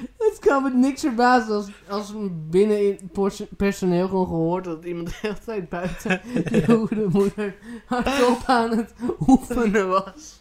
het 0.28 0.38
kan 0.40 0.62
me 0.62 0.70
niks 0.70 1.00
verbazen 1.00 1.54
als, 1.54 1.68
als 1.88 2.12
binnen 2.50 2.86
in 2.86 3.10
pers- 3.12 3.42
personeel 3.56 4.08
gewoon 4.08 4.26
gehoord 4.26 4.64
dat 4.64 4.84
iemand 4.84 5.08
de 5.08 5.14
hele 5.20 5.38
tijd 5.44 5.68
buiten 5.68 6.20
je 6.50 6.64
hoerenmoeder 6.66 7.54
hardop 7.86 8.42
aan 8.46 8.70
het 8.76 8.94
oefenen 9.28 9.88
was. 9.88 10.40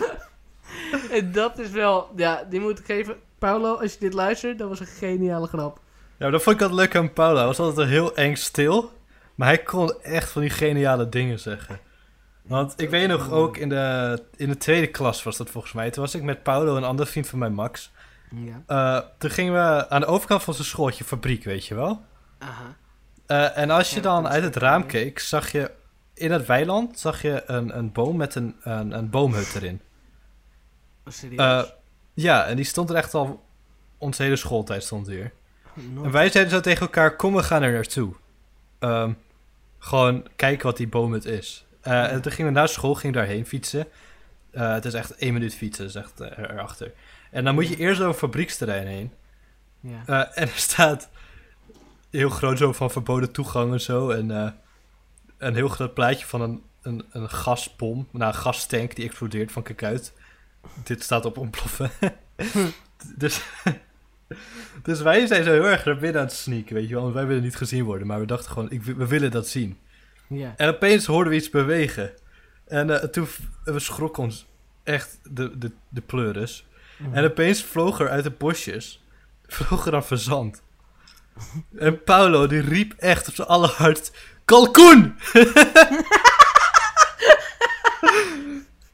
en 1.10 1.32
dat 1.32 1.58
is 1.58 1.70
wel, 1.70 2.10
ja, 2.16 2.46
die 2.50 2.60
moet 2.60 2.78
ik 2.78 2.84
geven. 2.84 3.16
Paulo, 3.38 3.74
als 3.74 3.92
je 3.92 3.98
dit 3.98 4.14
luistert, 4.14 4.58
dat 4.58 4.68
was 4.68 4.80
een 4.80 4.86
geniale 4.86 5.46
grap. 5.46 5.76
Ja, 5.76 6.12
maar 6.18 6.30
dat 6.30 6.42
vond 6.42 6.56
ik 6.56 6.62
altijd 6.62 6.80
leuk 6.80 6.96
aan 6.96 7.12
Paula. 7.12 7.36
Hij 7.36 7.46
was 7.46 7.58
altijd 7.58 7.88
heel 7.88 8.14
eng 8.14 8.34
stil. 8.34 8.90
Maar 9.34 9.48
hij 9.48 9.58
kon 9.58 10.02
echt 10.02 10.30
van 10.30 10.42
die 10.42 10.50
geniale 10.50 11.08
dingen 11.08 11.38
zeggen. 11.38 11.80
Want 12.42 12.80
ik 12.80 12.90
weet 12.90 13.08
nog 13.08 13.30
ook 13.30 13.56
in 13.56 13.68
de, 13.68 14.18
in 14.36 14.48
de 14.48 14.56
tweede 14.56 14.86
klas 14.86 15.22
was 15.22 15.36
dat 15.36 15.50
volgens 15.50 15.72
mij. 15.72 15.90
Toen 15.90 16.02
was 16.02 16.14
ik 16.14 16.22
met 16.22 16.42
Paulo, 16.42 16.76
een 16.76 16.84
andere 16.84 17.08
vriend 17.08 17.28
van 17.28 17.38
mij, 17.38 17.50
Max. 17.50 17.92
Ja. 18.30 18.62
Eh, 18.66 19.08
toen 19.18 19.30
gingen 19.30 19.52
we 19.52 19.88
aan 19.88 20.00
de 20.00 20.06
overkant 20.06 20.42
van 20.42 20.54
zijn 20.54 20.66
schooltje, 20.66 21.04
fabriek, 21.04 21.44
weet 21.44 21.66
je 21.66 21.74
wel. 21.74 22.04
Aha. 22.38 22.76
Eh, 23.26 23.58
en 23.58 23.70
als 23.70 23.90
je 23.90 24.00
dan 24.00 24.28
uit 24.28 24.42
het 24.42 24.56
raam 24.56 24.86
keek, 24.86 25.18
zag 25.18 25.52
je 25.52 25.70
in 26.14 26.30
het 26.30 26.46
weiland 26.46 26.98
zag 26.98 27.22
je 27.22 27.42
een, 27.46 27.78
een 27.78 27.92
boom 27.92 28.16
met 28.16 28.34
een, 28.34 28.56
een, 28.60 28.92
een 28.92 29.10
boomhut 29.10 29.54
erin. 29.54 29.80
Oh? 31.04 31.38
Eh, 31.38 31.62
ja, 32.14 32.46
en 32.46 32.56
die 32.56 32.64
stond 32.64 32.90
er 32.90 32.96
echt 32.96 33.14
al... 33.14 33.44
Onze 33.98 34.22
hele 34.22 34.36
schooltijd 34.36 34.82
stond 34.82 35.06
hier. 35.06 35.32
En 35.76 36.10
wij 36.10 36.30
zeiden 36.30 36.52
zo 36.52 36.60
tegen 36.60 36.80
elkaar, 36.80 37.16
kom 37.16 37.34
we 37.34 37.42
gaan 37.42 37.62
er 37.62 37.72
naartoe. 37.72 38.14
Ehm, 38.78 39.12
gewoon 39.78 40.26
kijken 40.36 40.66
wat 40.66 40.76
die 40.76 40.88
boomhut 40.88 41.24
is. 41.24 41.66
En 41.80 42.22
toen 42.22 42.32
gingen 42.32 42.52
we 42.52 42.58
naar 42.58 42.68
school, 42.68 42.94
gingen 42.94 43.16
daarheen 43.16 43.46
fietsen. 43.46 43.86
Het 44.50 44.84
is 44.84 44.94
echt 44.94 45.16
één 45.16 45.32
minuut 45.32 45.54
fietsen, 45.54 45.84
is 45.84 45.94
echt 45.94 46.20
erachter. 46.20 46.92
En 47.30 47.44
dan 47.44 47.54
moet 47.54 47.68
je 47.68 47.76
eerst 47.76 48.00
over 48.00 48.18
fabrieksterrein 48.18 48.86
heen. 48.86 49.12
Ja. 49.80 50.02
Eh, 50.06 50.42
en 50.42 50.48
er 50.48 50.56
staat 50.56 51.08
heel 52.10 52.30
groot 52.30 52.58
zo 52.58 52.72
van 52.72 52.90
verboden 52.90 53.32
toegang 53.32 53.72
en 53.72 53.80
zo. 53.80 54.10
En 54.10 54.30
eh, 54.30 54.50
een 55.38 55.54
heel 55.54 55.68
groot 55.68 55.94
plaatje 55.94 56.26
van 56.26 56.40
een, 56.40 56.62
een, 56.82 57.04
een 57.10 57.30
gaspom. 57.30 58.08
Nou, 58.10 58.32
een 58.32 58.38
gastank 58.38 58.96
die 58.96 59.04
explodeert 59.04 59.52
van 59.52 59.62
kijk 59.62 59.82
uit. 59.82 60.12
Dit 60.84 61.02
staat 61.02 61.24
op 61.24 61.38
ontploffen. 61.38 61.90
dus, 63.16 63.40
dus 64.82 65.00
wij 65.00 65.26
zijn 65.26 65.44
zo 65.44 65.52
heel 65.52 65.68
erg 65.68 65.84
naar 65.84 65.98
binnen 65.98 66.20
aan 66.20 66.26
het 66.26 66.36
sneaken, 66.36 66.74
weet 66.74 66.88
je 66.88 66.94
wel. 66.94 67.02
Want 67.02 67.14
wij 67.14 67.26
willen 67.26 67.42
niet 67.42 67.56
gezien 67.56 67.84
worden. 67.84 68.06
Maar 68.06 68.20
we 68.20 68.26
dachten 68.26 68.50
gewoon, 68.50 68.70
ik, 68.70 68.82
we 68.82 69.06
willen 69.06 69.30
dat 69.30 69.48
zien. 69.48 69.78
ja. 70.28 70.54
En 70.56 70.68
opeens 70.68 71.06
hoorden 71.06 71.32
we 71.32 71.38
iets 71.38 71.50
bewegen. 71.50 72.12
En 72.64 73.00
eh, 73.00 73.08
toen 73.08 73.26
we 73.64 73.78
schrokken 73.78 74.22
ons 74.22 74.46
echt 74.82 75.18
de, 75.30 75.58
de, 75.58 75.70
de 75.88 76.00
pleuris. 76.00 76.66
En 77.12 77.24
opeens 77.24 77.62
vloog 77.64 78.00
er 78.00 78.08
uit 78.08 78.24
de 78.24 78.30
bosjes, 78.30 79.04
vloog 79.46 79.86
er 79.86 79.94
een 79.94 80.02
verzand. 80.04 80.62
En 81.78 82.02
Paulo 82.02 82.46
die 82.46 82.60
riep 82.60 82.92
echt 82.98 83.28
op 83.28 83.34
zijn 83.34 83.48
allerhardst, 83.48 84.16
kalkoen! 84.44 85.16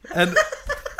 en 0.02 0.28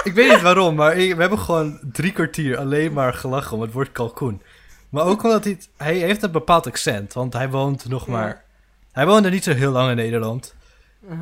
ik 0.03 0.13
weet 0.15 0.31
niet 0.31 0.41
waarom, 0.43 0.75
maar 0.75 0.95
we 0.97 1.15
hebben 1.19 1.39
gewoon 1.39 1.79
drie 1.93 2.13
kwartier 2.13 2.59
alleen 2.59 2.93
maar 2.93 3.15
gelachen 3.15 3.57
om 3.57 3.63
het 3.63 3.73
woord 3.73 3.93
kalkoen. 3.93 4.43
Maar 4.89 5.05
ook 5.05 5.23
omdat 5.23 5.45
hij, 5.77 5.95
heeft 5.95 6.23
een 6.23 6.31
bepaald 6.33 6.67
accent, 6.67 7.13
want 7.13 7.33
hij 7.33 7.51
woont 7.51 7.89
nog 7.89 8.07
maar... 8.07 8.45
Hij 8.93 9.07
woonde 9.07 9.31
niet 9.31 9.45
zo 9.45 9.53
heel 9.53 9.73
lang 9.73 9.91
in 9.91 9.97
Nederland. 9.97 10.55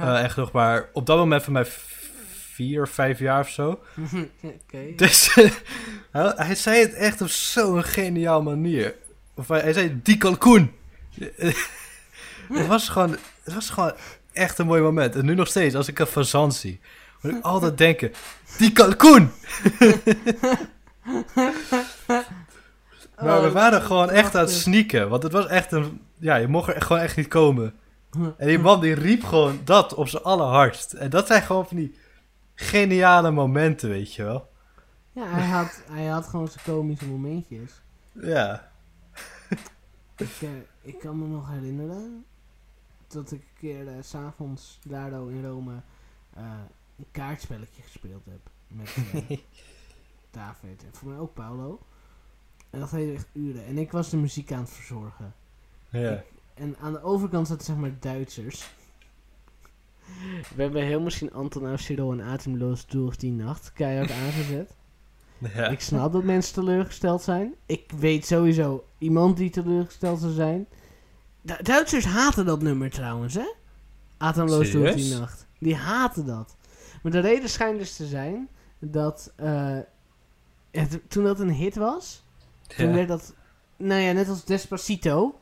Eh, 0.00 0.22
echt 0.24 0.36
nog 0.36 0.52
maar, 0.52 0.88
op 0.92 1.06
dat 1.06 1.16
moment 1.18 1.42
van 1.42 1.52
mij 1.52 1.64
v- 1.64 1.99
vier 2.60 2.82
of 2.82 2.90
vijf 2.90 3.18
jaar 3.18 3.40
of 3.40 3.48
zo. 3.48 3.80
Dus 4.96 5.34
hij, 6.36 6.54
zei 6.54 6.80
het 6.80 6.94
echt 6.94 7.20
op 7.20 7.28
zo'n 7.28 7.84
geniaal 7.84 8.42
manier. 8.42 8.94
Of 9.34 9.48
hij, 9.48 9.60
hij 9.60 9.72
zei, 9.72 10.00
die 10.02 10.16
kalkoen. 10.16 10.72
het, 12.52 12.66
was 12.66 12.88
gewoon, 12.88 13.16
het 13.42 13.54
was 13.54 13.70
gewoon 13.70 13.92
echt 14.32 14.58
een 14.58 14.66
mooi 14.66 14.82
moment. 14.82 15.16
En 15.16 15.24
nu 15.24 15.34
nog 15.34 15.48
steeds, 15.48 15.74
als 15.74 15.88
ik 15.88 15.98
een 15.98 16.06
fazant 16.06 16.54
zie, 16.54 16.80
moet 17.20 17.32
ik 17.32 17.44
altijd 17.44 17.78
denken, 17.78 18.12
die 18.58 18.72
kalkoen. 18.72 19.30
maar 23.16 23.42
we 23.42 23.46
Oh, 23.46 23.52
waren 23.52 23.82
gewoon 23.82 24.10
echt 24.10 24.34
aan 24.34 24.40
het 24.40 24.50
sneaken. 24.50 25.08
Want 25.08 25.22
het 25.22 25.32
was 25.32 25.46
echt 25.46 25.72
een, 25.72 26.00
ja, 26.18 26.36
je 26.36 26.48
mocht 26.48 26.68
er 26.68 26.74
echt 26.74 26.86
gewoon 26.86 27.02
echt 27.02 27.16
niet 27.16 27.28
komen. 27.28 27.74
En 28.36 28.46
die 28.46 28.58
man 28.58 28.80
die 28.80 28.94
riep 28.94 29.24
gewoon 29.24 29.60
dat 29.64 29.94
op 29.94 30.08
zijn 30.08 30.22
allerhardst. 30.22 30.92
En 30.92 31.10
dat 31.10 31.26
zijn 31.26 31.42
gewoon 31.42 31.66
van 31.66 31.76
die 31.76 31.94
geniale 32.60 33.30
momenten, 33.30 33.88
weet 33.88 34.14
je 34.14 34.22
wel. 34.22 34.48
Ja, 35.12 35.26
hij 35.26 35.46
had, 35.46 35.82
hij 35.90 36.06
had 36.06 36.26
gewoon 36.26 36.48
zijn 36.48 36.64
komische 36.64 37.06
momentjes. 37.06 37.82
Ja. 38.12 38.70
Ik, 40.16 40.38
eh, 40.40 40.50
ik 40.80 40.98
kan 40.98 41.18
me 41.18 41.26
nog 41.26 41.48
herinneren 41.48 42.24
dat 43.06 43.32
ik 43.32 43.40
een 43.40 43.58
keer 43.58 43.88
eh, 43.88 43.94
s 44.00 44.08
s'avonds 44.08 44.78
daardoor 44.84 45.30
in 45.30 45.44
Rome 45.44 45.80
eh, 46.34 46.42
een 46.98 47.06
kaartspelletje 47.10 47.82
gespeeld 47.82 48.24
heb. 48.24 48.50
Met 48.68 48.96
David 50.30 50.84
en 50.84 50.90
voor 50.92 51.08
mij 51.08 51.18
ook 51.18 51.34
Paulo. 51.34 51.80
En 52.70 52.80
dat 52.80 52.90
deed 52.90 53.14
echt 53.14 53.28
uren. 53.32 53.64
En 53.64 53.78
ik 53.78 53.92
was 53.92 54.10
de 54.10 54.16
muziek 54.16 54.52
aan 54.52 54.60
het 54.60 54.70
verzorgen. 54.70 55.34
Ja. 55.88 56.22
En 56.54 56.76
aan 56.80 56.92
de 56.92 57.02
overkant 57.02 57.48
zaten 57.48 57.64
zeg 57.64 57.76
maar 57.76 57.98
Duitsers. 58.00 58.70
We 60.56 60.62
hebben 60.62 60.82
heel 60.82 61.00
misschien 61.00 61.32
Anton 61.32 61.78
Cyril 61.78 62.12
en 62.12 62.20
Atemloos 62.20 62.86
door 62.86 63.14
die 63.18 63.32
nacht 63.32 63.72
keihard 63.72 64.10
aangezet. 64.10 64.76
ja. 65.54 65.68
Ik 65.68 65.80
snap 65.80 66.12
dat 66.12 66.22
mensen 66.24 66.54
teleurgesteld 66.54 67.22
zijn. 67.22 67.54
Ik 67.66 67.90
weet 67.98 68.26
sowieso 68.26 68.84
iemand 68.98 69.36
die 69.36 69.50
teleurgesteld 69.50 70.20
zou 70.20 70.32
zijn. 70.32 70.66
Du- 71.42 71.62
Duitsers 71.62 72.04
haten 72.04 72.46
dat 72.46 72.62
nummer 72.62 72.90
trouwens, 72.90 73.34
hè? 73.34 73.52
Atemloos 74.16 74.70
door 74.70 74.94
die 74.94 75.14
nacht. 75.18 75.46
Die 75.58 75.76
haten 75.76 76.26
dat. 76.26 76.56
Maar 77.02 77.12
de 77.12 77.20
reden 77.20 77.48
schijnt 77.48 77.78
dus 77.78 77.96
te 77.96 78.06
zijn 78.06 78.48
dat 78.78 79.32
eh, 79.36 79.78
het, 80.70 81.00
toen 81.08 81.24
dat 81.24 81.40
een 81.40 81.50
hit 81.52 81.76
was, 81.76 82.22
toen 82.76 82.92
werd 82.92 83.08
dat, 83.08 83.34
nou 83.76 84.00
ja, 84.00 84.12
net 84.12 84.28
als 84.28 84.44
Despacito, 84.44 85.38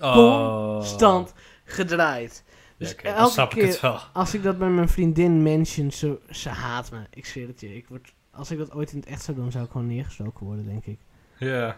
Oh. 0.00 0.74
constant 0.76 1.32
gedraaid. 1.64 2.44
Dus 2.80 2.92
oké, 2.92 3.02
dan 3.02 3.14
elke 3.14 3.32
snap 3.32 3.50
ik 3.50 3.58
keer 3.58 3.66
het 3.66 3.80
wel. 3.80 4.00
als 4.12 4.34
ik 4.34 4.42
dat 4.42 4.58
bij 4.58 4.68
mijn 4.68 4.88
vriendin 4.88 5.42
mention, 5.42 5.90
ze, 5.90 6.18
ze 6.30 6.48
haat 6.48 6.90
me. 6.90 6.98
Ik 7.10 7.26
zweer 7.26 7.46
het 7.46 7.60
je. 7.60 7.76
Ik 7.76 7.88
word, 7.88 8.12
als 8.30 8.50
ik 8.50 8.58
dat 8.58 8.72
ooit 8.72 8.92
in 8.92 8.98
het 8.98 9.08
echt 9.08 9.22
zou 9.22 9.36
doen, 9.36 9.50
zou 9.50 9.64
ik 9.64 9.70
gewoon 9.70 9.86
neergestoken 9.86 10.46
worden, 10.46 10.66
denk 10.66 10.86
ik. 10.86 10.98
Ja. 11.38 11.76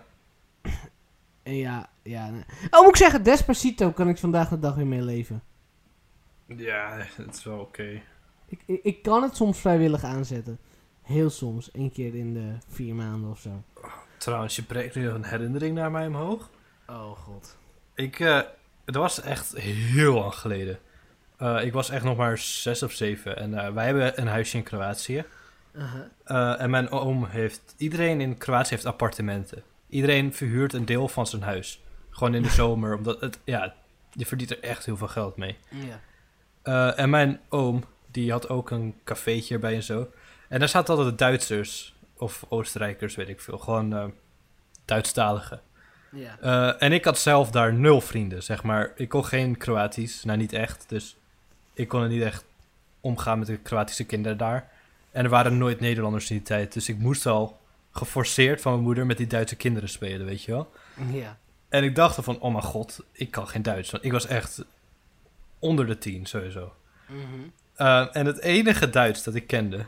En 1.43 1.57
ja, 1.57 1.91
ja. 2.03 2.31
nee. 2.31 2.45
Oh, 2.71 2.81
moet 2.81 2.89
ik 2.89 2.97
zeggen, 2.97 3.23
Despacito 3.23 3.91
kan 3.91 4.09
ik 4.09 4.19
vandaag 4.19 4.49
de 4.49 4.59
dag 4.59 4.75
weer 4.75 4.87
mee 4.87 5.03
leven. 5.03 5.43
Ja, 6.47 7.07
het 7.17 7.37
is 7.37 7.45
wel 7.45 7.59
oké. 7.59 8.03
Ik, 8.47 8.61
ik, 8.67 8.81
ik 8.83 9.03
kan 9.03 9.23
het 9.23 9.37
soms 9.37 9.59
vrijwillig 9.61 10.05
aanzetten. 10.05 10.59
Heel 11.03 11.31
soms, 11.31 11.71
één 11.71 11.93
keer 11.93 12.15
in 12.15 12.35
de 12.35 12.53
vier 12.69 12.95
maanden 12.95 13.31
of 13.31 13.41
zo. 13.41 13.63
Trouwens, 14.17 14.57
je 14.57 14.63
brengt 14.63 14.95
nu 14.95 15.09
een 15.09 15.25
herinnering 15.25 15.75
naar 15.75 15.91
mij 15.91 16.07
omhoog. 16.07 16.51
Oh 16.87 17.11
god. 17.11 17.57
Ik, 17.95 18.21
eh, 18.21 18.41
het 18.85 18.95
was 18.95 19.21
echt 19.21 19.57
heel 19.57 20.15
lang 20.15 20.35
geleden. 20.35 20.79
Eh, 21.43 21.65
ik 21.65 21.73
was 21.73 21.91
echt 21.91 22.05
nog 22.05 22.17
maar 22.17 22.39
zes 22.39 22.83
of 22.83 22.93
zeven. 22.93 23.37
En 23.37 23.55
eh, 23.55 23.73
wij 23.73 23.85
hebben 23.85 24.21
een 24.21 24.27
huisje 24.27 24.57
in 24.57 24.63
Kroatië. 24.63 25.25
Eh, 26.25 26.61
en 26.61 26.71
mijn 26.71 26.91
oom 26.91 27.25
heeft... 27.25 27.75
Iedereen 27.77 28.21
in 28.21 28.39
Kroatië 28.39 28.71
heeft 28.71 28.87
appartementen. 28.87 29.63
Iedereen 29.89 30.35
verhuurt 30.35 30.73
een 30.73 30.85
deel 30.85 31.09
van 31.09 31.27
zijn 31.27 31.43
huis. 31.43 31.83
Gewoon 32.11 32.35
in 32.35 32.43
de 32.43 32.49
zomer. 32.63 32.97
Omdat 32.97 33.21
het... 33.21 33.39
Ja, 33.45 33.75
je 34.13 34.27
verdient 34.27 34.51
er 34.51 34.61
echt 34.61 34.85
heel 34.85 34.97
veel 34.97 35.09
geld 35.09 35.37
mee. 35.37 35.57
En 36.95 37.11
mijn 37.11 37.41
oom, 37.49 37.85
die 38.11 38.31
had 38.31 38.49
ook 38.49 38.71
een 38.71 38.95
cafeetje 39.05 39.55
erbij 39.55 39.75
en 39.75 39.83
zo. 39.83 40.11
En 40.49 40.59
daar 40.59 40.69
zaten 40.69 40.97
altijd 40.97 41.19
Duitsers 41.19 41.95
of 42.17 42.45
Oostenrijkers, 42.49 43.15
weet 43.15 43.29
ik 43.29 43.41
veel. 43.41 43.59
Gewoon 43.59 44.15
Duitsstaligen. 44.85 45.61
Ja. 46.11 46.79
En 46.79 46.93
ik 46.93 47.05
had 47.05 47.19
zelf 47.19 47.51
daar 47.51 47.75
nul 47.75 48.01
vrienden, 48.01 48.43
zeg 48.43 48.63
maar. 48.63 48.93
Ik 48.97 49.09
kon 49.09 49.25
geen 49.25 49.57
Kroatisch, 49.57 50.25
nou 50.25 50.39
niet 50.39 50.53
echt. 50.53 50.89
Dus 50.89 51.17
ik 51.75 51.89
kon 51.89 52.03
er 52.03 52.09
niet 52.09 52.23
echt 52.23 52.45
omgaan 53.01 53.39
met 53.39 53.47
de 53.47 53.57
Kroatische 53.57 54.05
kinderen 54.05 54.39
daar. 54.39 54.71
En 55.11 55.25
er 55.25 55.31
waren 55.31 55.59
nooit 55.59 55.81
Nederlanders 55.81 56.31
in 56.31 56.37
die 56.37 56.45
tijd. 56.45 56.73
Dus 56.73 56.89
ik 56.89 56.99
moest 56.99 57.27
al 57.27 57.61
geforceerd 57.93 58.61
van 58.61 58.73
mijn 58.73 58.85
moeder 58.85 59.07
met 59.07 59.17
die 59.17 59.27
Duitse 59.27 59.57
kinderen 59.57 59.89
spelen, 59.89 60.27
weet 60.27 60.43
je 60.43 60.53
wel. 60.53 60.73
Ja. 61.11 61.39
En 61.69 61.85
ik 61.85 61.95
dacht 61.95 62.19
van, 62.21 62.41
oh 62.41 62.53
mijn 62.53 62.65
god, 62.65 63.01
ik 63.13 63.31
kan 63.31 63.49
geen 63.49 63.63
Duits. 63.63 63.91
Want 63.91 64.05
ik 64.05 64.13
was 64.13 64.27
echt 64.27 64.65
onder 65.59 65.87
de 65.87 65.99
tien, 65.99 66.27
sowieso. 66.27 66.75
Mhm. 67.07 67.21
Uh, 67.77 68.17
en 68.17 68.27
het 68.27 68.41
enige 68.41 68.91
Duits 68.91 69.23
dat 69.23 69.35
ik 69.35 69.47
kende 69.47 69.85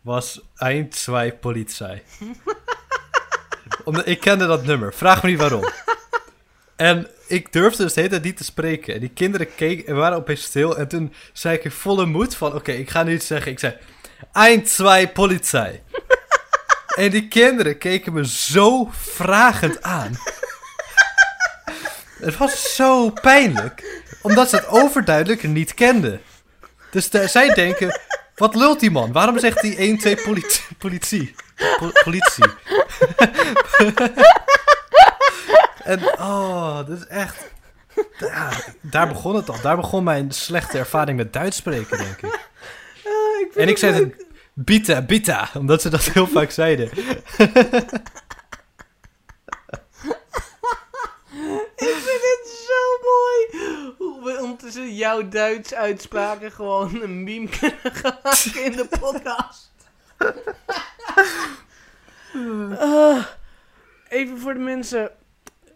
was 0.00 0.40
Ein, 0.56 0.92
zwei, 0.92 1.32
Polizei. 1.32 2.02
Omdat 3.84 4.06
ik 4.06 4.20
kende 4.20 4.46
dat 4.46 4.64
nummer. 4.64 4.94
Vraag 4.94 5.22
me 5.22 5.30
niet 5.30 5.38
waarom. 5.38 5.64
En 6.76 7.06
ik 7.32 7.52
durfde 7.52 7.82
dus 7.82 7.92
de 7.92 8.00
hele 8.00 8.12
tijd 8.12 8.24
niet 8.24 8.36
te 8.36 8.44
spreken. 8.44 8.94
En 8.94 9.00
die 9.00 9.10
kinderen 9.14 9.54
keken 9.54 9.86
en 9.86 9.96
waren 9.96 10.16
opeens 10.16 10.42
stil. 10.42 10.78
En 10.78 10.88
toen 10.88 11.14
zei 11.32 11.56
ik 11.56 11.64
in 11.64 11.70
volle 11.70 12.06
moed 12.06 12.36
van... 12.36 12.54
Oké, 12.54 12.72
ik 12.72 12.90
ga 12.90 13.02
nu 13.02 13.14
iets 13.14 13.26
zeggen. 13.26 13.52
Ik 13.52 13.58
zei... 13.58 13.76
Ein, 14.32 14.66
zwei, 14.66 15.08
Polizei. 15.08 15.82
en 17.02 17.10
die 17.10 17.28
kinderen 17.28 17.78
keken 17.78 18.12
me 18.12 18.26
zo 18.26 18.88
vragend 18.92 19.82
aan. 19.82 20.16
Het 22.20 22.36
was 22.36 22.74
zo 22.74 23.10
pijnlijk. 23.10 24.02
Omdat 24.22 24.48
ze 24.48 24.56
het 24.56 24.66
overduidelijk 24.66 25.42
niet 25.42 25.74
kenden. 25.74 26.20
Dus 26.90 27.10
de- 27.10 27.28
zij 27.28 27.54
denken... 27.54 28.00
Wat 28.34 28.54
lult 28.54 28.80
die 28.80 28.90
man? 28.90 29.12
Waarom 29.12 29.38
zegt 29.38 29.60
hij 29.60 29.76
1, 29.76 29.98
2 29.98 30.16
politie? 30.16 30.64
Politie. 30.78 31.34
Po- 31.78 31.90
politie. 32.04 32.44
En 35.84 36.02
oh, 36.18 36.76
dat 36.76 36.98
is 36.98 37.06
echt... 37.06 37.50
Ja, 38.18 38.50
daar 38.80 39.08
begon 39.08 39.34
het 39.34 39.48
al. 39.48 39.60
Daar 39.60 39.76
begon 39.76 40.04
mijn 40.04 40.30
slechte 40.30 40.78
ervaring 40.78 41.16
met 41.16 41.32
Duits 41.32 41.56
spreken, 41.56 41.98
denk 41.98 42.22
ik. 42.22 42.40
Ah, 43.04 43.40
ik 43.40 43.54
En 43.54 43.68
ik 43.68 43.78
zei 43.78 43.92
het 43.92 44.26
bita, 44.54 45.02
bita, 45.02 45.48
omdat 45.54 45.82
ze 45.82 45.88
dat 45.88 46.04
heel 46.04 46.26
vaak 46.26 46.50
zeiden. 46.50 46.90
Ik 51.76 51.88
vind 51.88 52.20
het 52.20 52.66
zo 52.66 52.98
mooi 53.02 53.94
hoe 53.98 54.24
we 54.24 54.42
ondertussen 54.42 54.94
jouw 54.94 55.28
Duits 55.28 55.74
uitspraken 55.74 56.52
gewoon 56.52 57.02
een 57.02 57.24
meme 57.24 57.48
kunnen 57.48 57.78
gaan 57.82 58.18
maken 58.22 58.64
in 58.64 58.72
de 58.72 58.88
podcast. 59.00 59.70
Ah, 62.78 63.24
even 64.08 64.38
voor 64.38 64.54
de 64.54 64.60
mensen 64.60 65.10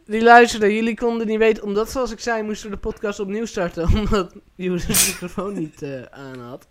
die 0.07 0.23
luisteren. 0.23 0.75
Jullie 0.75 0.97
konden 0.97 1.27
niet 1.27 1.39
weten, 1.39 1.63
omdat 1.63 1.91
zoals 1.91 2.11
ik 2.11 2.21
zei 2.21 2.43
moesten 2.43 2.69
we 2.71 2.75
de 2.75 2.81
podcast 2.81 3.21
opnieuw 3.21 3.45
starten. 3.47 3.89
Omdat 3.99 4.35
Joris 4.55 4.87
de 4.87 5.05
microfoon 5.11 5.55
niet 5.55 5.83
eh, 5.83 6.03
aan 6.11 6.39
had. 6.41 6.67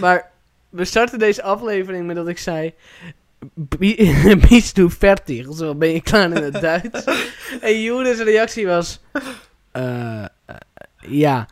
Maar 0.00 0.30
we 0.70 0.84
starten 0.84 1.18
deze 1.18 1.42
aflevering 1.42 2.06
met 2.06 2.16
dat 2.16 2.28
ik 2.28 2.38
zei... 2.38 2.74
"Bi- 3.54 4.14
Bist 4.48 4.74
du 4.74 4.90
fertig? 4.90 5.46
Zo 5.56 5.74
ben 5.74 5.92
je 5.92 6.00
klaar 6.02 6.30
in 6.32 6.42
het 6.42 6.60
Duits. 6.62 7.04
En 7.60 7.82
Joris' 7.82 8.18
reactie 8.20 8.66
was... 8.66 9.00
eh, 9.72 10.22
eh, 10.22 10.28
ja. 11.00 11.46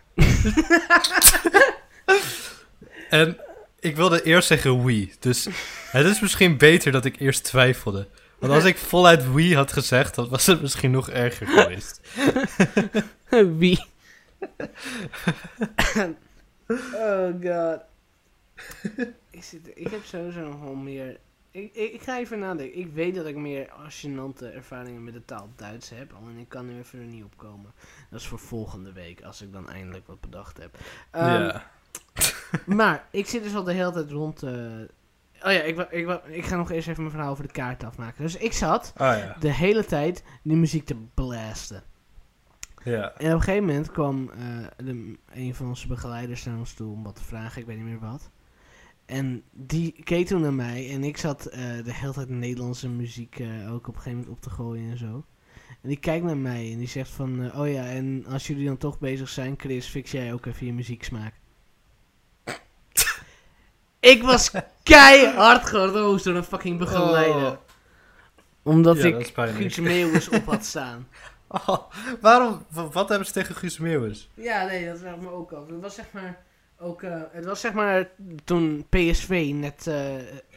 En 3.10 3.36
ik 3.80 3.96
wilde 3.96 4.22
eerst 4.22 4.48
zeggen 4.48 4.82
oui. 4.82 5.12
Dus 5.20 5.46
het 5.90 6.06
is 6.06 6.20
misschien 6.20 6.58
beter 6.58 6.92
dat 6.92 7.04
ik 7.04 7.20
eerst 7.20 7.44
twijfelde. 7.44 8.08
Want 8.38 8.52
als 8.52 8.64
ik 8.64 8.78
voluit 8.78 9.32
oui 9.32 9.54
had 9.54 9.72
gezegd, 9.72 10.14
dan 10.14 10.28
was 10.28 10.46
het 10.46 10.60
misschien 10.60 10.90
nog 10.90 11.10
erger 11.10 11.46
geweest. 11.46 12.00
Wie? 13.58 13.84
oh 16.94 17.28
god. 17.42 17.80
ik, 19.30 19.42
zit, 19.42 19.70
ik 19.74 19.88
heb 19.88 20.04
sowieso 20.04 20.40
nog 20.40 20.60
wel 20.60 20.74
meer... 20.74 21.18
Ik, 21.50 21.74
ik, 21.74 21.92
ik 21.92 22.02
ga 22.02 22.18
even 22.18 22.38
nadenken. 22.38 22.78
Ik 22.78 22.92
weet 22.92 23.14
dat 23.14 23.26
ik 23.26 23.36
meer 23.36 23.68
gênante 23.88 24.54
ervaringen 24.54 25.04
met 25.04 25.14
de 25.14 25.24
taal 25.24 25.48
Duits 25.56 25.90
heb. 25.90 26.12
Alleen 26.12 26.38
ik 26.38 26.48
kan 26.48 26.66
nu 26.66 26.78
even 26.78 26.98
er 26.98 27.04
niet 27.04 27.24
op 27.24 27.36
komen. 27.36 27.72
Dat 28.10 28.20
is 28.20 28.26
voor 28.26 28.38
volgende 28.38 28.92
week, 28.92 29.22
als 29.22 29.42
ik 29.42 29.52
dan 29.52 29.68
eindelijk 29.68 30.06
wat 30.06 30.20
bedacht 30.20 30.58
heb. 30.58 30.78
Ehm, 31.10 31.42
ja. 31.42 31.70
Maar 32.76 33.06
ik 33.10 33.26
zit 33.26 33.42
dus 33.42 33.54
al 33.54 33.64
de 33.64 33.72
hele 33.72 33.92
tijd 33.92 34.10
rond... 34.10 34.42
eh, 34.42 34.52
Oh 35.42 35.52
ja, 35.52 35.60
ik, 35.60 35.78
ik, 35.78 36.20
ik 36.26 36.44
ga 36.44 36.56
nog 36.56 36.70
eerst 36.70 36.88
even 36.88 37.00
mijn 37.02 37.14
verhaal 37.14 37.30
over 37.30 37.46
de 37.46 37.52
kaart 37.52 37.84
afmaken. 37.84 38.22
Dus 38.22 38.36
ik 38.36 38.52
zat 38.52 38.92
Oh 38.96 39.06
ja. 39.06 39.36
de 39.40 39.52
hele 39.52 39.84
tijd 39.84 40.24
die 40.42 40.56
muziek 40.56 40.84
te 40.84 40.96
blasten. 41.14 41.82
Ja. 42.84 43.12
En 43.16 43.26
op 43.26 43.34
een 43.34 43.42
gegeven 43.42 43.66
moment 43.66 43.90
kwam 43.90 44.30
eh, 44.30 44.66
de, 44.76 45.18
een 45.32 45.54
van 45.54 45.66
onze 45.66 45.86
begeleiders 45.86 46.44
naar 46.44 46.58
ons 46.58 46.74
toe 46.74 46.92
om 46.92 47.02
wat 47.02 47.16
te 47.16 47.24
vragen, 47.24 47.60
ik 47.60 47.66
weet 47.66 47.76
niet 47.76 47.86
meer 47.86 47.98
wat. 47.98 48.30
En 49.06 49.42
die 49.52 50.02
keek 50.04 50.26
toen 50.26 50.40
naar 50.40 50.54
mij 50.54 50.90
en 50.90 51.04
ik 51.04 51.16
zat 51.16 51.46
eh, 51.46 51.60
de 51.84 51.94
hele 51.94 52.12
tijd 52.12 52.28
Nederlandse 52.28 52.88
muziek 52.88 53.38
eh, 53.38 53.72
ook 53.72 53.88
op 53.88 53.94
een 53.94 54.00
gegeven 54.00 54.18
moment 54.18 54.36
op 54.36 54.40
te 54.42 54.50
gooien 54.50 54.90
en 54.90 54.98
zo. 54.98 55.24
En 55.82 55.88
die 55.88 55.98
kijkt 55.98 56.24
naar 56.24 56.36
mij 56.36 56.72
en 56.72 56.78
die 56.78 56.88
zegt 56.88 57.10
van, 57.10 57.54
oh 57.54 57.70
ja, 57.70 57.86
en 57.86 58.24
als 58.26 58.46
jullie 58.46 58.66
dan 58.66 58.76
toch 58.76 58.98
bezig 58.98 59.28
zijn, 59.28 59.54
Chris, 59.56 59.86
fix 59.86 60.10
jij 60.10 60.32
ook 60.32 60.46
even 60.46 60.66
je 60.66 60.72
muzieksmaak. 60.72 61.34
Ik 64.10 64.22
was 64.22 64.50
keihard 64.82 65.66
geroost 65.66 66.24
door 66.24 66.34
een 66.34 66.44
fucking 66.44 66.78
begeleider. 66.78 67.46
Oh. 67.46 67.56
Omdat 68.62 69.02
Ja, 69.02 69.04
ik. 69.16 69.32
Guus 69.36 69.78
Meeuwis 69.80 70.28
op 70.28 70.46
had 70.46 70.64
staan. 70.64 71.06
Oh, 71.48 71.78
waarom? 72.20 72.64
Wat 72.92 73.08
hebben 73.08 73.26
ze 73.26 73.32
tegen 73.32 73.54
Guus 73.54 73.78
Meeuwis? 73.78 74.30
Ja, 74.34 74.64
nee, 74.66 74.86
dat 74.86 74.98
vraag 74.98 75.14
ik 75.14 75.20
me 75.20 75.30
ook 75.30 75.52
af. 75.52 75.66
Het 75.66 75.80
was 75.80 75.94
zeg 75.94 76.04
maar 76.12 76.42
ook, 76.80 77.02
eh, 77.02 77.20
het 77.32 77.44
was 77.44 77.60
zeg 77.60 77.72
maar 77.72 78.08
toen 78.44 78.86
PSV 78.88 79.50
net 79.54 79.86
eh, 79.86 79.94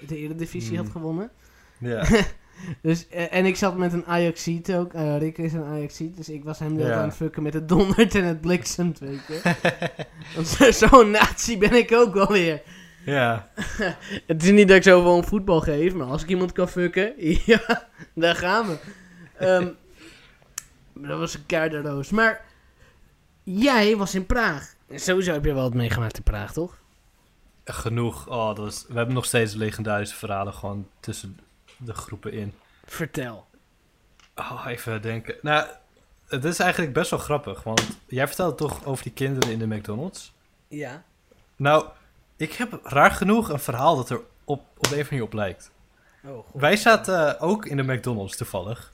de 0.08 0.18
Eredivisie 0.18 0.70
Hmm. 0.76 0.78
had 0.86 0.92
gewonnen. 0.92 1.30
Ja. 1.78 2.04
Dus, 2.82 3.08
eh, 3.10 3.34
en 3.34 3.46
ik 3.46 3.56
zat 3.56 3.78
met 3.78 3.94
een 3.94 4.06
Ajaxiet 4.06 4.74
ook. 4.74 4.92
Rick 5.18 5.38
is 5.38 5.54
een 5.54 5.64
Ajaxiet, 5.64 6.18
dus 6.18 6.30
ik 6.30 6.44
was 6.44 6.60
hem 6.60 6.78
Ja. 6.78 6.86
tijd 6.86 6.94
aan 6.94 7.08
het 7.08 7.16
fucken 7.16 7.44
met 7.44 7.54
het 7.54 7.70
dondert 7.70 8.16
en 8.16 8.24
het 8.24 8.42
bliksemt, 8.42 9.00
weet 9.00 9.22
je. 9.28 9.56
Want 10.36 10.76
zo'n 10.76 11.12
nazi 11.12 11.58
ben 11.58 11.74
ik 11.74 11.92
ook 11.94 12.14
wel 12.14 12.28
weer. 12.32 12.62
Ja. 13.10 13.50
Het 14.28 14.44
is 14.44 14.52
niet 14.52 14.68
dat 14.68 14.78
ik 14.78 14.84
zoveel 14.84 15.16
om 15.16 15.24
voetbal 15.24 15.62
geef, 15.62 15.94
maar 15.94 16.08
als 16.08 16.24
ik 16.24 16.30
iemand 16.30 16.52
kan 16.52 16.68
fucken, 16.68 17.14
ja, 17.52 17.88
daar 18.14 18.36
gaan 18.36 18.68
we. 18.68 18.78
Ehm, 19.38 19.68
dat 21.08 21.20
was 21.20 21.34
een 21.34 21.46
keiharde. 21.46 22.04
Maar 22.12 22.46
jij 23.44 23.98
was 23.98 24.16
in 24.16 24.26
Praag. 24.26 24.74
En 24.88 25.00
Sowieso 25.00 25.32
heb 25.32 25.46
je 25.46 25.54
wel 25.54 25.64
wat 25.64 25.74
meegemaakt 25.74 26.18
in 26.18 26.24
Praag, 26.24 26.54
toch? 26.54 26.78
Genoeg. 27.66 28.28
Oh, 28.28 28.48
dat 28.48 28.58
was, 28.58 28.86
we 28.88 28.96
hebben 28.96 29.16
nog 29.16 29.26
steeds 29.26 29.54
legendarische 29.54 30.16
verhalen 30.16 30.54
gewoon 30.54 30.88
tussen 31.00 31.40
de 31.78 31.94
groepen 31.94 32.34
in. 32.34 32.54
Vertel. 32.86 33.48
Oh, 34.36 34.66
even 34.68 35.02
denken. 35.02 35.36
Nou, 35.42 35.68
het 36.28 36.46
is 36.46 36.60
eigenlijk 36.60 36.94
best 36.94 37.10
wel 37.10 37.20
grappig, 37.20 37.64
want 37.64 37.88
jij 38.08 38.28
vertelde 38.28 38.56
toch 38.56 38.86
over 38.86 39.04
die 39.04 39.14
kinderen 39.14 39.52
in 39.52 39.60
de 39.60 39.68
McDonald's? 39.68 40.34
Ja. 40.68 41.04
Nou, 41.56 41.86
ik 42.40 42.54
heb 42.54 42.80
raar 42.84 43.12
genoeg 43.12 43.50
een 43.50 43.60
verhaal 43.60 43.96
dat 43.96 44.10
er 44.10 44.22
op, 44.44 44.64
op 44.78 44.92
een 44.92 45.06
manier 45.10 45.24
op 45.24 45.34
lijkt. 45.34 45.72
Oh. 46.24 46.48
Wij 46.54 46.76
zaten 46.76 47.38
eh, 47.38 47.44
ook 47.44 47.66
in 47.66 47.78
de 47.78 47.84
McDonald's 47.84 48.38
toevallig. 48.38 48.94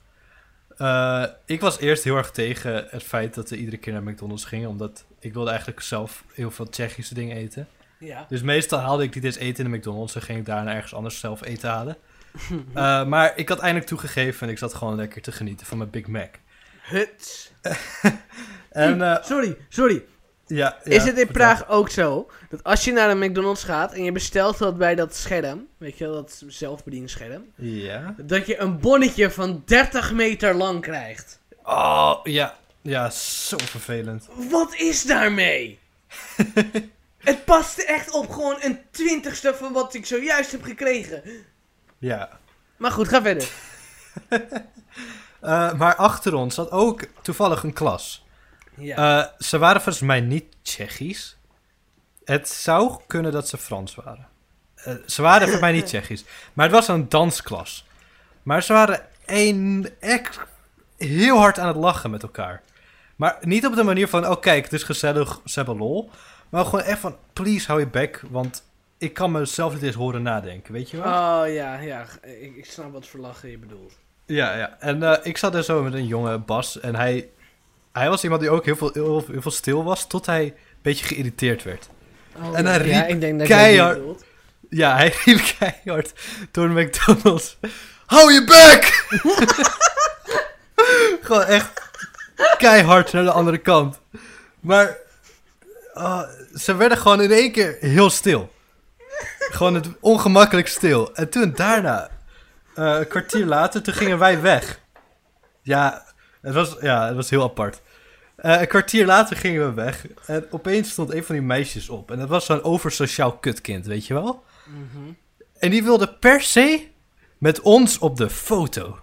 Eh, 0.76 1.24
ik 1.44 1.60
was 1.60 1.78
eerst 1.78 2.04
heel 2.04 2.16
erg 2.16 2.30
tegen 2.30 2.86
het 2.90 3.02
feit 3.02 3.34
dat 3.34 3.50
we 3.50 3.56
iedere 3.56 3.76
keer 3.76 3.92
naar 3.92 4.02
McDonald's 4.02 4.44
gingen, 4.44 4.68
omdat 4.68 5.04
ik 5.18 5.32
wilde 5.32 5.50
eigenlijk 5.50 5.80
zelf 5.80 6.24
heel 6.32 6.50
veel 6.50 6.68
Tsjechische 6.68 7.14
dingen 7.14 7.36
eten. 7.36 7.68
Ja. 7.98 8.26
Dus 8.28 8.42
meestal 8.42 8.78
haalde 8.78 9.02
ik 9.02 9.14
niet 9.14 9.24
eens 9.24 9.36
eten 9.36 9.64
in 9.64 9.70
de 9.70 9.76
McDonald's 9.76 10.14
en 10.14 10.22
ging 10.22 10.38
ik 10.38 10.46
daarna 10.46 10.74
ergens 10.74 10.94
anders 10.94 11.18
zelf 11.18 11.44
eten 11.44 11.70
halen. 11.70 11.96
Eh, 12.74 13.04
maar 13.04 13.32
ik 13.36 13.48
had 13.48 13.58
eindelijk 13.58 13.86
toegegeven 13.86 14.46
en 14.46 14.52
ik 14.52 14.58
zat 14.58 14.74
gewoon 14.74 14.96
lekker 14.96 15.22
te 15.22 15.32
genieten 15.32 15.66
van 15.66 15.78
mijn 15.78 15.90
Big 15.90 16.06
Mac. 16.06 16.34
Huts. 16.82 17.52
En 18.70 19.20
Sorry, 19.24 19.56
sorry. 19.68 20.04
Ja, 20.46 20.76
is 20.82 21.02
ja, 21.04 21.08
het 21.08 21.18
in. 21.18 21.26
Praag 21.26 21.68
ook 21.68 21.90
zo? 21.90 22.30
Dat 22.50 22.64
als 22.64 22.84
je 22.84 22.92
naar 22.92 23.10
een 23.10 23.18
McDonald's 23.18 23.62
gaat 23.64 23.92
en 23.92 24.04
je 24.04 24.12
bestelt 24.12 24.58
wat 24.58 24.78
bij 24.78 24.94
dat 24.94 25.14
scherm, 25.14 25.66
weet 25.78 25.98
je 25.98 26.04
wel, 26.04 26.14
dat 26.14 26.42
zelfbediende 26.46 27.08
scherm, 27.08 27.44
Ja. 27.54 28.14
dat 28.16 28.46
je 28.46 28.58
een 28.58 28.78
bonnetje 28.80 29.30
van 29.30 29.62
30 29.64 30.12
meter 30.12 30.54
lang 30.54 30.80
krijgt. 30.80 31.40
Oh, 31.64 32.18
ja. 32.22 32.56
Ja, 32.82 33.10
zo 33.10 33.56
vervelend. 33.58 34.28
Wat 34.50 34.74
is 34.74 35.02
daarmee? 35.04 35.78
het 37.18 37.44
past 37.44 37.78
echt 37.78 38.10
op 38.10 38.30
gewoon 38.30 38.56
een 38.60 38.78
twintigste 38.90 39.54
van 39.54 39.72
wat 39.72 39.94
ik 39.94 40.06
zojuist 40.06 40.52
heb 40.52 40.62
gekregen. 40.62 41.22
Ja. 41.98 42.38
Maar 42.76 42.90
goed, 42.90 43.08
ga 43.08 43.22
verder. 43.22 43.48
Eh, 45.40 45.72
maar 45.74 45.94
achter 45.94 46.34
ons 46.34 46.54
zat 46.54 46.70
ook 46.70 47.02
toevallig 47.22 47.62
een 47.62 47.72
klas. 47.72 48.24
Ja. 48.76 48.96
Eh, 48.96 49.32
ze 49.38 49.58
waren 49.58 49.80
volgens 49.80 50.04
mij 50.04 50.20
niet 50.20 50.44
Tsjechisch. 50.62 51.36
Het 52.24 52.48
zou 52.48 53.00
kunnen 53.06 53.32
dat 53.32 53.48
ze 53.48 53.58
Frans 53.58 53.94
waren. 53.94 54.28
Eh, 54.74 54.94
ze 55.06 55.22
waren 55.22 55.48
voor 55.48 55.60
mij 55.60 55.72
niet 55.72 55.86
Tsjechisch. 55.92 56.24
Maar 56.52 56.66
het 56.66 56.74
was 56.74 56.88
een 56.88 57.08
dansklas. 57.08 57.86
Maar 58.42 58.62
ze 58.62 58.72
waren 58.72 59.00
een, 59.26 59.88
echt 60.00 60.38
heel 60.96 61.38
hard 61.38 61.58
aan 61.58 61.68
het 61.68 61.76
lachen 61.76 62.10
met 62.10 62.22
elkaar. 62.22 62.62
Maar 63.16 63.36
niet 63.40 63.66
op 63.66 63.74
de 63.74 63.82
manier 63.82 64.08
van, 64.08 64.28
oh 64.28 64.40
kijk, 64.40 64.64
het 64.64 64.72
is 64.72 64.82
gezellig, 64.82 65.40
ze 65.44 65.54
hebben 65.54 65.76
lol. 65.76 66.10
Maar 66.48 66.64
gewoon 66.64 66.84
echt 66.84 66.98
van, 66.98 67.16
please 67.32 67.66
hou 67.66 67.80
je 67.80 67.86
bek, 67.86 68.22
want 68.30 68.62
ik 68.98 69.14
kan 69.14 69.32
mezelf 69.32 69.72
niet 69.72 69.82
eens 69.82 69.94
horen 69.94 70.22
nadenken, 70.22 70.72
weet 70.72 70.90
je 70.90 70.96
wel? 70.96 71.06
oh 71.06 71.52
ja, 71.52 71.78
ja. 71.78 72.04
Ik, 72.22 72.56
ik 72.56 72.64
snap 72.64 72.92
wat 72.92 73.06
voor 73.06 73.20
lachen 73.20 73.50
je 73.50 73.58
bedoelt. 73.58 73.92
Ja, 74.26 74.56
ja. 74.56 74.76
En 74.78 75.02
eh, 75.02 75.18
ik 75.22 75.36
zat 75.36 75.54
er 75.54 75.64
zo 75.64 75.82
met 75.82 75.94
een 75.94 76.06
jonge 76.06 76.38
Bas. 76.38 76.80
En 76.80 76.94
hij, 76.94 77.28
hij 77.98 78.08
was 78.08 78.22
iemand 78.22 78.40
die 78.40 78.50
ook 78.50 78.64
heel 78.64 78.76
veel, 78.76 78.90
heel, 78.92 79.24
heel 79.30 79.42
veel 79.42 79.50
stil 79.50 79.84
was. 79.84 80.06
Tot 80.06 80.26
hij 80.26 80.44
een 80.44 80.54
beetje 80.82 81.04
geïrriteerd 81.04 81.62
werd. 81.62 81.88
Oh, 82.36 82.58
En 82.58 82.66
hij 82.66 82.86
ja, 82.86 83.00
riep 83.00 83.08
ik 83.08 83.20
denk 83.20 83.38
dat 83.38 83.48
keihard-. 83.48 84.24
Ja, 84.70 84.96
hij 84.96 85.14
riep 85.24 85.54
keihard 85.58 86.12
door 86.50 86.68
McDonald's. 86.68 87.58
Hou 88.06 88.32
je 88.32 88.44
bek! 88.44 89.04
Gewoon 91.26 91.42
echt 91.42 91.82
keihard 92.58 93.12
naar 93.12 93.24
de 93.24 93.30
andere 93.30 93.58
kant. 93.58 94.00
Maar 94.60 94.96
ah, 95.94 96.22
ze 96.54 96.74
werden 96.74 96.98
gewoon 96.98 97.20
in 97.20 97.32
één 97.32 97.52
keer 97.52 97.76
heel 97.80 98.10
stil. 98.10 98.52
Gewoon 99.38 99.74
het 99.74 99.88
ongemakkelijk 100.00 100.68
stil. 100.68 101.14
En 101.14 101.28
toen 101.28 101.52
daarna, 101.54 102.08
eh, 102.74 102.96
een 102.98 103.08
kwartier 103.08 103.44
later, 103.44 103.82
toen 103.82 103.94
gingen 103.94 104.18
wij 104.18 104.40
weg. 104.40 104.80
Ja, 105.62 106.04
het 106.40 106.54
was, 106.54 106.76
ja, 106.80 107.06
het 107.06 107.16
was 107.16 107.30
heel 107.30 107.42
apart. 107.42 107.80
Eh, 108.36 108.60
een 108.60 108.66
kwartier 108.68 109.06
later 109.06 109.36
gingen 109.36 109.66
we 109.68 109.72
weg. 109.74 110.06
En 110.26 110.46
opeens 110.50 110.90
stond 110.90 111.12
een 111.12 111.24
van 111.24 111.34
die 111.34 111.44
meisjes 111.44 111.88
op. 111.88 112.10
En 112.10 112.18
dat 112.18 112.28
was 112.28 112.46
zo'n 112.46 112.62
oversociaal 112.62 113.36
kutkind, 113.38 113.86
weet 113.86 114.06
je 114.06 114.14
wel? 114.14 114.44
Mhm. 114.66 115.12
En 115.58 115.70
die 115.70 115.82
wilde 115.84 116.08
per 116.14 116.40
se 116.42 116.88
met 117.38 117.60
ons 117.60 117.98
op 117.98 118.16
de 118.16 118.30
foto. 118.30 118.98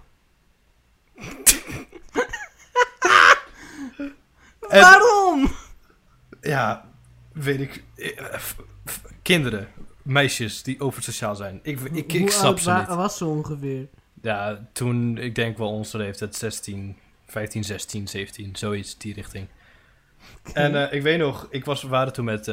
En- 4.69 4.81
Waarom? 4.81 5.51
Ja, 6.41 6.89
weet 7.33 7.59
ik. 7.59 7.83
eh, 7.95 8.35
Kinderen, 9.21 9.67
meisjes 10.01 10.63
die 10.63 10.79
oversociaal 10.79 11.35
zijn. 11.35 11.59
Ik, 11.63 11.79
ik, 11.79 12.13
ik 12.13 12.31
snap 12.31 12.59
ze 12.59 12.71
niet. 12.73 12.87
was 12.87 13.17
ze 13.17 13.25
ongeveer? 13.25 13.87
Ja, 14.21 14.67
toen, 14.73 15.17
ik 15.17 15.35
denk 15.35 15.57
wel 15.57 15.69
onze 15.71 15.97
leeftijd, 15.97 16.35
16, 16.35 16.97
15, 17.33 17.63
16, 17.63 18.07
17, 18.07 18.55
zoiets, 18.55 18.97
die 18.97 19.13
richting. 19.13 19.47
En 20.53 20.75
eh, 20.75 20.93
ik 20.93 21.01
weet 21.01 21.19
nog, 21.19 21.47
ik 21.49 21.65
was, 21.65 21.81
we 21.81 21.87
waren 21.87 22.13
toen 22.13 22.25
met 22.25 22.47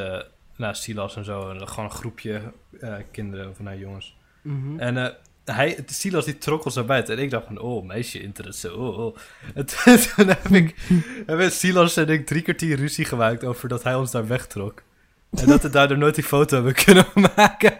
nou, 0.60 0.74
Silas 0.74 1.16
en 1.16 1.24
zo, 1.24 1.50
en 1.50 1.68
gewoon 1.68 1.84
een 1.84 1.96
groepje 1.96 2.40
eh, 2.80 2.94
kinderen, 3.10 3.50
of 3.50 3.60
nou 3.60 3.78
jongens. 3.78 4.16
Mhm. 4.42 4.78
En 4.78 5.16
hij, 5.44 5.78
Silas 5.86 6.24
die 6.24 6.38
trok 6.38 6.64
ons 6.64 6.74
naar 6.74 6.84
buiten. 6.84 7.16
En 7.16 7.22
ik 7.22 7.30
dacht 7.30 7.46
van, 7.46 7.58
oh, 7.58 7.86
meisje 7.86 8.22
interesse, 8.22 8.76
oh, 8.76 8.98
oh. 8.98 9.16
En 9.54 9.66
toen, 9.84 9.96
toen 10.16 10.28
heb 10.28 10.46
ik, 10.46 10.74
hebben 11.26 11.52
Silas 11.52 11.96
en 11.96 12.08
ik 12.08 12.26
drie 12.26 12.42
kwartier 12.42 12.76
ruzie 12.76 13.04
gemaakt 13.04 13.44
over 13.44 13.68
dat 13.68 13.82
hij 13.82 13.94
ons 13.94 14.10
daar 14.10 14.26
wegtrok. 14.26 14.82
En 15.30 15.46
dat 15.46 15.62
we 15.62 15.70
daardoor 15.70 15.98
nooit 15.98 16.14
die 16.14 16.24
foto 16.24 16.54
hebben 16.54 16.74
kunnen 16.74 17.06
maken. 17.36 17.72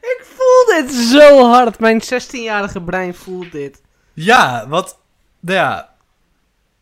Ik 0.00 0.22
voel 0.22 0.82
dit 0.82 0.94
zo 0.94 1.50
hard. 1.50 1.78
Mijn 1.78 2.02
16-jarige 2.02 2.82
brein 2.82 3.14
voelt 3.14 3.52
dit. 3.52 3.82
Ja, 4.12 4.68
want, 4.68 4.98
nou 5.40 5.58
ja, 5.58 5.94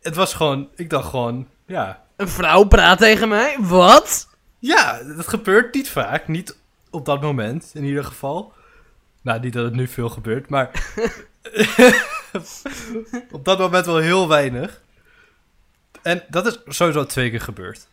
het 0.06 0.14
was 0.14 0.34
gewoon, 0.34 0.68
ik 0.74 0.90
dacht 0.90 1.08
gewoon, 1.08 1.48
ja, 1.66 2.04
Een 2.16 2.28
vrouw 2.28 2.64
praat 2.64 2.98
tegen 2.98 3.28
mij? 3.28 3.56
Wat? 3.60 4.28
ja, 4.58 5.02
dat 5.02 5.28
gebeurt 5.28 5.74
niet 5.74 5.88
vaak, 5.88 6.28
niet 6.28 6.56
op 6.90 7.04
dat 7.04 7.20
moment 7.20 7.70
in 7.74 7.84
ieder 7.84 8.04
geval. 8.04 8.52
Nou, 9.22 9.40
niet 9.40 9.52
dat 9.52 9.64
het 9.64 9.74
nu 9.74 9.88
veel 9.88 10.08
gebeurt, 10.08 10.48
maar 10.48 10.70
op 13.30 13.44
dat 13.44 13.58
moment 13.58 13.86
wel 13.86 13.96
heel 13.96 14.28
weinig. 14.28 14.80
En 16.02 16.22
dat 16.28 16.46
is 16.46 16.60
sowieso 16.66 17.04
twee 17.04 17.30
keer 17.30 17.40
gebeurd. 17.40 17.88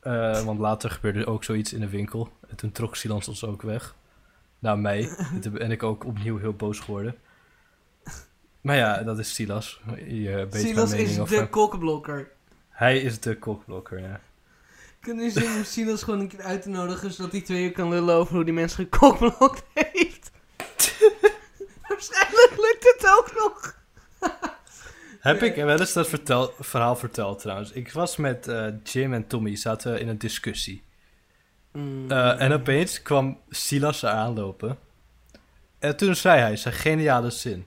Eh, 0.00 0.44
want 0.44 0.58
later 0.58 0.90
gebeurde 0.90 1.26
ook 1.26 1.44
zoiets 1.44 1.72
in 1.72 1.80
de 1.80 1.88
winkel. 1.88 2.32
En 2.48 2.56
toen 2.56 2.72
trok 2.72 2.96
Silans 2.96 3.28
ons 3.28 3.44
ook 3.44 3.62
weg. 3.62 3.94
Naar 4.58 4.78
mij. 4.78 5.08
En 5.34 5.40
toen 5.40 5.52
ben 5.52 5.70
ik 5.70 5.82
ook 5.82 6.04
opnieuw 6.04 6.38
heel 6.38 6.52
boos 6.52 6.78
geworden. 6.78 7.14
Maar 8.62 8.76
ja, 8.76 9.02
dat 9.02 9.18
is 9.18 9.34
Silas. 9.34 9.80
Je 10.06 10.46
Silas 10.50 10.92
is 10.92 11.14
de 11.14 11.48
kokblokker. 11.48 12.30
Hij 12.68 12.98
is 12.98 13.20
de 13.20 13.38
kokblokker, 13.38 14.00
ja. 14.00 14.20
Kunnen 15.00 15.24
jullie 15.24 15.40
zin 15.40 15.56
om 15.56 15.64
Silas 15.64 16.02
gewoon 16.02 16.20
een 16.20 16.28
keer 16.28 16.42
uit 16.42 16.62
te 16.62 16.68
nodigen, 16.68 17.12
zodat 17.12 17.32
hij 17.32 17.40
twee 17.40 17.64
uur 17.64 17.72
kan 17.72 17.88
lullen 17.88 18.14
over 18.14 18.34
hoe 18.34 18.44
die 18.44 18.54
mens 18.54 18.74
gekokblokt 18.74 19.62
heeft? 19.74 20.30
Waarschijnlijk 21.88 22.52
lukt 22.56 22.94
het 22.96 23.06
ook 23.18 23.32
nog. 23.34 23.80
Heb 25.20 25.42
ik 25.42 25.54
wel 25.54 25.80
eens 25.80 25.92
dat 25.92 26.08
vertel, 26.08 26.52
verhaal 26.58 26.96
verteld 26.96 27.40
trouwens. 27.40 27.72
Ik 27.72 27.92
was 27.92 28.16
met 28.16 28.48
eh, 28.48 28.66
Jim 28.82 29.12
en 29.12 29.26
Tommy, 29.26 29.56
zaten 29.56 30.00
in 30.00 30.08
een 30.08 30.18
discussie. 30.18 30.82
Mm. 31.72 32.10
Eh, 32.10 32.40
en 32.40 32.52
opeens 32.52 33.02
kwam 33.02 33.38
Silas 33.48 34.02
er 34.02 34.10
aanlopen. 34.10 34.78
En 35.78 35.96
toen 35.96 36.14
zei 36.14 36.40
hij 36.40 36.56
zijn 36.56 36.74
geniale 36.74 37.30
zin. 37.30 37.66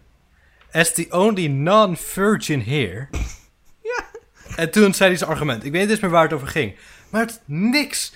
As 0.75 0.93
the 0.93 1.07
only 1.09 1.47
non-virgin 1.47 2.61
here. 2.61 3.07
Ja. 3.81 4.05
En 4.55 4.71
toen 4.71 4.93
zei 4.93 5.09
hij 5.09 5.17
zijn 5.17 5.29
argument. 5.29 5.63
Ik 5.63 5.71
weet 5.71 5.81
niet 5.81 5.89
eens 5.89 5.99
meer 5.99 6.11
waar 6.11 6.23
het 6.23 6.33
over 6.33 6.47
ging. 6.47 6.75
Maar 7.09 7.21
het 7.21 7.31
had 7.31 7.41
niks, 7.45 8.13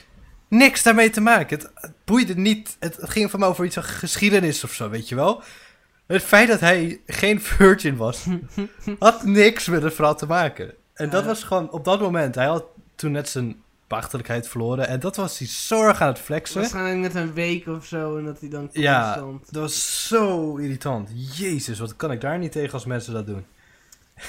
niks 0.47 0.83
daarmee 0.83 1.09
te 1.09 1.21
maken. 1.21 1.57
Het, 1.57 1.69
het 1.73 1.93
boeide 2.05 2.35
niet. 2.35 2.77
Het, 2.79 2.97
ging 3.01 3.31
van 3.31 3.39
mij 3.39 3.49
over 3.49 3.65
iets 3.65 3.75
van 3.75 3.83
geschiedenis 3.83 4.63
of 4.63 4.73
zo, 4.73 4.89
weet 4.89 5.09
je 5.09 5.15
wel. 5.15 5.43
Het 6.07 6.23
feit 6.23 6.47
dat 6.47 6.59
hij 6.59 7.01
geen 7.05 7.41
virgin 7.41 7.95
was, 7.95 8.25
had 8.99 9.23
niks 9.23 9.67
met 9.67 9.83
het 9.83 9.93
verhaal 9.93 10.15
te 10.15 10.25
maken. 10.25 10.73
En 10.93 11.09
dat 11.09 11.25
was 11.25 11.43
gewoon 11.43 11.71
op 11.71 11.85
dat 11.85 11.99
moment. 11.99 12.35
Hij 12.35 12.45
had 12.45 12.65
toen 12.95 13.11
net 13.11 13.29
zijn 13.29 13.63
beachtelijkheid 13.89 14.47
verloren. 14.47 14.87
En 14.87 14.99
dat 14.99 15.15
was 15.15 15.37
hij 15.37 15.47
zo 15.47 15.83
erg 15.83 16.01
aan 16.01 16.07
het 16.07 16.19
flexen. 16.19 16.61
Waarschijnlijk 16.61 17.13
net 17.13 17.23
een 17.23 17.33
week 17.33 17.67
of 17.67 17.85
zo 17.85 18.17
en 18.17 18.25
dat 18.25 18.39
hij 18.39 18.49
dan 18.49 18.69
Ja, 18.71 19.17
constant... 19.19 19.53
dat 19.53 19.61
was 19.61 20.07
zo 20.07 20.55
irritant. 20.57 21.37
Jezus, 21.37 21.79
wat 21.79 21.95
kan 21.95 22.11
ik 22.11 22.21
daar 22.21 22.37
niet 22.37 22.51
tegen 22.51 22.73
als 22.73 22.85
mensen 22.85 23.13
dat 23.13 23.25
doen? 23.25 23.45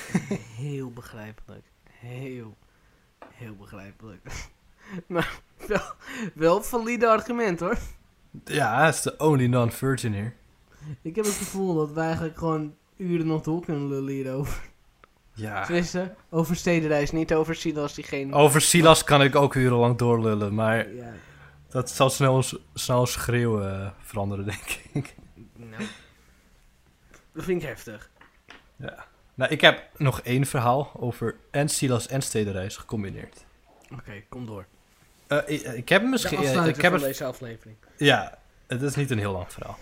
Heel 0.57 0.91
begrijpelijk. 0.91 1.65
Heel, 1.91 2.57
heel 3.35 3.55
begrijpelijk. 3.55 4.21
maar 5.07 5.41
wel, 5.67 5.83
wel 6.35 6.63
valide 6.63 7.09
argument 7.09 7.61
hoor. 7.61 7.79
Ja, 8.45 8.79
hij 8.79 8.89
is 8.89 9.03
de 9.03 9.15
only 9.19 9.47
non-virgin 9.47 10.13
hier. 10.13 10.35
Ik 11.03 11.17
heb 11.17 11.25
het 11.25 11.35
gevoel 11.35 11.75
dat 11.75 11.93
we 11.93 12.01
eigenlijk 12.01 12.39
gewoon 12.39 12.75
uren 12.97 13.27
nog 13.27 13.43
door 13.43 13.65
kunnen 13.65 13.89
lullen 13.89 14.13
hierover. 14.13 14.70
Ja. 15.41 15.65
Tenminste, 15.65 16.15
over 16.31 16.57
stedenreis, 16.57 17.11
niet 17.11 17.35
over 17.35 17.55
Silas 17.55 17.95
die 17.95 18.05
geen... 18.05 18.33
Over 18.35 18.61
Silas 18.61 19.05
kan 19.05 19.23
ik 19.23 19.37
ook 19.37 19.55
urenlang 19.55 19.99
doorlullen, 19.99 20.55
maar 20.55 20.95
Ja, 20.95 21.13
dat 21.69 21.91
zal 21.91 22.11
snel, 22.11 22.45
snel 22.75 23.07
schreeuwen 23.07 23.85
eh, 23.85 23.91
veranderen, 24.03 24.45
denk 24.55 24.81
ik. 24.93 25.15
nou. 25.55 25.83
Dat 27.33 27.45
vind 27.45 27.63
ik 27.63 27.69
heftig. 27.69 28.11
Nou, 29.35 29.51
ik 29.53 29.61
heb 29.61 29.89
nog 29.97 30.21
één 30.21 30.47
verhaal 30.47 30.91
over 30.97 31.37
en 31.51 31.69
Silas 31.69 32.07
en 32.07 32.23
stedenreis 32.23 32.77
gecombineerd. 32.77 33.45
Oké, 33.93 34.23
kom 34.29 34.47
door. 34.47 34.65
Eh, 35.27 35.39
ik, 35.47 35.63
ik 35.63 35.89
heb 35.89 36.03
misschien... 36.03 36.39
eh, 36.39 36.67
ik 36.67 36.77
heb 36.81 36.83
van 36.83 36.93
het 36.93 37.03
deze 37.03 37.25
aflevering. 37.25 37.77
Ja, 37.97 38.39
het 38.67 38.83
is 38.83 38.95
niet 38.95 39.11
een 39.11 39.19
heel 39.19 39.33
lang 39.33 39.53
verhaal. 39.53 39.79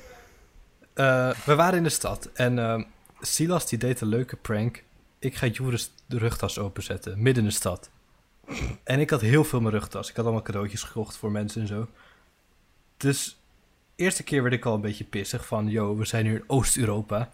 We 1.44 1.54
waren 1.54 1.76
in 1.76 1.82
de 1.82 1.88
stad 1.88 2.28
en 2.34 2.58
ehm, 2.58 2.82
Silas 3.20 3.68
die 3.68 3.78
deed 3.78 4.00
een 4.00 4.08
leuke 4.08 4.36
prank. 4.36 4.82
Ik 5.18 5.34
ga 5.34 5.46
Joris 5.46 5.92
de 6.06 6.18
rugtas 6.18 6.58
openzetten, 6.58 7.22
midden 7.22 7.42
in 7.42 7.48
de 7.48 7.54
stad. 7.54 7.90
En 8.84 9.00
ik 9.00 9.10
had 9.10 9.20
heel 9.20 9.44
veel 9.44 9.60
mijn 9.60 9.74
rugtas. 9.74 10.10
Ik 10.10 10.16
had 10.16 10.24
allemaal 10.24 10.42
cadeautjes 10.42 10.82
gekocht 10.82 11.16
voor 11.16 11.30
mensen 11.30 11.60
en 11.60 11.66
zo. 11.66 11.88
Dus 12.96 13.40
de 13.94 14.02
eerste 14.02 14.22
keer 14.22 14.42
werd 14.42 14.54
ik 14.54 14.64
al 14.64 14.74
een 14.74 14.80
beetje 14.80 15.04
pissig 15.04 15.46
van... 15.46 15.68
Yo, 15.68 15.96
we 15.96 16.04
zijn 16.04 16.24
nu 16.24 16.34
in 16.34 16.44
Oost-Europa. 16.46 17.30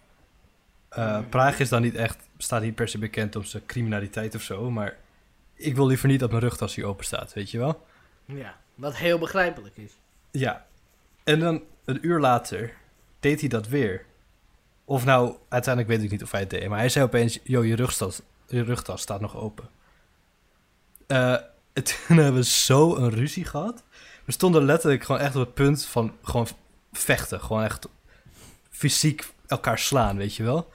Eh, 0.88 1.20
Praag 1.28 1.58
is 1.58 1.68
dan 1.68 1.82
niet 1.82 1.94
echt... 1.94 2.28
staat 2.38 2.62
niet 2.62 2.74
per 2.74 2.88
se 2.88 2.98
bekend 2.98 3.36
om 3.36 3.44
zijn 3.44 3.66
criminaliteit 3.66 4.34
of 4.34 4.42
zo, 4.42 4.70
maar... 4.70 4.96
Ik 5.54 5.74
wil 5.74 5.86
liever 5.86 6.08
niet 6.08 6.20
dat 6.20 6.30
mijn 6.30 6.42
rugtas 6.42 6.74
hier 6.74 6.84
open 6.84 7.04
staat, 7.04 7.32
weet 7.32 7.50
je 7.50 7.58
wel? 7.58 7.86
Ja, 8.24 8.56
wat 8.74 8.96
heel 8.96 9.18
begrijpelijk 9.18 9.76
is. 9.76 9.92
Ja. 10.30 10.66
En 11.24 11.40
dan 11.40 11.62
een 11.84 12.06
uur 12.06 12.20
later 12.20 12.74
deed 13.20 13.40
hij 13.40 13.48
dat 13.48 13.68
weer. 13.68 14.04
Of 14.84 15.04
nou, 15.04 15.36
uiteindelijk 15.48 15.94
weet 15.94 16.04
ik 16.04 16.10
niet 16.10 16.22
of 16.22 16.30
hij 16.30 16.40
het 16.40 16.50
deed. 16.50 16.68
Maar 16.68 16.78
hij 16.78 16.88
zei 16.88 17.04
opeens, 17.04 17.38
yo, 17.42 17.62
je 17.62 17.76
rugtas, 17.76 18.20
je 18.46 18.62
rugtas 18.62 19.00
staat 19.00 19.20
nog 19.20 19.36
open. 19.36 19.68
Eh, 21.06 21.32
en 21.72 21.84
toen 22.06 22.16
hebben 22.16 22.34
we 22.34 22.44
zo 22.44 22.96
een 22.96 23.10
ruzie 23.10 23.44
gehad. 23.44 23.82
We 24.24 24.32
stonden 24.32 24.64
letterlijk 24.64 25.04
gewoon 25.04 25.20
echt 25.20 25.36
op 25.36 25.40
het 25.40 25.54
punt 25.54 25.84
van 25.84 26.12
gewoon 26.22 26.48
vechten. 26.92 27.40
Gewoon 27.40 27.62
echt 27.62 27.88
fysiek 28.70 29.32
elkaar 29.46 29.78
slaan, 29.78 30.16
weet 30.16 30.34
je 30.34 30.42
wel. 30.42 30.72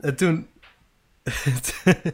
En 0.00 0.16
toen... 0.16 0.48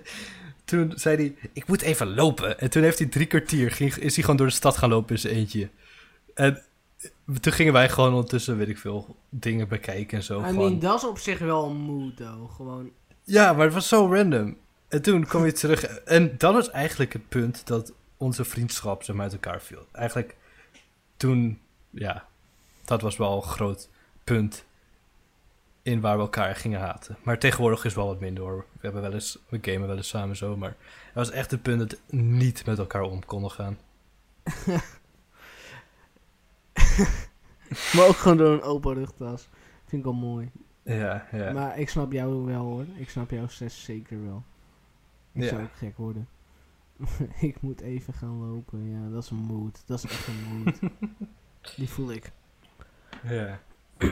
toen 0.64 0.92
zei 0.94 1.16
hij, 1.16 1.50
ik 1.52 1.66
moet 1.66 1.82
even 1.82 2.14
lopen. 2.14 2.58
En 2.60 2.70
toen 2.70 2.82
heeft 2.82 2.98
hij 2.98 3.08
drie 3.08 3.26
kwartier, 3.26 3.70
ging, 3.70 3.94
is 3.94 4.14
hij 4.14 4.22
gewoon 4.22 4.36
door 4.36 4.46
de 4.46 4.52
stad 4.52 4.76
gaan 4.76 4.88
lopen 4.88 5.14
in 5.14 5.20
zijn 5.20 5.34
eentje. 5.34 5.68
En 6.34 6.62
toen 7.40 7.52
gingen 7.52 7.72
wij 7.72 7.88
gewoon 7.88 8.10
ondertussen, 8.10 8.56
weet 8.56 8.68
ik 8.68 8.78
veel, 8.78 9.16
dingen 9.28 9.68
bekijken 9.68 10.18
en 10.18 10.24
zo. 10.24 10.40
I 10.40 10.42
gewoon. 10.42 10.56
mean, 10.56 10.78
dat 10.78 10.96
is 10.96 11.04
op 11.04 11.18
zich 11.18 11.38
wel 11.38 11.64
een 11.64 11.76
mood, 11.76 12.16
though. 12.16 12.54
Gewoon... 12.54 12.90
Ja, 13.24 13.52
maar 13.52 13.64
het 13.64 13.74
was 13.74 13.88
zo 13.88 14.12
random. 14.12 14.56
En 14.88 15.02
toen 15.02 15.24
kwam 15.24 15.44
je 15.44 15.52
terug. 15.52 15.84
En 15.84 16.34
dat 16.38 16.52
was 16.52 16.70
eigenlijk 16.70 17.12
het 17.12 17.28
punt 17.28 17.66
dat 17.66 17.92
onze 18.16 18.44
vriendschap 18.44 19.02
zeg 19.02 19.16
maar, 19.16 19.24
uit 19.24 19.32
elkaar 19.32 19.62
viel. 19.62 19.86
Eigenlijk 19.92 20.36
toen, 21.16 21.60
ja, 21.90 22.26
dat 22.84 23.00
was 23.00 23.16
wel 23.16 23.36
een 23.36 23.42
groot 23.42 23.88
punt 24.24 24.64
in 25.82 26.00
waar 26.00 26.16
we 26.16 26.22
elkaar 26.22 26.56
gingen 26.56 26.80
haten. 26.80 27.16
Maar 27.22 27.38
tegenwoordig 27.38 27.84
is 27.84 27.94
wel 27.94 28.06
wat 28.06 28.20
minder 28.20 28.44
hoor. 28.44 28.64
We, 28.72 28.78
hebben 28.80 29.02
wel 29.02 29.12
eens, 29.12 29.38
we 29.48 29.58
gamen 29.62 29.88
wel 29.88 29.96
eens 29.96 30.08
samen 30.08 30.36
zo, 30.36 30.56
maar 30.56 30.76
dat 31.14 31.26
was 31.26 31.30
echt 31.30 31.50
het 31.50 31.62
punt 31.62 31.78
dat 31.78 32.00
we 32.06 32.16
niet 32.16 32.66
met 32.66 32.78
elkaar 32.78 33.02
om 33.02 33.24
konden 33.24 33.50
gaan. 33.50 33.78
Maar 37.94 38.06
ook 38.08 38.16
gewoon 38.16 38.36
door 38.36 38.52
een 38.52 38.62
open 38.62 38.94
rugtas. 38.94 39.48
Vind 39.84 40.04
ik 40.06 40.10
wel 40.10 40.20
mooi. 40.20 40.50
Ja, 40.82 41.26
ja. 41.32 41.52
Maar 41.52 41.78
ik 41.78 41.88
snap 41.88 42.12
jou 42.12 42.44
wel 42.44 42.62
hoor. 42.64 42.84
Ik 42.96 43.10
snap 43.10 43.30
jouw 43.30 43.46
stress 43.46 43.84
zeker 43.84 44.24
wel. 44.24 44.42
Ik 45.32 45.42
Ja. 45.42 45.48
zou 45.48 45.62
ook 45.62 45.74
gek 45.76 45.96
worden. 45.96 46.28
ik 47.40 47.60
moet 47.60 47.80
even 47.80 48.14
gaan 48.14 48.48
lopen. 48.50 48.90
Ja, 48.90 49.08
dat 49.08 49.22
is 49.22 49.30
een 49.30 49.36
mood. 49.36 49.82
Dat 49.86 49.98
is 50.04 50.10
echt 50.10 50.26
een 50.26 50.62
mood. 50.64 50.78
Die 51.76 51.88
voel 51.88 52.12
ik. 52.12 52.32
ja. 53.22 53.60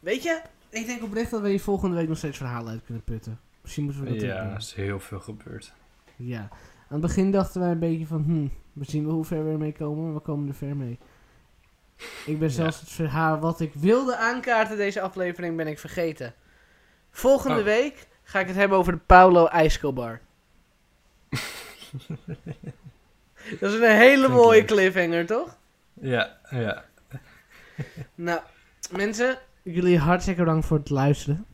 Weet 0.00 0.22
je, 0.22 0.42
ik 0.70 0.86
denk 0.86 1.02
oprecht 1.02 1.30
dat 1.30 1.40
we 1.40 1.48
hier 1.48 1.60
volgende 1.60 1.96
week 1.96 2.08
nog 2.08 2.18
steeds 2.18 2.36
verhalen 2.36 2.72
uit 2.72 2.84
kunnen 2.84 3.04
putten. 3.04 3.40
Misschien 3.62 3.84
moeten 3.84 4.02
we 4.02 4.10
dat 4.10 4.20
Ja, 4.20 4.42
doen. 4.42 4.50
er 4.50 4.56
is 4.56 4.74
heel 4.74 5.00
veel 5.00 5.20
gebeurd. 5.20 5.72
Ja. 6.16 6.40
Aan 6.40 6.48
het 6.88 7.00
begin 7.00 7.30
dachten 7.30 7.60
wij 7.60 7.70
een 7.70 7.78
beetje 7.78 8.06
van, 8.06 8.22
hm, 8.22 8.46
we 8.72 8.84
zien 8.84 9.04
wel 9.04 9.14
hoe 9.14 9.24
ver 9.24 9.44
we 9.44 9.50
ermee 9.50 9.72
komen, 9.72 10.04
maar 10.04 10.14
we 10.14 10.20
komen 10.20 10.48
er 10.48 10.54
ver 10.54 10.76
mee. 10.76 10.98
Ik 12.26 12.38
ben 12.38 12.48
Ja. 12.48 12.54
zelfs 12.54 12.80
het 12.80 12.90
verhaal 12.90 13.38
wat 13.38 13.60
ik 13.60 13.74
wilde 13.74 14.16
aankaarten 14.16 14.76
deze 14.76 15.00
aflevering 15.00 15.56
ben 15.56 15.66
ik 15.66 15.78
vergeten. 15.78 16.34
Volgende 17.10 17.58
Oh. 17.58 17.64
week 17.64 18.06
ga 18.22 18.40
ik 18.40 18.46
het 18.46 18.56
hebben 18.56 18.78
over 18.78 18.92
de 18.92 18.98
Paulo 19.06 19.46
IJskobar. 19.46 20.20
Dat 23.60 23.72
is 23.72 23.80
een 23.80 23.96
hele 23.96 24.28
mooie 24.28 24.64
cliffhanger, 24.64 25.26
toch? 25.26 25.56
Ja, 25.92 26.36
ja. 26.50 26.84
Nou, 28.14 28.40
mensen, 28.90 29.38
jullie 29.62 29.98
hartstikke 29.98 30.40
bedankt 30.42 30.66
voor 30.66 30.78
het 30.78 30.90
luisteren. 30.90 31.46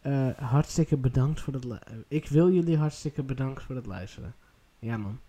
Eh, 0.00 0.28
hartstikke 0.38 0.96
bedankt 0.96 1.40
voor 1.40 1.52
het 1.52 1.64
luisteren. 1.64 2.04
Ik 2.08 2.28
wil 2.28 2.50
jullie 2.50 2.76
hartstikke 2.76 3.22
bedankt 3.22 3.62
voor 3.62 3.74
het 3.74 3.86
luisteren. 3.86 4.34
Ja, 4.78 4.96
man. 4.96 5.20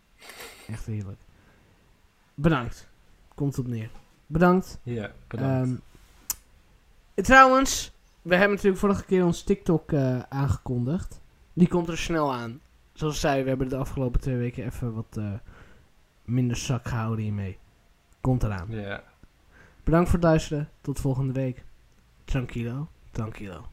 Echt 0.67 0.85
heerlijk. 0.85 1.19
Bedankt. 2.33 2.87
Komt 3.35 3.57
op 3.57 3.67
neer. 3.67 3.89
Bedankt. 4.27 4.79
Ja, 4.83 5.11
bedankt. 5.27 5.67
Ehm, 5.67 5.77
eh, 7.13 7.23
trouwens, 7.23 7.91
we 8.21 8.35
hebben 8.35 8.55
natuurlijk 8.55 8.81
vorige 8.81 9.05
keer 9.05 9.25
ons 9.25 9.43
TikTok 9.43 9.91
eh, 9.91 10.19
aangekondigd. 10.29 11.21
Die 11.53 11.67
komt 11.67 11.87
er 11.87 11.97
snel 11.97 12.33
aan. 12.33 12.59
Zoals 12.93 13.13
ik 13.13 13.19
zei, 13.19 13.43
we 13.43 13.49
hebben 13.49 13.69
de 13.69 13.77
afgelopen 13.77 14.19
twee 14.19 14.37
weken 14.37 14.65
even 14.65 14.93
wat 14.93 15.17
eh, 15.17 15.33
minder 16.25 16.57
zak 16.57 16.87
gehouden 16.87 17.23
hiermee. 17.23 17.57
Komt 18.21 18.43
eraan. 18.43 18.67
ja. 18.69 19.03
Bedankt 19.83 20.09
voor 20.09 20.19
het 20.19 20.27
luisteren. 20.27 20.69
Tot 20.81 20.99
volgende 20.99 21.33
week. 21.33 21.63
Tranquilo. 22.25 22.87
Tranquilo. 23.11 23.67